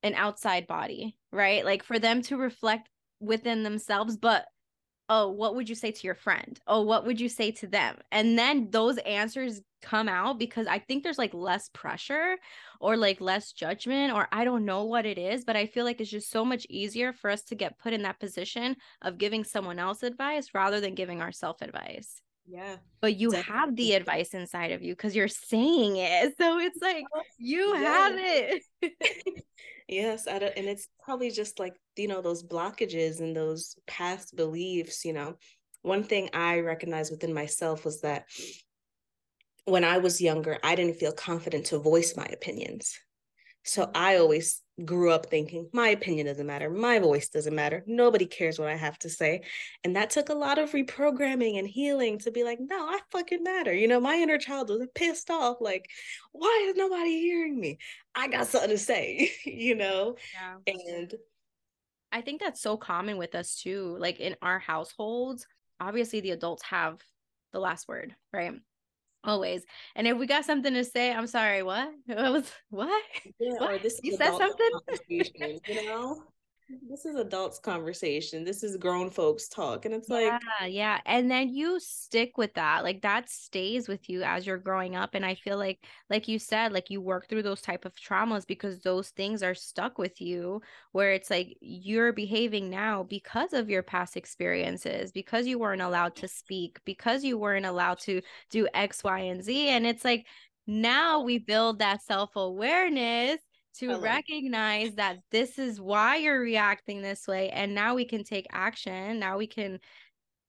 an 0.04 0.14
outside 0.14 0.68
body 0.68 1.18
right? 1.36 1.66
Like 1.66 1.84
for 1.84 2.00
them 2.00 2.22
to 2.24 2.38
reflect 2.38 2.90
within 3.20 3.64
themselves 3.64 4.18
but 4.18 4.46
oh 5.10 5.30
what 5.30 5.56
would 5.56 5.70
you 5.70 5.76
say 5.76 5.92
to 5.92 6.08
your 6.08 6.16
friend? 6.16 6.60
Oh 6.66 6.82
what 6.82 7.06
would 7.06 7.20
you 7.20 7.30
say 7.30 7.52
to 7.52 7.68
them? 7.68 7.98
And 8.12 8.38
then 8.38 8.70
those 8.72 8.98
answers 9.00 9.62
come 9.86 10.10
out 10.10 10.40
because 10.40 10.68
i 10.68 10.80
think 10.80 11.04
there's 11.04 11.18
like 11.18 11.34
less 11.34 11.70
pressure 11.70 12.36
or 12.80 12.98
like 12.98 13.22
less 13.22 13.52
judgment 13.52 14.12
or 14.14 14.28
i 14.32 14.44
don't 14.44 14.66
know 14.66 14.84
what 14.84 15.06
it 15.06 15.18
is 15.18 15.46
but 15.46 15.56
i 15.56 15.66
feel 15.66 15.86
like 15.86 16.02
it's 16.02 16.10
just 16.10 16.30
so 16.32 16.44
much 16.44 16.66
easier 16.70 17.14
for 17.14 17.30
us 17.30 17.44
to 17.44 17.56
get 17.56 17.78
put 17.80 17.94
in 17.94 18.02
that 18.02 18.20
position 18.20 18.76
of 19.02 19.18
giving 19.18 19.44
someone 19.44 19.80
else 19.80 20.04
advice 20.04 20.50
rather 20.54 20.82
than 20.82 20.96
giving 20.96 21.22
ourselves 21.22 21.62
advice 21.62 22.22
Yeah. 22.48 22.78
But 23.02 23.18
you 23.18 23.32
definitely. 23.32 23.54
have 23.60 23.76
the 23.76 23.94
advice 23.94 24.34
inside 24.34 24.72
of 24.72 24.82
you 24.84 24.94
because 24.94 25.16
you're 25.16 25.28
saying 25.28 25.98
it. 25.98 26.36
So 26.40 26.60
it's 26.60 26.82
like 26.82 27.06
you 27.38 27.74
yeah. 27.76 27.82
have 27.82 28.14
it. 28.18 28.64
yes. 29.88 30.28
and 30.28 30.44
it's 30.44 30.88
probably 31.04 31.32
just 31.32 31.60
like, 31.60 31.74
you 31.96 32.08
know, 32.08 32.22
those 32.22 32.44
blockages 32.44 33.20
and 33.20 33.36
those 33.36 33.76
past 33.88 34.36
beliefs, 34.36 35.06
you 35.06 35.14
know. 35.14 35.38
One 35.82 36.04
thing 36.04 36.30
I 36.34 36.60
recognized 36.60 37.12
within 37.12 37.34
myself 37.34 37.86
was 37.86 38.02
that 38.02 38.26
when 39.66 39.84
I 39.84 39.98
was 39.98 40.22
younger, 40.22 40.58
I 40.64 40.76
didn't 40.76 40.98
feel 40.98 41.12
confident 41.12 41.68
to 41.68 41.80
voice 41.80 42.16
my 42.16 42.26
opinions. 42.26 42.98
So 43.64 43.90
I 43.96 44.18
always 44.18 44.62
grew 44.84 45.10
up 45.10 45.26
thinking 45.28 45.70
my 45.74 45.90
opinion 45.90 46.28
doesn't 46.28 46.46
matter, 46.46 46.70
my 46.70 47.00
voice 47.00 47.30
doesn't 47.30 47.56
matter, 47.56 47.84
nobody 47.88 48.26
cares 48.26 48.60
what 48.60 48.70
I 48.70 48.76
have 48.76 49.00
to 49.00 49.10
say. 49.10 49.42
And 49.84 49.96
that 49.96 50.12
took 50.12 50.30
a 50.30 50.36
lot 50.36 50.60
of 50.60 50.72
reprogramming 50.72 51.58
and 51.58 51.68
healing 51.68 52.20
to 52.20 52.32
be 52.32 52.44
like, 52.44 52.60
no, 52.62 52.76
I 52.76 53.00
fucking 53.12 53.42
matter. 53.42 53.74
You 53.74 53.88
know, 53.88 54.00
my 54.00 54.16
inner 54.16 54.38
child 54.38 54.70
was 54.70 54.86
pissed 54.94 55.32
off, 55.32 55.58
like, 55.62 55.90
why 56.32 56.68
is 56.70 56.76
nobody 56.76 57.20
hearing 57.22 57.60
me? 57.60 57.80
I 58.14 58.28
got 58.28 58.48
something 58.48 58.70
to 58.70 58.78
say, 58.78 59.32
you 59.46 59.76
know? 59.76 60.18
Yeah. 60.34 60.74
And 60.74 61.14
I 62.12 62.22
think 62.22 62.40
that's 62.42 62.62
so 62.62 62.78
common 62.78 63.18
with 63.18 63.34
us 63.34 63.56
too. 63.56 63.98
Like 64.00 64.20
in 64.20 64.36
our 64.42 64.60
households, 64.60 65.48
obviously 65.80 66.22
the 66.22 66.32
adults 66.32 66.64
have 66.66 67.00
the 67.52 67.60
last 67.60 67.88
word, 67.88 68.16
right? 68.32 68.54
Always. 69.26 69.66
And 69.96 70.08
if 70.08 70.18
we 70.18 70.28
got 70.28 70.46
something 70.46 70.74
to 70.74 70.84
say, 70.84 71.14
I'm 71.14 71.28
sorry, 71.28 71.64
what? 71.64 71.90
What 72.08 72.32
was 72.32 72.52
what? 72.70 73.04
Yeah, 73.40 73.54
what? 73.60 73.84
this 73.84 74.00
you 74.04 74.16
said 74.16 74.36
something? 74.38 74.70
you 75.10 75.86
know? 75.86 76.24
This 76.90 77.06
is 77.06 77.16
adults 77.16 77.60
conversation. 77.60 78.44
This 78.44 78.64
is 78.64 78.78
grown 78.78 79.10
folks 79.10 79.48
talk. 79.48 79.86
And 79.86 79.94
it's 79.94 80.10
like 80.10 80.34
yeah 80.62 80.66
yeah. 80.66 81.02
And 81.06 81.30
then 81.30 81.54
you 81.54 81.80
stick 81.80 82.38
with 82.38 82.54
that. 82.56 82.84
Like 82.84 83.02
that 83.02 83.30
stays 83.30 83.88
with 83.88 84.10
you 84.10 84.24
as 84.24 84.48
you're 84.48 84.58
growing 84.58 84.96
up. 84.96 85.14
And 85.14 85.26
i 85.26 85.36
feel 85.36 85.58
like 85.58 85.86
like 86.10 86.28
you 86.28 86.40
said 86.40 86.74
like 86.74 86.90
you 86.90 87.02
work 87.02 87.30
through 87.30 87.44
those 87.44 87.62
type 87.62 87.86
of 87.86 87.94
traumas 87.96 88.48
because 88.48 88.80
those 88.80 89.10
things 89.10 89.44
are 89.44 89.56
stuck 89.56 89.98
with 89.98 90.20
you 90.20 90.62
where 90.92 91.12
it's 91.12 91.30
like 91.30 91.56
you're 91.62 92.14
behaving 92.14 92.70
now 92.70 93.04
because 93.04 93.54
of 93.54 93.70
your 93.70 93.84
past 93.84 94.18
experiences 94.18 95.12
because 95.12 95.46
you 95.46 95.60
weren't 95.60 95.82
allowed 95.82 96.16
to 96.16 96.28
speak 96.28 96.80
because 96.86 97.24
you 97.24 97.38
weren't 97.38 97.66
allowed 97.66 98.00
to 98.00 98.22
do 98.50 98.68
x 98.74 99.04
y 99.04 99.20
and 99.20 99.44
z. 99.44 99.70
And 99.70 99.86
it's 99.86 100.04
like 100.04 100.26
now 100.68 101.22
we 101.22 101.38
build 101.38 101.80
that 101.80 102.02
self-awareness 102.04 103.40
to 103.80 103.94
like 103.94 104.02
recognize 104.02 104.90
it. 104.90 104.96
that 104.98 105.20
this 105.32 105.60
is 105.60 105.80
why 105.80 106.18
you're 106.18 106.40
reacting 106.40 107.02
this 107.02 107.28
way 107.28 107.50
and 107.50 107.74
now 107.74 107.96
we 107.96 108.06
can 108.06 108.24
take 108.24 108.48
action 108.52 109.20
now 109.20 109.38
we 109.38 109.48
can 109.48 109.80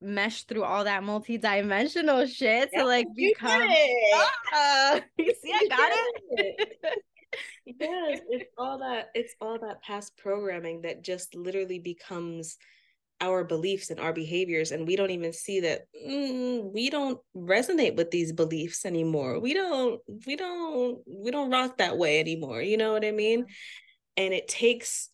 mesh 0.01 0.43
through 0.45 0.63
all 0.63 0.85
that 0.85 1.03
multi-dimensional 1.03 2.27
shit 2.27 2.71
to 2.73 2.85
like 2.85 3.07
become 3.15 3.63
uh, 4.55 5.01
you 5.19 5.33
see 5.43 5.53
i 5.53 5.67
got 5.69 5.93
it, 5.93 6.57
it. 6.83 6.99
yes 7.81 8.21
it's 8.29 8.51
all 8.59 8.79
that 8.79 9.11
it's 9.15 9.35
all 9.41 9.59
that 9.59 9.83
past 9.83 10.17
programming 10.17 10.83
that 10.83 11.03
just 11.03 11.35
literally 11.35 11.79
becomes 11.79 12.59
our 13.21 13.45
beliefs 13.45 13.91
and 13.91 13.99
our 13.99 14.13
behaviors 14.13 14.73
and 14.73 14.87
we 14.87 14.95
don't 14.95 15.11
even 15.11 15.33
see 15.33 15.61
that 15.61 15.83
mm, 16.07 16.73
we 16.73 16.91
don't 16.91 17.19
resonate 17.35 17.97
with 17.97 18.11
these 18.11 18.33
beliefs 18.33 18.85
anymore. 18.85 19.41
We 19.41 19.55
don't 19.55 20.01
we 20.27 20.37
don't 20.37 20.99
we 21.07 21.31
don't 21.31 21.51
rock 21.51 21.79
that 21.79 21.97
way 21.97 22.21
anymore 22.21 22.61
you 22.61 22.77
know 22.77 22.93
what 22.93 23.05
i 23.05 23.11
mean? 23.11 23.47
And 24.17 24.35
it 24.35 24.49
takes 24.49 25.11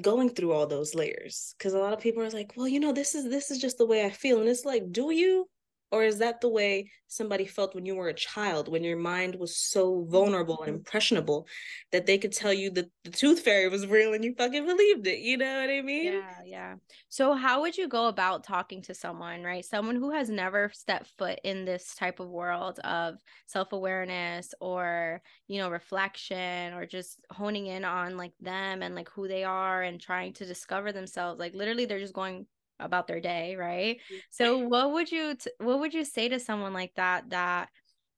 going 0.00 0.30
through 0.30 0.52
all 0.52 0.66
those 0.66 0.94
layers 0.94 1.54
because 1.58 1.74
a 1.74 1.78
lot 1.78 1.92
of 1.92 2.00
people 2.00 2.22
are 2.22 2.30
like 2.30 2.54
well 2.56 2.68
you 2.68 2.80
know 2.80 2.92
this 2.92 3.14
is 3.14 3.28
this 3.28 3.50
is 3.50 3.58
just 3.58 3.76
the 3.76 3.84
way 3.86 4.06
i 4.06 4.10
feel 4.10 4.40
and 4.40 4.48
it's 4.48 4.64
like 4.64 4.90
do 4.90 5.12
you 5.12 5.46
or 5.92 6.02
is 6.02 6.18
that 6.18 6.40
the 6.40 6.48
way 6.48 6.90
somebody 7.06 7.44
felt 7.44 7.74
when 7.74 7.84
you 7.84 7.94
were 7.94 8.08
a 8.08 8.14
child, 8.14 8.66
when 8.66 8.82
your 8.82 8.96
mind 8.96 9.34
was 9.34 9.54
so 9.54 9.92
mm-hmm. 9.92 10.10
vulnerable 10.10 10.62
and 10.62 10.74
impressionable 10.76 11.46
that 11.92 12.06
they 12.06 12.16
could 12.16 12.32
tell 12.32 12.52
you 12.52 12.70
that 12.70 12.90
the 13.04 13.10
tooth 13.10 13.40
fairy 13.40 13.68
was 13.68 13.86
real 13.86 14.14
and 14.14 14.24
you 14.24 14.34
fucking 14.34 14.64
believed 14.64 15.06
it? 15.06 15.18
You 15.18 15.36
know 15.36 15.60
what 15.60 15.68
I 15.68 15.82
mean? 15.82 16.14
Yeah, 16.14 16.34
yeah. 16.46 16.74
So, 17.10 17.34
how 17.34 17.60
would 17.60 17.76
you 17.76 17.88
go 17.88 18.08
about 18.08 18.42
talking 18.42 18.80
to 18.82 18.94
someone, 18.94 19.42
right? 19.42 19.62
Someone 19.62 19.96
who 19.96 20.10
has 20.12 20.30
never 20.30 20.70
stepped 20.72 21.12
foot 21.18 21.38
in 21.44 21.66
this 21.66 21.94
type 21.94 22.20
of 22.20 22.30
world 22.30 22.78
of 22.80 23.16
self 23.46 23.72
awareness 23.72 24.54
or, 24.60 25.20
you 25.46 25.58
know, 25.58 25.68
reflection 25.68 26.72
or 26.72 26.86
just 26.86 27.20
honing 27.30 27.66
in 27.66 27.84
on 27.84 28.16
like 28.16 28.32
them 28.40 28.82
and 28.82 28.94
like 28.94 29.10
who 29.10 29.28
they 29.28 29.44
are 29.44 29.82
and 29.82 30.00
trying 30.00 30.32
to 30.34 30.46
discover 30.46 30.90
themselves. 30.90 31.38
Like, 31.38 31.54
literally, 31.54 31.84
they're 31.84 31.98
just 31.98 32.14
going 32.14 32.46
about 32.84 33.06
their 33.06 33.20
day 33.20 33.56
right 33.56 33.98
so 34.30 34.58
what 34.58 34.92
would 34.92 35.10
you 35.10 35.34
t- 35.34 35.50
what 35.58 35.80
would 35.80 35.94
you 35.94 36.04
say 36.04 36.28
to 36.28 36.38
someone 36.38 36.72
like 36.72 36.92
that 36.94 37.28
that 37.30 37.68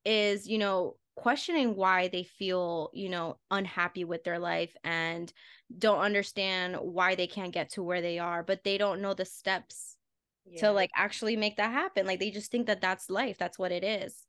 is 0.05 0.48
you 0.48 0.59
know 0.59 0.96
questioning 1.16 1.77
why 1.77 2.09
they 2.09 2.24
feel 2.24 2.90
you 2.92 3.09
know 3.09 3.37
unhappy 3.50 4.05
with 4.05 4.24
their 4.24 4.38
life 4.38 4.74
and 4.83 5.33
don't 5.79 6.00
understand 6.00 6.77
why 6.77 7.14
they 7.14 7.27
can't 7.27 7.53
get 7.53 7.70
to 7.70 7.83
where 7.83 8.00
they 8.00 8.18
are 8.18 8.42
but 8.42 8.64
they 8.64 8.77
don't 8.79 9.00
know 9.00 9.14
the 9.14 9.24
steps 9.24 9.96
yeah. 10.44 10.61
to 10.61 10.72
like 10.72 10.90
actually 10.96 11.37
make 11.37 11.57
that 11.57 11.72
happen 11.72 12.07
like 12.07 12.18
they 12.18 12.31
just 12.31 12.50
think 12.50 12.66
that 12.66 12.81
that's 12.81 13.09
life 13.09 13.38
that's 13.38 13.59
what 13.59 13.72
it 13.72 13.85
is 13.85 14.27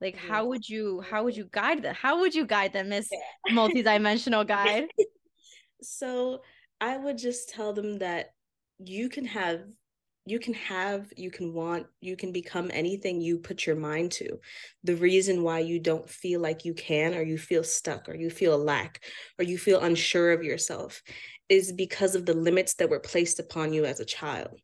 like 0.00 0.14
yeah. 0.14 0.20
how 0.28 0.44
would 0.46 0.68
you 0.68 1.00
how 1.00 1.24
would 1.24 1.36
you 1.36 1.48
guide 1.50 1.82
them 1.82 1.94
how 1.94 2.20
would 2.20 2.34
you 2.34 2.46
guide 2.46 2.72
them 2.72 2.92
as 2.92 3.08
yeah. 3.10 3.54
multi-dimensional 3.54 4.44
guide 4.44 4.86
so 5.82 6.42
i 6.80 6.96
would 6.96 7.16
just 7.16 7.48
tell 7.48 7.72
them 7.72 7.98
that 7.98 8.34
you 8.78 9.08
can 9.08 9.24
have 9.24 9.62
you 10.28 10.40
can 10.40 10.54
have 10.54 11.12
you 11.16 11.30
can 11.30 11.54
want 11.54 11.86
you 12.00 12.16
can 12.16 12.32
become 12.32 12.68
anything 12.72 13.20
you 13.20 13.38
put 13.38 13.64
your 13.64 13.76
mind 13.76 14.10
to. 14.10 14.40
The 14.82 14.96
reason 14.96 15.42
why 15.44 15.60
you 15.60 15.78
don't 15.78 16.10
feel 16.10 16.40
like 16.40 16.64
you 16.64 16.74
can 16.74 17.14
or 17.14 17.22
you 17.22 17.38
feel 17.38 17.62
stuck 17.62 18.08
or 18.08 18.14
you 18.14 18.28
feel 18.28 18.58
lack 18.58 19.04
or 19.38 19.44
you 19.44 19.56
feel 19.56 19.80
unsure 19.80 20.32
of 20.32 20.42
yourself 20.42 21.00
is 21.48 21.72
because 21.72 22.16
of 22.16 22.26
the 22.26 22.34
limits 22.34 22.74
that 22.74 22.90
were 22.90 22.98
placed 22.98 23.38
upon 23.38 23.72
you 23.72 23.84
as 23.84 24.00
a 24.00 24.04
child. 24.04 24.58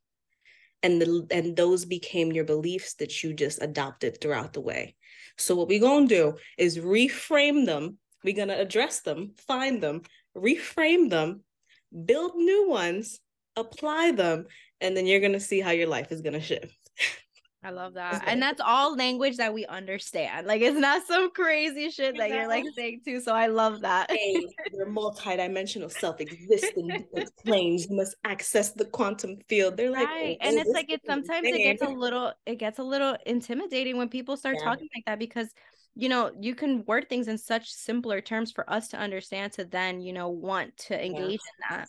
And 0.83 1.01
the 1.01 1.27
and 1.31 1.57
those 1.57 1.85
became 1.85 2.33
your 2.33 2.45
beliefs 2.45 2.95
that 2.95 3.23
you 3.23 3.33
just 3.33 3.63
adopted 3.63 4.21
throughout 4.21 4.53
the 4.53 4.61
way. 4.61 4.97
So 5.39 5.55
what 5.55 5.69
we're 5.69 5.79
going 5.79 6.09
to 6.09 6.15
do 6.15 6.37
is 6.59 6.79
reframe 6.79 7.67
them. 7.67 7.99
We're 8.25 8.35
going 8.35 8.49
to 8.49 8.61
address 8.61 9.01
them 9.01 9.35
find 9.47 9.81
them 9.81 10.03
reframe 10.37 11.11
them 11.11 11.43
build 12.07 12.35
new 12.35 12.69
ones 12.69 13.21
apply 13.57 14.13
them, 14.13 14.47
and 14.81 14.97
then 14.97 15.07
you're 15.07 15.21
going 15.21 15.33
to 15.33 15.41
see 15.41 15.61
how 15.61 15.71
your 15.71 15.89
life 15.89 16.13
is 16.13 16.21
going 16.21 16.35
to 16.35 16.41
shift. 16.41 16.77
I 17.65 17.71
love 17.71 17.95
that. 17.95 18.25
And 18.27 18.43
that's 18.43 18.61
all 18.61 18.97
language 18.97 19.37
that 19.37 19.55
we 19.55 19.65
understand. 19.67 20.49
Like 20.49 20.63
it's 20.63 20.79
not 20.79 21.07
some 21.07 21.31
crazy 21.31 21.91
shit 21.91 22.17
that 22.17 22.31
you're 22.31 22.49
like 22.49 22.65
saying 22.75 23.03
too. 23.05 23.21
So 23.21 23.35
I 23.35 23.47
love 23.47 23.83
that. 23.83 24.11
hey, 24.11 24.45
your 24.73 24.87
multidimensional 24.87 25.91
self 25.91 26.21
exists 26.21 26.73
in 26.77 26.89
different 26.89 27.31
planes. 27.45 27.89
You 27.89 27.97
must 27.97 28.17
access 28.25 28.73
the 28.73 28.87
quantum 28.87 29.37
field. 29.49 29.77
They're 29.77 29.91
like 29.91 30.09
right. 30.09 30.37
Oh, 30.43 30.49
and 30.49 30.59
it's 30.59 30.71
like 30.71 30.91
it 30.91 31.03
sometimes 31.07 31.47
it 31.47 31.59
gets 31.59 31.83
a 31.83 31.89
little 31.89 32.33
it 32.47 32.57
gets 32.57 32.81
a 32.81 32.85
little 32.85 33.17
intimidating 33.27 33.97
when 33.97 34.09
people 34.09 34.37
start 34.37 34.57
yeah. 34.59 34.65
talking 34.65 34.89
like 34.97 35.05
that 35.07 35.21
because 35.21 35.49
you 35.95 36.09
know 36.09 36.33
you 36.41 36.57
can 36.57 36.85
word 36.87 37.09
things 37.09 37.29
in 37.29 37.39
such 37.39 37.71
simpler 37.73 38.21
terms 38.21 38.51
for 38.51 38.69
us 38.69 38.89
to 38.89 38.99
understand 38.99 39.53
to 39.53 39.65
then 39.65 40.01
you 40.01 40.13
know 40.13 40.31
want 40.31 40.77
to 40.79 41.05
engage 41.05 41.41
yeah. 41.71 41.77
in 41.77 41.79
that 41.79 41.89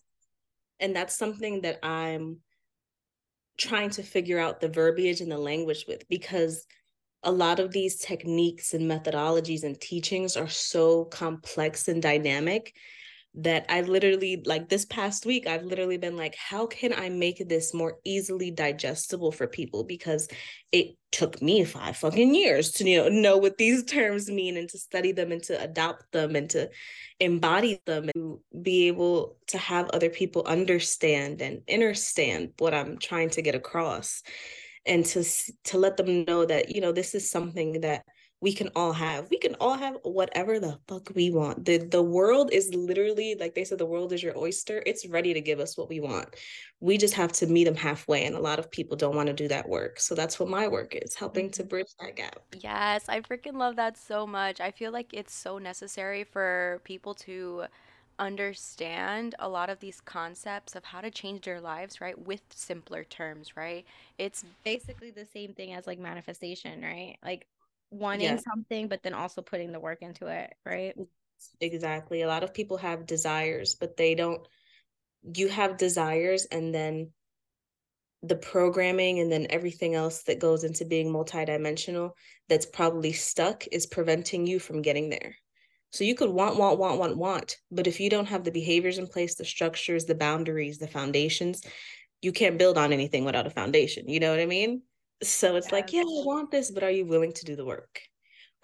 and 0.79 0.95
that's 0.95 1.17
something 1.17 1.61
that 1.61 1.79
i'm 1.83 2.37
trying 3.57 3.89
to 3.89 4.03
figure 4.03 4.39
out 4.39 4.59
the 4.59 4.69
verbiage 4.69 5.21
and 5.21 5.31
the 5.31 5.37
language 5.37 5.85
with 5.87 6.07
because 6.09 6.65
a 7.23 7.31
lot 7.31 7.59
of 7.59 7.71
these 7.71 7.99
techniques 7.99 8.73
and 8.73 8.89
methodologies 8.89 9.63
and 9.63 9.79
teachings 9.79 10.35
are 10.35 10.49
so 10.49 11.05
complex 11.05 11.87
and 11.87 12.01
dynamic 12.01 12.73
that 13.35 13.65
I 13.67 13.81
literally 13.81 14.43
like 14.45 14.69
this 14.69 14.85
past 14.85 15.25
week 15.25 15.47
I've 15.47 15.63
literally 15.63 15.97
been 15.97 16.15
like 16.15 16.35
how 16.35 16.67
can 16.67 16.93
I 16.93 17.09
make 17.09 17.47
this 17.49 17.73
more 17.73 17.97
easily 18.03 18.51
digestible 18.51 19.31
for 19.31 19.47
people? 19.47 19.83
Because 19.83 20.27
it 20.71 20.95
took 21.11 21.41
me 21.41 21.63
5 21.63 21.97
fucking 21.97 22.35
years 22.35 22.71
to 22.73 22.89
you 22.89 22.97
know 22.97 23.09
know 23.09 23.37
what 23.37 23.57
these 23.57 23.83
terms 23.85 24.29
mean 24.29 24.57
and 24.57 24.69
to 24.69 24.77
study 24.77 25.11
them 25.11 25.31
and 25.31 25.43
to 25.43 25.61
adopt 25.61 26.11
them 26.11 26.35
and 26.35 26.49
to 26.51 26.69
embody 27.19 27.81
them 27.85 28.09
and 28.13 28.37
be 28.63 28.87
able 28.87 29.37
to 29.47 29.57
have 29.57 29.89
other 29.89 30.09
people 30.09 30.43
understand 30.45 31.41
and 31.41 31.61
understand 31.71 32.53
what 32.59 32.73
I'm 32.73 32.97
trying 32.97 33.29
to 33.31 33.41
get 33.41 33.55
across 33.55 34.21
and 34.85 35.05
to 35.05 35.23
to 35.65 35.77
let 35.77 35.97
them 35.97 36.25
know 36.25 36.45
that 36.45 36.75
you 36.75 36.81
know 36.81 36.91
this 36.91 37.15
is 37.15 37.29
something 37.29 37.81
that 37.81 38.05
we 38.43 38.51
can 38.51 38.69
all 38.75 38.91
have. 38.91 39.29
We 39.29 39.39
can 39.39 39.55
all 39.61 39.75
have 39.75 39.95
whatever 40.03 40.59
the 40.59 40.77
fuck 40.89 41.09
we 41.15 41.31
want. 41.31 41.63
The 41.63 41.77
the 41.77 42.03
world 42.03 42.51
is 42.51 42.75
literally 42.75 43.37
like 43.39 43.55
they 43.55 43.63
said 43.63 43.77
the 43.77 43.85
world 43.85 44.11
is 44.11 44.21
your 44.21 44.37
oyster. 44.37 44.83
It's 44.85 45.07
ready 45.07 45.33
to 45.33 45.39
give 45.39 45.61
us 45.61 45.77
what 45.77 45.87
we 45.87 46.01
want. 46.01 46.27
We 46.81 46.97
just 46.97 47.13
have 47.13 47.31
to 47.33 47.47
meet 47.47 47.63
them 47.63 47.75
halfway 47.75 48.25
and 48.25 48.35
a 48.35 48.41
lot 48.41 48.59
of 48.59 48.69
people 48.69 48.97
don't 48.97 49.15
want 49.15 49.27
to 49.27 49.33
do 49.33 49.47
that 49.47 49.69
work. 49.69 49.97
So 50.01 50.13
that's 50.13 50.41
what 50.41 50.49
my 50.49 50.67
work 50.67 50.93
is, 50.93 51.15
helping 51.15 51.51
to 51.51 51.61
mm-hmm. 51.61 51.69
bridge 51.69 51.91
that 52.01 52.17
gap. 52.17 52.39
Yes, 52.59 53.07
I 53.07 53.21
freaking 53.21 53.53
love 53.53 53.77
that 53.77 53.97
so 53.97 54.27
much. 54.27 54.59
I 54.59 54.71
feel 54.71 54.91
like 54.91 55.13
it's 55.13 55.33
so 55.33 55.57
necessary 55.57 56.25
for 56.25 56.81
people 56.83 57.13
to 57.27 57.63
understand 58.19 59.35
a 59.39 59.47
lot 59.47 59.69
of 59.69 59.79
these 59.79 60.01
concepts 60.01 60.75
of 60.75 60.83
how 60.83 60.99
to 60.99 61.09
change 61.09 61.45
their 61.45 61.61
lives, 61.61 62.01
right? 62.01 62.19
With 62.19 62.41
simpler 62.53 63.05
terms, 63.05 63.55
right? 63.55 63.85
It's 64.17 64.43
basically 64.65 65.11
the 65.11 65.25
same 65.25 65.53
thing 65.53 65.73
as 65.73 65.87
like 65.87 65.97
manifestation, 65.97 66.81
right? 66.81 67.17
Like 67.23 67.47
wanting 67.93 68.25
yeah. 68.25 68.37
something, 68.37 68.87
but 68.87 69.03
then 69.03 69.13
also 69.13 69.41
putting 69.41 69.71
the 69.71 69.79
work 69.79 70.01
into 70.01 70.27
it, 70.27 70.53
right? 70.65 70.95
Exactly. 71.61 72.21
A 72.21 72.27
lot 72.27 72.43
of 72.43 72.53
people 72.53 72.77
have 72.77 73.05
desires, 73.05 73.75
but 73.75 73.97
they 73.97 74.15
don't, 74.15 74.45
you 75.35 75.47
have 75.47 75.77
desires 75.77 76.45
and 76.45 76.73
then 76.73 77.11
the 78.23 78.35
programming 78.35 79.19
and 79.19 79.31
then 79.31 79.47
everything 79.49 79.95
else 79.95 80.23
that 80.23 80.39
goes 80.39 80.63
into 80.63 80.85
being 80.85 81.11
multidimensional 81.11 82.11
that's 82.47 82.65
probably 82.65 83.11
stuck 83.11 83.65
is 83.71 83.85
preventing 83.85 84.47
you 84.47 84.59
from 84.59 84.81
getting 84.81 85.09
there. 85.09 85.35
So 85.91 86.03
you 86.03 86.15
could 86.15 86.29
want, 86.29 86.57
want, 86.57 86.79
want, 86.79 86.97
want, 86.97 87.17
want, 87.17 87.57
but 87.69 87.85
if 87.85 87.99
you 87.99 88.09
don't 88.09 88.25
have 88.27 88.43
the 88.43 88.51
behaviors 88.51 88.97
in 88.97 89.07
place, 89.07 89.35
the 89.35 89.45
structures, 89.45 90.05
the 90.05 90.15
boundaries, 90.15 90.79
the 90.79 90.87
foundations, 90.87 91.61
you 92.21 92.31
can't 92.31 92.57
build 92.57 92.77
on 92.77 92.93
anything 92.93 93.25
without 93.25 93.45
a 93.45 93.51
foundation. 93.51 94.07
You 94.07 94.19
know 94.19 94.31
what 94.31 94.39
I 94.39 94.45
mean? 94.45 94.81
So 95.21 95.55
it's 95.55 95.67
yes. 95.67 95.71
like, 95.71 95.93
yeah, 95.93 96.01
I 96.01 96.23
want 96.25 96.51
this, 96.51 96.71
but 96.71 96.83
are 96.83 96.91
you 96.91 97.05
willing 97.05 97.33
to 97.33 97.45
do 97.45 97.55
the 97.55 97.65
work? 97.65 98.01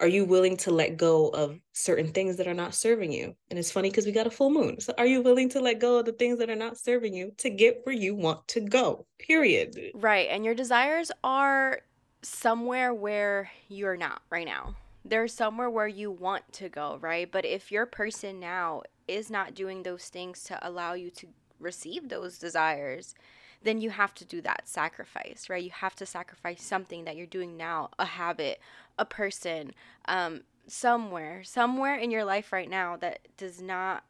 Are 0.00 0.08
you 0.08 0.24
willing 0.24 0.56
to 0.58 0.70
let 0.70 0.96
go 0.96 1.28
of 1.28 1.58
certain 1.74 2.12
things 2.12 2.36
that 2.36 2.46
are 2.46 2.54
not 2.54 2.74
serving 2.74 3.12
you? 3.12 3.34
And 3.50 3.58
it's 3.58 3.70
funny 3.70 3.90
because 3.90 4.06
we 4.06 4.12
got 4.12 4.26
a 4.26 4.30
full 4.30 4.50
moon. 4.50 4.80
So 4.80 4.94
are 4.96 5.06
you 5.06 5.20
willing 5.20 5.50
to 5.50 5.60
let 5.60 5.78
go 5.78 5.98
of 5.98 6.06
the 6.06 6.12
things 6.12 6.38
that 6.38 6.48
are 6.48 6.56
not 6.56 6.78
serving 6.78 7.12
you 7.12 7.32
to 7.38 7.50
get 7.50 7.80
where 7.84 7.94
you 7.94 8.14
want 8.14 8.48
to 8.48 8.60
go? 8.60 9.06
Period. 9.18 9.78
Right. 9.94 10.28
And 10.30 10.44
your 10.44 10.54
desires 10.54 11.12
are 11.22 11.80
somewhere 12.22 12.94
where 12.94 13.50
you're 13.68 13.96
not 13.96 14.22
right 14.30 14.46
now 14.46 14.74
there's 15.04 15.32
somewhere 15.32 15.70
where 15.70 15.88
you 15.88 16.10
want 16.10 16.52
to 16.52 16.68
go, 16.68 16.98
right? 17.00 17.30
But 17.30 17.44
if 17.44 17.72
your 17.72 17.86
person 17.86 18.38
now 18.38 18.82
is 19.08 19.30
not 19.30 19.54
doing 19.54 19.82
those 19.82 20.08
things 20.08 20.44
to 20.44 20.58
allow 20.66 20.94
you 20.94 21.10
to 21.10 21.28
receive 21.58 22.08
those 22.08 22.38
desires, 22.38 23.14
then 23.62 23.80
you 23.80 23.90
have 23.90 24.14
to 24.14 24.24
do 24.24 24.40
that 24.40 24.68
sacrifice, 24.68 25.48
right? 25.48 25.62
You 25.62 25.70
have 25.70 25.94
to 25.96 26.06
sacrifice 26.06 26.62
something 26.62 27.04
that 27.04 27.16
you're 27.16 27.26
doing 27.26 27.56
now, 27.56 27.90
a 27.98 28.04
habit, 28.04 28.60
a 28.98 29.04
person, 29.04 29.72
um, 30.06 30.42
somewhere, 30.66 31.42
somewhere 31.44 31.96
in 31.96 32.10
your 32.10 32.24
life 32.24 32.52
right 32.52 32.70
now 32.70 32.96
that 32.96 33.20
does 33.36 33.60
not 33.60 34.04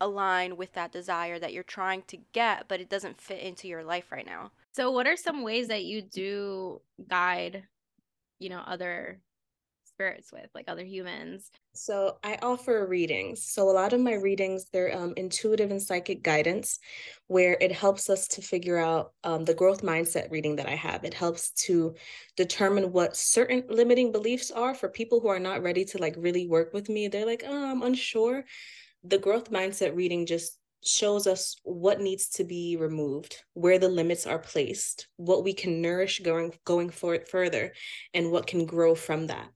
align 0.00 0.56
with 0.56 0.72
that 0.74 0.92
desire 0.92 1.38
that 1.38 1.52
you're 1.52 1.62
trying 1.62 2.02
to 2.02 2.18
get, 2.32 2.68
but 2.68 2.80
it 2.80 2.90
doesn't 2.90 3.20
fit 3.20 3.40
into 3.40 3.68
your 3.68 3.84
life 3.84 4.12
right 4.12 4.26
now. 4.26 4.50
So, 4.72 4.90
what 4.90 5.06
are 5.06 5.16
some 5.16 5.42
ways 5.42 5.68
that 5.68 5.84
you 5.84 6.02
do 6.02 6.80
guide, 7.08 7.64
you 8.38 8.50
know, 8.50 8.62
other 8.66 9.20
spirits 9.94 10.32
with, 10.32 10.50
like 10.54 10.64
other 10.68 10.84
humans? 10.84 11.50
So 11.72 12.18
I 12.22 12.38
offer 12.42 12.86
readings. 12.86 13.42
So 13.44 13.70
a 13.70 13.72
lot 13.72 13.92
of 13.92 14.00
my 14.00 14.14
readings, 14.14 14.66
they're 14.72 14.96
um, 14.96 15.14
intuitive 15.16 15.70
and 15.70 15.80
psychic 15.80 16.22
guidance, 16.22 16.78
where 17.28 17.56
it 17.60 17.72
helps 17.72 18.10
us 18.10 18.28
to 18.28 18.42
figure 18.42 18.78
out 18.78 19.12
um, 19.22 19.44
the 19.44 19.54
growth 19.54 19.82
mindset 19.82 20.30
reading 20.30 20.56
that 20.56 20.68
I 20.68 20.74
have. 20.74 21.04
It 21.04 21.14
helps 21.14 21.50
to 21.66 21.94
determine 22.36 22.92
what 22.92 23.16
certain 23.16 23.64
limiting 23.68 24.12
beliefs 24.12 24.50
are 24.50 24.74
for 24.74 24.88
people 24.88 25.20
who 25.20 25.28
are 25.28 25.40
not 25.40 25.62
ready 25.62 25.84
to 25.86 25.98
like 25.98 26.14
really 26.18 26.46
work 26.46 26.72
with 26.72 26.88
me. 26.88 27.08
They're 27.08 27.26
like, 27.26 27.44
oh, 27.46 27.70
I'm 27.70 27.82
unsure. 27.82 28.44
The 29.04 29.18
growth 29.18 29.50
mindset 29.50 29.94
reading 29.94 30.26
just 30.26 30.58
shows 30.84 31.26
us 31.26 31.56
what 31.62 32.00
needs 32.00 32.28
to 32.28 32.44
be 32.44 32.76
removed 32.76 33.42
where 33.54 33.78
the 33.78 33.88
limits 33.88 34.26
are 34.26 34.38
placed 34.38 35.08
what 35.16 35.42
we 35.42 35.54
can 35.54 35.80
nourish 35.80 36.20
going 36.20 36.52
going 36.64 36.90
for 36.90 37.14
it 37.14 37.26
further 37.26 37.72
and 38.12 38.30
what 38.30 38.46
can 38.46 38.66
grow 38.66 38.94
from 38.94 39.26
that 39.26 39.48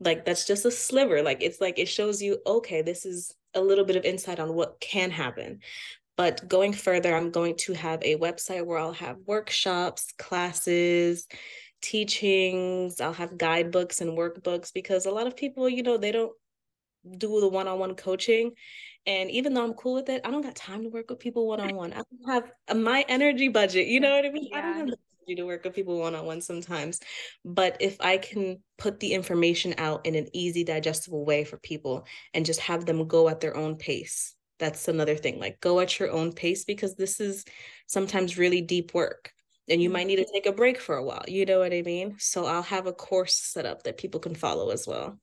like 0.00 0.24
that's 0.24 0.46
just 0.46 0.64
a 0.64 0.70
sliver 0.70 1.22
like 1.22 1.42
it's 1.42 1.60
like 1.60 1.78
it 1.78 1.88
shows 1.88 2.20
you 2.20 2.38
okay 2.46 2.82
this 2.82 3.06
is 3.06 3.34
a 3.54 3.60
little 3.60 3.84
bit 3.84 3.96
of 3.96 4.04
insight 4.04 4.38
on 4.38 4.54
what 4.54 4.78
can 4.80 5.10
happen 5.10 5.60
but 6.16 6.46
going 6.48 6.72
further 6.72 7.14
i'm 7.14 7.30
going 7.30 7.56
to 7.56 7.72
have 7.72 8.02
a 8.02 8.16
website 8.16 8.64
where 8.64 8.78
i'll 8.78 8.92
have 8.92 9.16
workshops 9.26 10.12
classes 10.18 11.26
teachings 11.80 13.00
i'll 13.00 13.12
have 13.12 13.38
guidebooks 13.38 14.00
and 14.00 14.16
workbooks 14.16 14.72
because 14.72 15.06
a 15.06 15.10
lot 15.10 15.26
of 15.26 15.36
people 15.36 15.68
you 15.68 15.82
know 15.82 15.96
they 15.96 16.12
don't 16.12 16.32
do 17.18 17.40
the 17.40 17.48
one-on-one 17.48 17.94
coaching 17.94 18.52
and 19.06 19.30
even 19.30 19.54
though 19.54 19.62
I'm 19.62 19.74
cool 19.74 19.94
with 19.94 20.08
it, 20.08 20.20
I 20.24 20.30
don't 20.30 20.42
got 20.42 20.56
time 20.56 20.82
to 20.82 20.88
work 20.88 21.08
with 21.10 21.20
people 21.20 21.46
one 21.46 21.60
on 21.60 21.76
one. 21.76 21.92
I 21.92 22.02
don't 22.02 22.28
have 22.28 22.50
uh, 22.68 22.74
my 22.74 23.04
energy 23.08 23.48
budget. 23.48 23.86
You 23.86 24.00
know 24.00 24.16
what 24.16 24.26
I 24.26 24.30
mean? 24.30 24.48
Yeah. 24.50 24.58
I 24.58 24.62
don't 24.62 24.76
have 24.78 24.86
the 24.88 24.98
to 25.34 25.44
work 25.44 25.64
with 25.64 25.74
people 25.74 25.98
one 25.98 26.14
on 26.14 26.24
one 26.24 26.40
sometimes. 26.40 27.00
But 27.44 27.78
if 27.80 27.96
I 28.00 28.18
can 28.18 28.62
put 28.78 29.00
the 29.00 29.12
information 29.12 29.74
out 29.78 30.06
in 30.06 30.14
an 30.14 30.28
easy, 30.32 30.62
digestible 30.62 31.24
way 31.24 31.44
for 31.44 31.58
people 31.58 32.06
and 32.32 32.46
just 32.46 32.60
have 32.60 32.86
them 32.86 33.06
go 33.08 33.28
at 33.28 33.40
their 33.40 33.56
own 33.56 33.76
pace, 33.76 34.34
that's 34.58 34.88
another 34.88 35.16
thing. 35.16 35.40
Like 35.40 35.60
go 35.60 35.80
at 35.80 35.98
your 35.98 36.12
own 36.12 36.32
pace 36.32 36.64
because 36.64 36.94
this 36.94 37.18
is 37.20 37.44
sometimes 37.86 38.38
really 38.38 38.60
deep 38.60 38.94
work 38.94 39.32
and 39.68 39.82
you 39.82 39.90
might 39.90 40.06
need 40.06 40.16
to 40.16 40.22
mm-hmm. 40.22 40.32
take 40.32 40.46
a 40.46 40.52
break 40.52 40.80
for 40.80 40.96
a 40.96 41.04
while. 41.04 41.24
You 41.26 41.44
know 41.44 41.58
what 41.58 41.72
I 41.72 41.82
mean? 41.82 42.16
So 42.18 42.46
I'll 42.46 42.62
have 42.62 42.86
a 42.86 42.92
course 42.92 43.34
set 43.34 43.66
up 43.66 43.82
that 43.82 43.98
people 43.98 44.20
can 44.20 44.34
follow 44.34 44.70
as 44.70 44.86
well. 44.86 45.18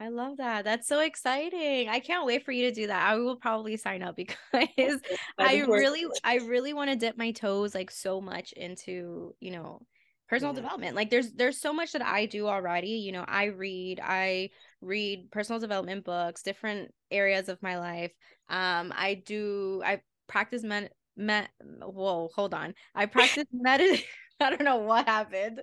I 0.00 0.08
love 0.08 0.36
that. 0.36 0.64
That's 0.64 0.86
so 0.86 1.00
exciting. 1.00 1.88
I 1.88 1.98
can't 1.98 2.24
wait 2.24 2.44
for 2.44 2.52
you 2.52 2.68
to 2.68 2.74
do 2.74 2.86
that. 2.86 3.10
I 3.10 3.16
will 3.16 3.36
probably 3.36 3.76
sign 3.76 4.02
up 4.02 4.16
because 4.16 5.00
I 5.38 5.64
really 5.66 6.06
I 6.22 6.36
really 6.36 6.72
want 6.72 6.90
to 6.90 6.96
dip 6.96 7.16
my 7.16 7.32
toes 7.32 7.74
like 7.74 7.90
so 7.90 8.20
much 8.20 8.52
into, 8.52 9.34
you 9.40 9.50
know, 9.50 9.82
personal 10.28 10.54
yeah. 10.54 10.60
development. 10.60 10.94
Like 10.94 11.10
there's 11.10 11.32
there's 11.32 11.60
so 11.60 11.72
much 11.72 11.92
that 11.92 12.02
I 12.02 12.26
do 12.26 12.46
already. 12.46 12.90
You 12.90 13.12
know, 13.12 13.24
I 13.26 13.46
read, 13.46 14.00
I 14.02 14.50
read 14.80 15.30
personal 15.32 15.60
development 15.60 16.04
books, 16.04 16.42
different 16.42 16.94
areas 17.10 17.48
of 17.48 17.60
my 17.60 17.78
life. 17.78 18.12
Um 18.48 18.92
I 18.96 19.22
do 19.26 19.82
I 19.84 20.00
practice 20.28 20.62
med 20.62 20.90
met 21.16 21.50
whoa, 21.82 22.30
hold 22.34 22.54
on. 22.54 22.74
I 22.94 23.06
practice 23.06 23.46
medit 23.54 24.04
I 24.40 24.50
don't 24.50 24.62
know 24.62 24.76
what 24.76 25.06
happened. 25.06 25.60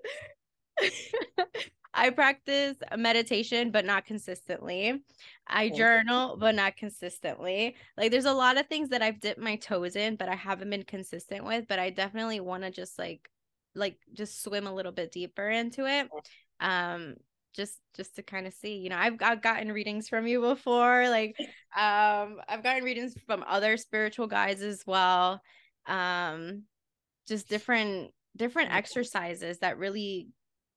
I 1.96 2.10
practice 2.10 2.76
meditation, 2.98 3.72
but 3.72 3.86
not 3.86 4.06
consistently. 4.06 5.02
I 5.48 5.70
journal, 5.70 6.38
but 6.38 6.54
not 6.56 6.76
consistently. 6.76 7.76
Like 7.98 8.12
there's 8.12 8.26
a 8.26 8.34
lot 8.34 8.58
of 8.58 8.68
things 8.68 8.90
that 8.90 9.02
I've 9.02 9.22
dipped 9.22 9.40
my 9.40 9.56
toes 9.56 9.96
in, 9.96 10.18
but 10.18 10.28
I 10.30 10.36
haven't 10.36 10.70
been 10.70 10.84
consistent 10.84 11.46
with. 11.46 11.68
But 11.68 11.80
I 11.80 11.90
definitely 11.92 12.42
want 12.42 12.64
to 12.64 12.72
just 12.72 13.00
like 13.00 13.30
like 13.76 13.98
just 14.14 14.44
swim 14.44 14.68
a 14.68 14.74
little 14.74 14.92
bit 14.92 15.12
deeper 15.12 15.50
into 15.50 15.86
it. 15.88 16.10
Um 16.60 17.16
just 17.56 17.80
just 17.96 18.16
to 18.18 18.24
kind 18.24 18.48
of 18.48 18.54
see 18.54 18.78
you 18.78 18.90
know 18.90 18.98
I've, 18.98 19.16
I've 19.22 19.42
gotten 19.42 19.72
readings 19.72 20.10
from 20.10 20.28
you 20.28 20.42
before 20.42 21.08
like 21.08 21.38
um 21.74 22.42
i've 22.50 22.64
gotten 22.64 22.84
readings 22.84 23.16
from 23.26 23.46
other 23.48 23.78
spiritual 23.78 24.28
guides 24.28 24.62
as 24.62 24.84
well 24.86 25.42
um 25.88 26.64
just 27.28 27.48
different 27.48 28.12
different 28.36 28.74
exercises 28.74 29.60
that 29.60 29.78
really 29.78 30.28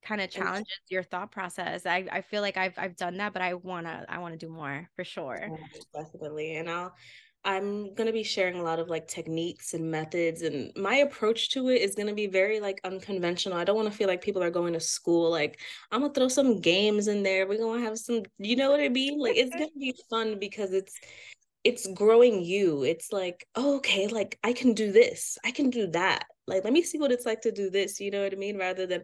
kind 0.09 0.21
of 0.21 0.31
challenges 0.31 0.79
your 0.89 1.03
thought 1.03 1.31
process. 1.31 1.85
I, 1.85 2.07
I 2.11 2.23
feel 2.23 2.41
like 2.41 2.57
I've 2.57 2.75
I've 2.79 2.97
done 2.97 3.19
that, 3.19 3.33
but 3.35 3.43
I 3.43 3.55
wanna 3.55 4.07
I 4.09 4.19
wanna 4.19 4.39
do 4.39 4.49
more 4.49 4.89
for 4.97 5.05
sure. 5.05 5.39
Definitely. 5.95 6.57
And 6.57 6.71
I'll 6.71 6.95
I'm 7.45 7.95
gonna 7.95 8.13
be 8.13 8.23
sharing 8.23 8.57
a 8.57 8.63
lot 8.63 8.79
of 8.79 8.89
like 8.89 9.07
techniques 9.07 9.75
and 9.75 9.91
methods 9.91 10.43
and 10.43 10.73
my 10.77 10.97
approach 10.97 11.51
to 11.51 11.69
it 11.69 11.83
is 11.83 11.95
gonna 11.95 12.15
be 12.15 12.27
very 12.27 12.59
like 12.59 12.81
unconventional. 12.85 13.59
I 13.59 13.65
don't 13.65 13.77
wanna 13.77 13.91
feel 13.91 14.09
like 14.09 14.23
people 14.23 14.43
are 14.43 14.51
going 14.51 14.73
to 14.73 14.81
school. 14.81 15.31
Like 15.31 15.61
I'm 15.93 16.01
gonna 16.01 16.15
throw 16.15 16.29
some 16.29 16.61
games 16.61 17.07
in 17.07 17.23
there. 17.23 17.47
We're 17.47 17.59
gonna 17.59 17.83
have 17.83 17.99
some 17.99 18.23
you 18.39 18.57
know 18.57 18.71
what 18.71 18.81
I 18.81 18.89
mean? 18.89 19.19
Like 19.19 19.37
it's 19.37 19.53
gonna 19.53 19.69
be 19.79 19.95
fun 20.09 20.39
because 20.39 20.73
it's 20.73 20.99
it's 21.65 21.87
growing 21.89 22.43
you. 22.43 22.83
It's 22.85 23.13
like, 23.13 23.47
oh, 23.55 23.77
okay, 23.77 24.07
like 24.07 24.39
I 24.43 24.55
can 24.55 24.73
do 24.73 24.91
this, 24.91 25.37
I 25.45 25.51
can 25.51 25.69
do 25.69 25.89
that. 25.89 26.25
Like, 26.49 26.65
let 26.65 26.73
me 26.73 26.83
see 26.83 26.99
what 26.99 27.13
it's 27.13 27.27
like 27.27 27.41
to 27.43 27.53
do 27.53 27.71
this. 27.71 28.01
You 28.01 28.11
know 28.11 28.23
what 28.23 28.33
I 28.33 28.37
mean? 28.37 28.59
Rather 28.59 28.87
than, 28.87 29.03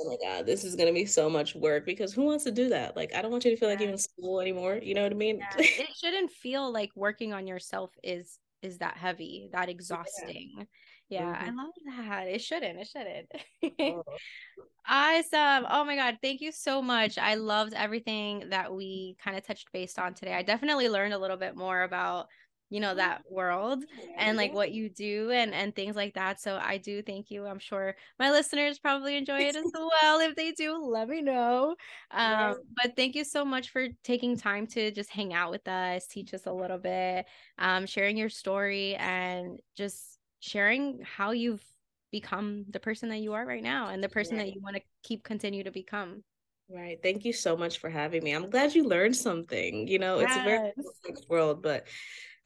oh 0.00 0.08
my 0.08 0.16
God, 0.22 0.46
this 0.46 0.64
is 0.64 0.76
gonna 0.76 0.92
be 0.92 1.06
so 1.06 1.28
much 1.28 1.54
work 1.54 1.84
because 1.84 2.12
who 2.12 2.22
wants 2.22 2.44
to 2.44 2.50
do 2.50 2.68
that? 2.70 2.96
Like, 2.96 3.14
I 3.14 3.22
don't 3.22 3.30
want 3.30 3.44
you 3.44 3.50
to 3.50 3.56
feel 3.56 3.68
yeah. 3.68 3.74
like 3.74 3.80
you're 3.82 3.90
in 3.90 3.98
school 3.98 4.40
anymore. 4.40 4.78
You 4.82 4.94
know 4.94 5.02
what 5.02 5.12
I 5.12 5.16
mean? 5.16 5.38
Yeah. 5.38 5.48
it 5.58 5.96
shouldn't 5.96 6.30
feel 6.30 6.72
like 6.72 6.90
working 6.94 7.32
on 7.32 7.46
yourself 7.46 7.90
is 8.02 8.38
is 8.62 8.78
that 8.78 8.96
heavy, 8.96 9.50
that 9.52 9.68
exhausting. 9.68 10.52
Yeah. 10.56 10.64
Yeah, 11.08 11.36
mm-hmm. 11.36 11.60
I 11.60 11.62
love 11.62 12.06
that. 12.08 12.26
It 12.26 12.42
shouldn't. 12.42 12.80
It 12.80 12.88
shouldn't. 12.88 13.32
oh. 13.80 14.02
awesome. 14.88 15.66
Oh 15.70 15.84
my 15.84 15.94
God. 15.94 16.18
Thank 16.20 16.40
you 16.40 16.50
so 16.50 16.82
much. 16.82 17.16
I 17.16 17.36
loved 17.36 17.74
everything 17.74 18.48
that 18.50 18.74
we 18.74 19.16
kind 19.22 19.36
of 19.36 19.46
touched 19.46 19.70
based 19.72 19.98
on 19.98 20.14
today. 20.14 20.34
I 20.34 20.42
definitely 20.42 20.88
learned 20.88 21.14
a 21.14 21.18
little 21.18 21.36
bit 21.36 21.56
more 21.56 21.82
about 21.82 22.26
you 22.70 22.80
know 22.80 22.94
that 22.94 23.22
world 23.30 23.84
and 24.18 24.36
like 24.36 24.52
what 24.52 24.72
you 24.72 24.88
do 24.88 25.30
and 25.30 25.54
and 25.54 25.74
things 25.74 25.94
like 25.94 26.14
that 26.14 26.40
so 26.40 26.58
i 26.62 26.76
do 26.76 27.00
thank 27.02 27.30
you 27.30 27.46
i'm 27.46 27.58
sure 27.58 27.94
my 28.18 28.30
listeners 28.30 28.78
probably 28.78 29.16
enjoy 29.16 29.38
it 29.38 29.54
as 29.54 29.64
well 29.74 30.20
if 30.20 30.34
they 30.34 30.52
do 30.52 30.76
let 30.76 31.08
me 31.08 31.22
know 31.22 31.74
um 32.10 32.56
but 32.82 32.96
thank 32.96 33.14
you 33.14 33.24
so 33.24 33.44
much 33.44 33.70
for 33.70 33.86
taking 34.02 34.36
time 34.36 34.66
to 34.66 34.90
just 34.90 35.10
hang 35.10 35.32
out 35.32 35.50
with 35.50 35.66
us 35.68 36.06
teach 36.06 36.34
us 36.34 36.46
a 36.46 36.52
little 36.52 36.78
bit 36.78 37.24
um 37.58 37.86
sharing 37.86 38.16
your 38.16 38.28
story 38.28 38.94
and 38.96 39.60
just 39.76 40.18
sharing 40.40 41.00
how 41.04 41.30
you've 41.30 41.64
become 42.12 42.64
the 42.70 42.80
person 42.80 43.08
that 43.08 43.18
you 43.18 43.32
are 43.34 43.44
right 43.44 43.62
now 43.62 43.88
and 43.88 44.02
the 44.02 44.08
person 44.08 44.36
that 44.38 44.48
you 44.54 44.60
want 44.62 44.76
to 44.76 44.82
keep 45.02 45.22
continue 45.22 45.64
to 45.64 45.70
become. 45.70 46.22
Right. 46.68 46.98
Thank 47.02 47.24
you 47.24 47.32
so 47.32 47.56
much 47.56 47.78
for 47.78 47.90
having 47.90 48.24
me. 48.24 48.32
I'm 48.32 48.50
glad 48.50 48.74
you 48.74 48.88
learned 48.88 49.16
something. 49.16 49.86
You 49.86 49.98
know, 49.98 50.18
yes. 50.18 50.30
it's 50.30 50.36
a 50.38 50.42
very 50.42 50.72
complex 50.74 51.28
world, 51.28 51.62
but 51.62 51.86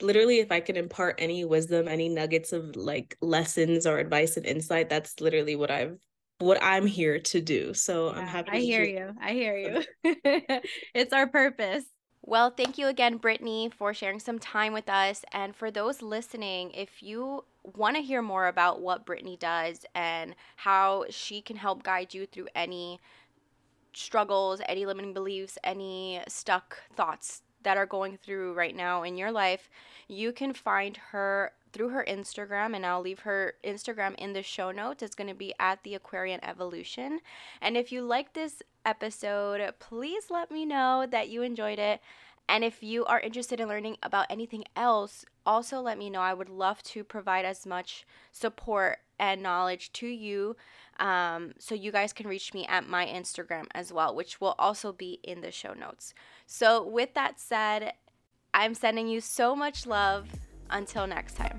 literally 0.03 0.39
if 0.39 0.51
I 0.51 0.61
can 0.61 0.77
impart 0.77 1.17
any 1.19 1.45
wisdom, 1.45 1.89
any 1.89 2.09
nuggets 2.09 2.53
of 2.53 2.77
like 2.77 3.17
lessons 3.21 3.87
or 3.87 3.99
advice 3.99 4.37
and 4.37 4.47
insight, 4.47 4.89
that's 4.89 5.21
literally 5.21 5.57
what 5.57 5.71
I've 5.71 5.99
what 6.39 6.59
I'm 6.63 6.87
here 6.87 7.19
to 7.19 7.41
do. 7.41 7.75
So 7.75 8.13
yeah, 8.13 8.21
I'm 8.21 8.27
happy. 8.27 8.51
I 8.53 8.59
hear 8.61 8.85
you. 8.85 9.15
I 9.21 9.33
hear 9.33 9.57
you. 10.05 10.17
it's 10.95 11.13
our 11.13 11.27
purpose. 11.27 11.85
Well, 12.23 12.51
thank 12.51 12.79
you 12.79 12.87
again, 12.87 13.17
Brittany, 13.17 13.71
for 13.77 13.95
sharing 13.95 14.21
some 14.21 14.39
time 14.39 14.73
with 14.73 14.89
us. 14.89 15.25
And 15.33 15.57
for 15.57 15.71
those 15.71 16.03
listening, 16.03 16.71
if 16.73 17.03
you 17.03 17.45
want 17.65 17.97
to 17.97 18.03
hear 18.03 18.23
more 18.23 18.47
about 18.47 18.81
what 18.81 19.07
Brittany 19.07 19.37
does 19.37 19.85
and 19.95 20.35
how 20.57 21.07
she 21.09 21.41
can 21.41 21.57
help 21.57 21.83
guide 21.83 22.13
you 22.13 22.27
through 22.27 22.49
any 22.55 23.01
struggles, 23.95 24.61
any 24.69 24.87
limiting 24.87 25.15
beliefs, 25.15 25.59
any 25.65 26.21
stuck 26.29 26.79
thoughts 26.95 27.43
that 27.63 27.77
are 27.77 27.87
going 27.87 28.17
through 28.17 28.55
right 28.55 28.75
now 28.75 29.03
in 29.03 29.17
your 29.17 29.33
life, 29.33 29.69
you 30.09 30.33
can 30.33 30.53
find 30.53 30.97
her 30.97 31.53
through 31.73 31.91
her 31.91 32.05
Instagram, 32.09 32.75
and 32.75 32.85
I'll 32.85 33.01
leave 33.01 33.21
her 33.21 33.55
Instagram 33.65 34.15
in 34.17 34.33
the 34.33 34.43
show 34.43 34.71
notes. 34.71 35.03
It's 35.03 35.15
going 35.15 35.29
to 35.29 35.35
be 35.35 35.55
at 35.61 35.83
the 35.83 35.95
Aquarian 35.95 36.45
Evolution. 36.45 37.21
And 37.63 37.77
if 37.77 37.93
you 37.93 38.03
like 38.03 38.33
this 38.33 38.63
episode, 38.85 39.75
please 39.79 40.31
let 40.31 40.51
me 40.51 40.65
know 40.65 41.07
that 41.09 41.29
you 41.29 41.43
enjoyed 41.43 41.79
it. 41.79 42.01
And 42.49 42.65
if 42.65 42.83
you 42.83 43.05
are 43.05 43.21
interested 43.21 43.61
in 43.61 43.69
learning 43.69 43.99
about 44.03 44.27
anything 44.29 44.65
else, 44.75 45.25
also 45.47 45.81
let 45.81 45.99
me 45.99 46.11
know. 46.11 46.21
I 46.21 46.35
would 46.35 46.49
love 46.49 46.83
to 46.85 47.05
provide 47.05 47.45
as 47.45 47.65
much 47.65 48.05
support 48.33 48.99
and 49.21 49.43
knowledge 49.43 49.93
to 49.93 50.09
you 50.09 50.57
um, 50.99 51.53
so 51.59 51.75
you 51.75 51.93
guys 51.93 52.13
can 52.13 52.27
reach 52.29 52.53
me 52.53 52.67
at 52.67 52.87
my 52.87 53.07
Instagram 53.07 53.65
as 53.75 53.93
well, 53.93 54.15
which 54.15 54.41
will 54.41 54.55
also 54.59 54.93
be 54.93 55.19
in 55.23 55.41
the 55.41 55.51
show 55.51 55.73
notes. 55.73 56.13
So, 56.47 56.87
with 56.87 57.15
that 57.15 57.41
said, 57.41 57.95
I'm 58.53 58.75
sending 58.75 59.09
you 59.09 59.21
so 59.21 59.57
much 59.57 59.87
love. 59.87 60.29
Until 60.73 61.07
next 61.09 61.35
time. 61.35 61.59